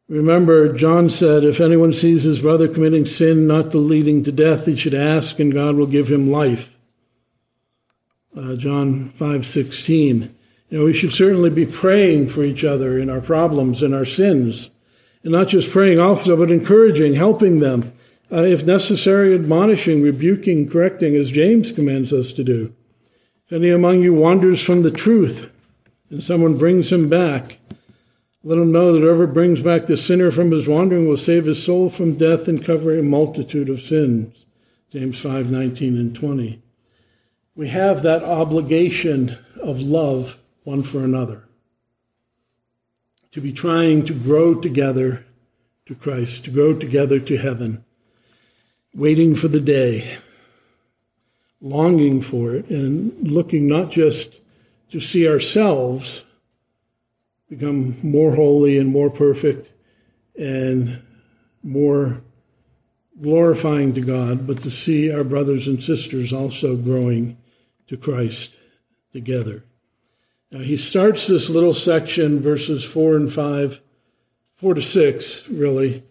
Remember, 0.07 0.73
John 0.73 1.09
said, 1.09 1.43
if 1.43 1.59
anyone 1.59 1.93
sees 1.93 2.23
his 2.23 2.41
brother 2.41 2.67
committing 2.67 3.05
sin 3.05 3.47
not 3.47 3.73
leading 3.73 4.23
to 4.23 4.31
death, 4.31 4.65
he 4.65 4.75
should 4.75 4.93
ask 4.93 5.39
and 5.39 5.53
God 5.53 5.75
will 5.75 5.87
give 5.87 6.07
him 6.07 6.31
life. 6.31 6.71
Uh, 8.35 8.55
John 8.55 9.13
5:16. 9.19 10.29
You 10.69 10.79
know, 10.79 10.85
we 10.85 10.93
should 10.93 11.13
certainly 11.13 11.51
be 11.51 11.65
praying 11.65 12.29
for 12.29 12.43
each 12.43 12.63
other 12.63 12.97
in 12.97 13.09
our 13.09 13.21
problems 13.21 13.83
and 13.83 13.93
our 13.93 14.05
sins. 14.05 14.69
And 15.23 15.31
not 15.31 15.47
just 15.47 15.69
praying 15.69 15.99
also, 15.99 16.35
but 16.35 16.51
encouraging, 16.51 17.13
helping 17.13 17.59
them. 17.59 17.93
Uh, 18.31 18.43
if 18.43 18.63
necessary, 18.63 19.35
admonishing, 19.35 20.01
rebuking, 20.01 20.69
correcting, 20.69 21.15
as 21.15 21.29
James 21.29 21.71
commands 21.71 22.11
us 22.11 22.31
to 22.33 22.43
do. 22.43 22.73
If 23.45 23.53
any 23.53 23.69
among 23.69 24.01
you 24.01 24.13
wanders 24.13 24.59
from 24.61 24.81
the 24.81 24.91
truth 24.91 25.47
and 26.09 26.23
someone 26.23 26.57
brings 26.57 26.91
him 26.91 27.09
back, 27.09 27.57
let 28.43 28.57
him 28.57 28.71
know 28.71 28.93
that 28.93 29.01
whoever 29.01 29.27
brings 29.27 29.61
back 29.61 29.85
the 29.85 29.97
sinner 29.97 30.31
from 30.31 30.51
his 30.51 30.67
wandering 30.67 31.07
will 31.07 31.17
save 31.17 31.45
his 31.45 31.63
soul 31.63 31.89
from 31.91 32.15
death 32.15 32.47
and 32.47 32.65
cover 32.65 32.97
a 32.97 33.03
multitude 33.03 33.69
of 33.69 33.81
sins. 33.81 34.35
James 34.91 35.19
5, 35.19 35.51
19 35.51 35.97
and 35.97 36.15
20. 36.15 36.61
We 37.55 37.69
have 37.69 38.03
that 38.03 38.23
obligation 38.23 39.37
of 39.61 39.79
love 39.79 40.37
one 40.65 40.83
for 40.83 40.99
another. 40.99 41.43
To 43.31 43.41
be 43.41 43.53
trying 43.53 44.05
to 44.07 44.13
grow 44.13 44.55
together 44.55 45.25
to 45.85 45.95
Christ, 45.95 46.45
to 46.45 46.51
grow 46.51 46.73
together 46.73 47.19
to 47.19 47.37
heaven, 47.37 47.85
waiting 48.93 49.35
for 49.35 49.47
the 49.47 49.59
day, 49.61 50.17
longing 51.61 52.21
for 52.21 52.55
it, 52.55 52.69
and 52.69 53.27
looking 53.31 53.67
not 53.67 53.91
just 53.91 54.29
to 54.91 54.99
see 54.99 55.27
ourselves 55.27 56.23
become 57.49 57.97
more 58.01 58.33
holy 58.33 58.77
and 58.79 58.89
more 58.89 59.09
perfect 59.09 59.71
and 60.37 61.01
more 61.61 62.21
glorifying 63.21 63.93
to 63.93 64.01
God, 64.01 64.47
but 64.47 64.63
to 64.63 64.71
see 64.71 65.11
our 65.11 65.23
brothers 65.23 65.67
and 65.67 65.81
sisters 65.81 66.33
also 66.33 66.75
growing 66.75 67.37
to 67.87 67.97
Christ 67.97 68.49
together. 69.13 69.63
Now, 70.55 70.61
he 70.61 70.77
starts 70.77 71.27
this 71.27 71.49
little 71.49 71.73
section, 71.73 72.39
verses 72.39 72.81
4 72.81 73.17
and 73.17 73.33
5, 73.33 73.77
4 74.55 74.73
to 74.75 74.81
6, 74.81 75.49
really, 75.49 76.01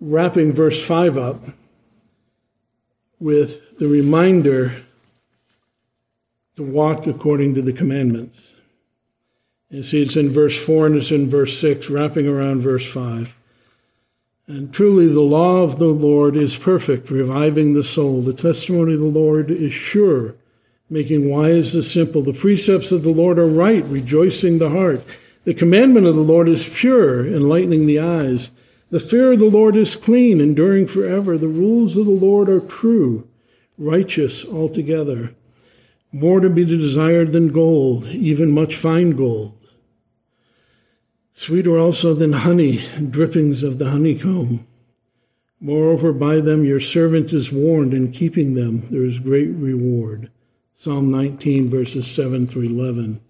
wrapping 0.00 0.52
verse 0.52 0.80
5 0.86 1.18
up 1.18 1.42
with 3.18 3.76
the 3.80 3.88
reminder 3.88 4.80
to 6.54 6.62
walk 6.62 7.08
according 7.08 7.56
to 7.56 7.62
the 7.62 7.72
commandments. 7.72 8.38
You 9.70 9.82
see, 9.82 10.02
it's 10.02 10.14
in 10.14 10.32
verse 10.32 10.56
4 10.56 10.86
and 10.86 10.96
it's 10.96 11.10
in 11.10 11.28
verse 11.28 11.58
6, 11.58 11.90
wrapping 11.90 12.28
around 12.28 12.62
verse 12.62 12.86
5. 12.86 13.28
And 14.46 14.72
truly, 14.72 15.08
the 15.08 15.20
law 15.20 15.64
of 15.64 15.80
the 15.80 15.86
Lord 15.86 16.36
is 16.36 16.54
perfect, 16.54 17.10
reviving 17.10 17.74
the 17.74 17.82
soul. 17.82 18.22
The 18.22 18.34
testimony 18.34 18.94
of 18.94 19.00
the 19.00 19.06
Lord 19.06 19.50
is 19.50 19.72
sure, 19.72 20.36
making 20.90 21.28
wise 21.28 21.72
the 21.72 21.82
simple. 21.82 22.22
The 22.22 22.32
precepts 22.32 22.92
of 22.92 23.02
the 23.02 23.10
Lord 23.10 23.38
are 23.38 23.46
right, 23.46 23.84
rejoicing 23.84 24.58
the 24.58 24.70
heart. 24.70 25.04
The 25.44 25.54
commandment 25.54 26.06
of 26.06 26.14
the 26.14 26.22
Lord 26.22 26.48
is 26.48 26.64
pure, 26.64 27.26
enlightening 27.26 27.86
the 27.86 28.00
eyes. 28.00 28.50
The 28.90 29.00
fear 29.00 29.32
of 29.32 29.38
the 29.38 29.46
Lord 29.46 29.76
is 29.76 29.96
clean, 29.96 30.40
enduring 30.40 30.86
forever. 30.86 31.36
The 31.36 31.48
rules 31.48 31.96
of 31.96 32.06
the 32.06 32.12
Lord 32.12 32.48
are 32.48 32.60
true, 32.60 33.28
righteous 33.76 34.44
altogether. 34.46 35.34
More 36.10 36.40
to 36.40 36.48
be 36.48 36.64
desired 36.64 37.32
than 37.32 37.52
gold, 37.52 38.06
even 38.08 38.50
much 38.50 38.76
fine 38.76 39.10
gold. 39.10 39.52
Sweeter 41.34 41.78
also 41.78 42.14
than 42.14 42.32
honey, 42.32 42.82
drippings 43.10 43.62
of 43.62 43.78
the 43.78 43.90
honeycomb. 43.90 44.66
Moreover, 45.60 46.12
by 46.12 46.40
them 46.40 46.64
your 46.64 46.80
servant 46.80 47.32
is 47.32 47.52
warned, 47.52 47.92
in 47.92 48.10
keeping 48.12 48.54
them 48.54 48.88
there 48.90 49.04
is 49.04 49.18
great 49.18 49.50
reward. 49.50 50.30
Psalm 50.80 51.10
19, 51.10 51.70
verses 51.70 52.06
7 52.06 52.46
through 52.46 52.62
11. 52.62 53.20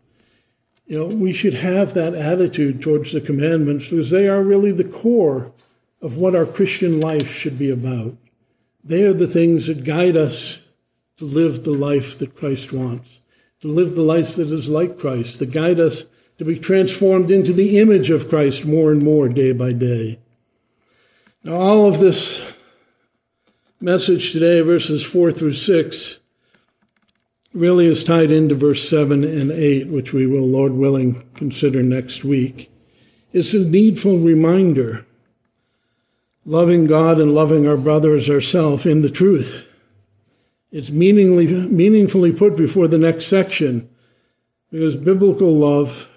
You 0.87 0.99
know, 0.99 1.07
we 1.07 1.33
should 1.33 1.55
have 1.55 1.95
that 1.95 2.15
attitude 2.15 2.83
towards 2.83 3.13
the 3.13 3.23
commandments 3.23 3.87
because 3.87 4.11
they 4.11 4.29
are 4.29 4.43
really 4.43 4.73
the 4.73 4.85
core 4.85 5.51
of 6.03 6.19
what 6.19 6.35
our 6.35 6.45
Christian 6.45 7.01
life 7.01 7.31
should 7.31 7.59
be 7.59 7.71
about. 7.71 8.15
They 8.85 9.03
are 9.03 9.15
the 9.15 9.29
things 9.29 9.67
that 9.67 9.85
guide 9.85 10.15
us 10.17 10.63
to 11.19 11.25
live 11.25 11.65
the 11.65 11.73
life 11.73 12.19
that 12.19 12.37
Christ 12.37 12.71
wants, 12.71 13.09
to 13.63 13.69
live 13.69 13.95
the 13.95 14.03
life 14.03 14.37
that 14.37 14.53
is 14.53 14.69
like 14.69 14.99
Christ, 14.99 15.39
that 15.39 15.51
guide 15.51 15.81
us 15.81 16.05
to 16.37 16.45
be 16.45 16.59
transformed 16.59 17.31
into 17.31 17.55
the 17.55 17.79
image 17.79 18.11
of 18.11 18.29
Christ 18.29 18.65
more 18.67 18.93
and 18.93 19.03
more 19.03 19.27
day 19.29 19.53
by 19.53 19.73
day. 19.73 20.19
Now, 21.43 21.55
all 21.55 21.89
of 21.89 21.99
this 21.99 22.43
message 23.81 24.33
today, 24.33 24.61
verses 24.61 25.03
4 25.03 25.33
through 25.33 25.55
6, 25.55 26.19
really 27.55 27.87
is 27.87 28.05
tied 28.05 28.31
into 28.31 28.55
verse 28.55 28.89
7 28.89 29.25
and 29.25 29.51
8, 29.51 29.89
which 29.89 30.13
we 30.13 30.27
will, 30.27 30.47
Lord 30.47 30.73
willing, 30.73 31.27
consider 31.35 31.83
next 31.83 32.25
week. 32.25 32.71
It's 33.33 33.55
a 33.55 33.59
needful 33.59 34.19
reminder, 34.19 35.07
loving 36.45 36.87
God 36.87 37.21
and 37.21 37.35
loving 37.35 37.67
our 37.67 37.77
brothers 37.77 38.29
ourselves 38.29 38.87
in 38.87 39.03
the 39.03 39.11
truth. 39.11 39.67
It's 40.71 40.91
meaningfully, 40.91 41.47
meaningfully 41.47 42.33
put 42.33 42.57
before 42.57 42.89
the 42.89 42.99
next 42.99 43.27
section 43.27 43.89
because 44.71 44.97
biblical 44.97 45.55
love 45.55 46.09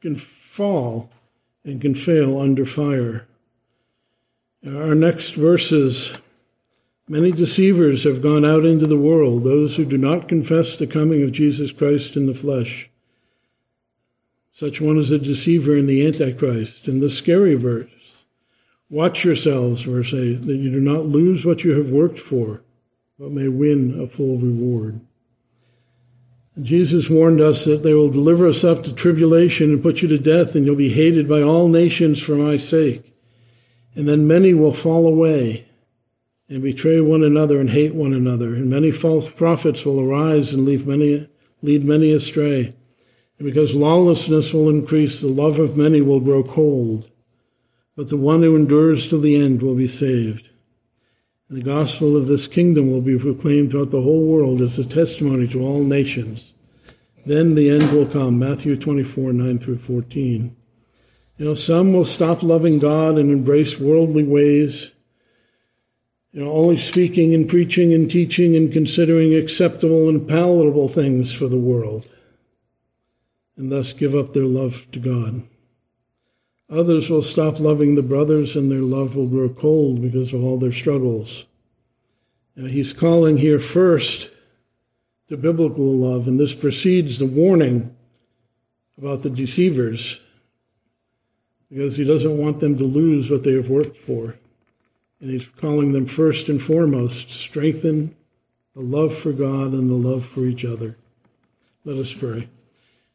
can 0.00 0.16
fall 0.16 1.10
and 1.64 1.80
can 1.80 1.94
fail 1.94 2.40
under 2.40 2.66
fire. 2.66 3.26
Our 4.66 4.94
next 4.94 5.34
verses 5.34 6.12
Many 7.10 7.32
deceivers 7.32 8.04
have 8.04 8.20
gone 8.20 8.44
out 8.44 8.66
into 8.66 8.86
the 8.86 8.98
world, 8.98 9.42
those 9.42 9.74
who 9.74 9.86
do 9.86 9.96
not 9.96 10.28
confess 10.28 10.76
the 10.76 10.86
coming 10.86 11.22
of 11.22 11.32
Jesus 11.32 11.72
Christ 11.72 12.16
in 12.16 12.26
the 12.26 12.34
flesh. 12.34 12.90
Such 14.52 14.80
one 14.80 14.98
is 14.98 15.10
a 15.10 15.18
deceiver 15.18 15.74
and 15.74 15.88
the 15.88 16.06
Antichrist. 16.06 16.86
In 16.86 16.98
the 16.98 17.08
scary 17.08 17.54
verse 17.54 17.90
Watch 18.90 19.22
yourselves, 19.22 19.82
verse 19.82 20.14
8, 20.14 20.46
that 20.46 20.56
you 20.56 20.70
do 20.70 20.80
not 20.80 21.04
lose 21.04 21.44
what 21.44 21.62
you 21.62 21.72
have 21.72 21.90
worked 21.90 22.18
for, 22.18 22.62
but 23.18 23.30
may 23.30 23.48
win 23.48 24.00
a 24.00 24.06
full 24.06 24.38
reward. 24.38 24.98
Jesus 26.62 27.08
warned 27.08 27.40
us 27.40 27.66
that 27.66 27.82
they 27.82 27.92
will 27.92 28.10
deliver 28.10 28.48
us 28.48 28.64
up 28.64 28.84
to 28.84 28.92
tribulation 28.94 29.72
and 29.72 29.82
put 29.82 30.00
you 30.00 30.08
to 30.08 30.18
death, 30.18 30.54
and 30.54 30.64
you'll 30.64 30.74
be 30.74 30.88
hated 30.88 31.28
by 31.28 31.42
all 31.42 31.68
nations 31.68 32.18
for 32.18 32.34
my 32.34 32.56
sake. 32.56 33.14
And 33.94 34.08
then 34.08 34.26
many 34.26 34.54
will 34.54 34.72
fall 34.72 35.06
away 35.06 35.67
and 36.48 36.62
betray 36.62 37.00
one 37.00 37.22
another 37.22 37.60
and 37.60 37.68
hate 37.68 37.94
one 37.94 38.14
another. 38.14 38.54
And 38.54 38.70
many 38.70 38.90
false 38.90 39.28
prophets 39.28 39.84
will 39.84 40.00
arise 40.00 40.52
and 40.52 40.64
lead 40.64 40.86
many, 40.86 41.28
lead 41.62 41.84
many 41.84 42.12
astray. 42.12 42.74
And 43.38 43.46
because 43.46 43.74
lawlessness 43.74 44.52
will 44.52 44.70
increase, 44.70 45.20
the 45.20 45.28
love 45.28 45.58
of 45.58 45.76
many 45.76 46.00
will 46.00 46.20
grow 46.20 46.42
cold. 46.42 47.08
But 47.96 48.08
the 48.08 48.16
one 48.16 48.42
who 48.42 48.56
endures 48.56 49.08
to 49.08 49.20
the 49.20 49.36
end 49.36 49.62
will 49.62 49.74
be 49.74 49.88
saved. 49.88 50.48
And 51.48 51.58
the 51.58 51.64
gospel 51.64 52.16
of 52.16 52.26
this 52.26 52.46
kingdom 52.46 52.90
will 52.90 53.02
be 53.02 53.18
proclaimed 53.18 53.70
throughout 53.70 53.90
the 53.90 54.02
whole 54.02 54.26
world 54.26 54.62
as 54.62 54.78
a 54.78 54.84
testimony 54.84 55.48
to 55.48 55.62
all 55.62 55.82
nations. 55.82 56.52
Then 57.26 57.54
the 57.54 57.70
end 57.70 57.92
will 57.92 58.06
come. 58.06 58.38
Matthew 58.38 58.76
24, 58.76 59.32
9 59.32 59.58
through 59.58 59.78
14. 59.78 60.56
You 61.36 61.44
know, 61.44 61.54
some 61.54 61.92
will 61.92 62.04
stop 62.04 62.42
loving 62.42 62.78
God 62.78 63.18
and 63.18 63.30
embrace 63.30 63.78
worldly 63.78 64.24
ways 64.24 64.92
you 66.32 66.44
know, 66.44 66.52
only 66.52 66.76
speaking 66.76 67.34
and 67.34 67.48
preaching 67.48 67.94
and 67.94 68.10
teaching 68.10 68.54
and 68.54 68.72
considering 68.72 69.34
acceptable 69.34 70.08
and 70.08 70.28
palatable 70.28 70.88
things 70.88 71.32
for 71.32 71.48
the 71.48 71.58
world, 71.58 72.06
and 73.56 73.72
thus 73.72 73.92
give 73.94 74.14
up 74.14 74.32
their 74.32 74.44
love 74.44 74.86
to 74.92 74.98
God. 74.98 75.42
Others 76.70 77.08
will 77.08 77.22
stop 77.22 77.58
loving 77.60 77.94
the 77.94 78.02
brothers 78.02 78.56
and 78.56 78.70
their 78.70 78.82
love 78.82 79.16
will 79.16 79.26
grow 79.26 79.48
cold 79.48 80.02
because 80.02 80.34
of 80.34 80.44
all 80.44 80.58
their 80.58 80.72
struggles. 80.72 81.46
Now, 82.56 82.66
he's 82.66 82.92
calling 82.92 83.38
here 83.38 83.58
first 83.58 84.28
to 85.28 85.36
biblical 85.36 85.96
love, 85.96 86.26
and 86.26 86.38
this 86.38 86.52
precedes 86.52 87.18
the 87.18 87.26
warning 87.26 87.94
about 88.98 89.22
the 89.22 89.30
deceivers 89.30 90.20
because 91.70 91.96
he 91.96 92.04
doesn't 92.04 92.36
want 92.36 92.60
them 92.60 92.76
to 92.78 92.84
lose 92.84 93.30
what 93.30 93.42
they 93.42 93.54
have 93.54 93.68
worked 93.68 93.96
for. 93.98 94.34
And 95.20 95.30
he's 95.30 95.46
calling 95.60 95.92
them 95.92 96.06
first 96.06 96.48
and 96.48 96.62
foremost 96.62 97.30
strengthen 97.30 98.14
the 98.74 98.80
love 98.80 99.18
for 99.18 99.32
God 99.32 99.72
and 99.72 99.90
the 99.90 99.94
love 99.94 100.26
for 100.26 100.46
each 100.46 100.64
other. 100.64 100.96
Let 101.84 101.98
us 101.98 102.12
pray. 102.12 102.48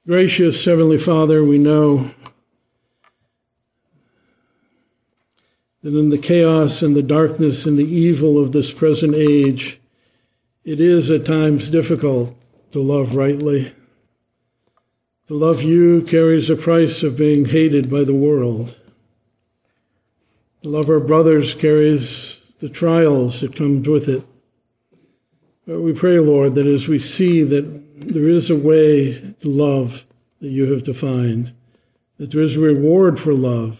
Gracious 0.05 0.65
Heavenly 0.65 0.97
Father, 0.97 1.43
we 1.43 1.57
know 1.57 2.11
that 5.81 5.97
in 5.97 6.09
the 6.09 6.17
chaos 6.17 6.81
and 6.81 6.93
the 6.93 7.03
darkness 7.03 7.65
and 7.65 7.79
the 7.79 7.85
evil 7.85 8.41
of 8.41 8.51
this 8.51 8.71
present 8.71 9.15
age, 9.15 9.79
it 10.65 10.81
is 10.81 11.09
at 11.09 11.25
times 11.25 11.69
difficult 11.69 12.35
to 12.71 12.81
love 12.81 13.15
rightly. 13.15 13.73
To 15.27 15.35
love 15.35 15.61
you 15.61 16.01
carries 16.01 16.49
a 16.49 16.57
price 16.57 17.03
of 17.03 17.15
being 17.15 17.45
hated 17.45 17.89
by 17.89 18.03
the 18.03 18.13
world 18.13 18.75
love 20.69 20.89
our 20.89 20.99
brothers 20.99 21.53
carries 21.53 22.39
the 22.59 22.69
trials 22.69 23.41
that 23.41 23.55
comes 23.55 23.87
with 23.87 24.07
it. 24.07 24.23
But 25.67 25.81
we 25.81 25.93
pray, 25.93 26.19
Lord, 26.19 26.55
that 26.55 26.67
as 26.67 26.87
we 26.87 26.99
see 26.99 27.43
that 27.43 27.83
there 27.97 28.29
is 28.29 28.49
a 28.49 28.55
way 28.55 29.35
to 29.41 29.49
love 29.49 30.03
that 30.39 30.49
you 30.49 30.71
have 30.71 30.83
defined, 30.83 31.53
that 32.17 32.31
there 32.31 32.41
is 32.41 32.55
a 32.55 32.59
reward 32.59 33.19
for 33.19 33.33
love, 33.33 33.79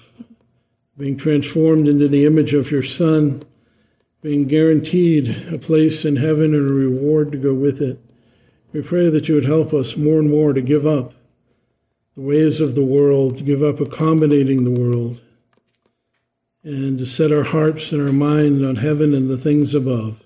being 0.97 1.17
transformed 1.17 1.87
into 1.87 2.07
the 2.07 2.25
image 2.25 2.53
of 2.53 2.69
your 2.69 2.83
Son, 2.83 3.43
being 4.21 4.47
guaranteed 4.47 5.53
a 5.53 5.57
place 5.57 6.05
in 6.05 6.15
heaven 6.15 6.53
and 6.53 6.69
a 6.69 6.73
reward 6.73 7.31
to 7.31 7.37
go 7.37 7.53
with 7.53 7.81
it. 7.81 7.99
We 8.71 8.81
pray 8.81 9.09
that 9.09 9.27
you 9.27 9.35
would 9.35 9.45
help 9.45 9.73
us 9.73 9.97
more 9.97 10.19
and 10.19 10.29
more 10.29 10.53
to 10.53 10.61
give 10.61 10.85
up 10.85 11.13
the 12.15 12.21
ways 12.21 12.61
of 12.61 12.75
the 12.75 12.83
world, 12.83 13.37
to 13.37 13.43
give 13.43 13.63
up 13.63 13.79
accommodating 13.79 14.63
the 14.63 14.81
world, 14.81 15.19
and 16.63 16.97
to 16.99 17.05
set 17.05 17.31
our 17.31 17.43
hearts 17.43 17.91
and 17.91 18.01
our 18.01 18.13
minds 18.13 18.63
on 18.63 18.75
heaven 18.75 19.13
and 19.13 19.29
the 19.29 19.37
things 19.37 19.75
above. 19.75 20.19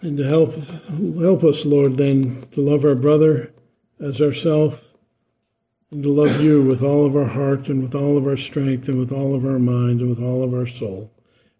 And 0.00 0.16
to 0.18 0.24
help 0.24 0.54
help 0.54 1.44
us, 1.44 1.64
Lord, 1.64 1.96
then 1.96 2.46
to 2.52 2.60
love 2.60 2.84
our 2.84 2.94
brother 2.94 3.52
as 4.00 4.20
ourself 4.20 4.80
and 5.90 6.02
to 6.02 6.12
love 6.12 6.40
you 6.40 6.62
with 6.62 6.82
all 6.82 7.06
of 7.06 7.16
our 7.16 7.24
heart 7.24 7.68
and 7.68 7.82
with 7.82 7.94
all 7.94 8.18
of 8.18 8.26
our 8.26 8.36
strength 8.36 8.88
and 8.88 8.98
with 8.98 9.12
all 9.12 9.34
of 9.34 9.44
our 9.44 9.58
mind 9.58 10.00
and 10.00 10.10
with 10.10 10.22
all 10.22 10.42
of 10.42 10.52
our 10.52 10.66
soul. 10.66 11.10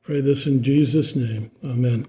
Pray 0.02 0.20
this 0.20 0.46
in 0.46 0.62
Jesus' 0.62 1.16
name. 1.16 1.50
Amen. 1.64 2.06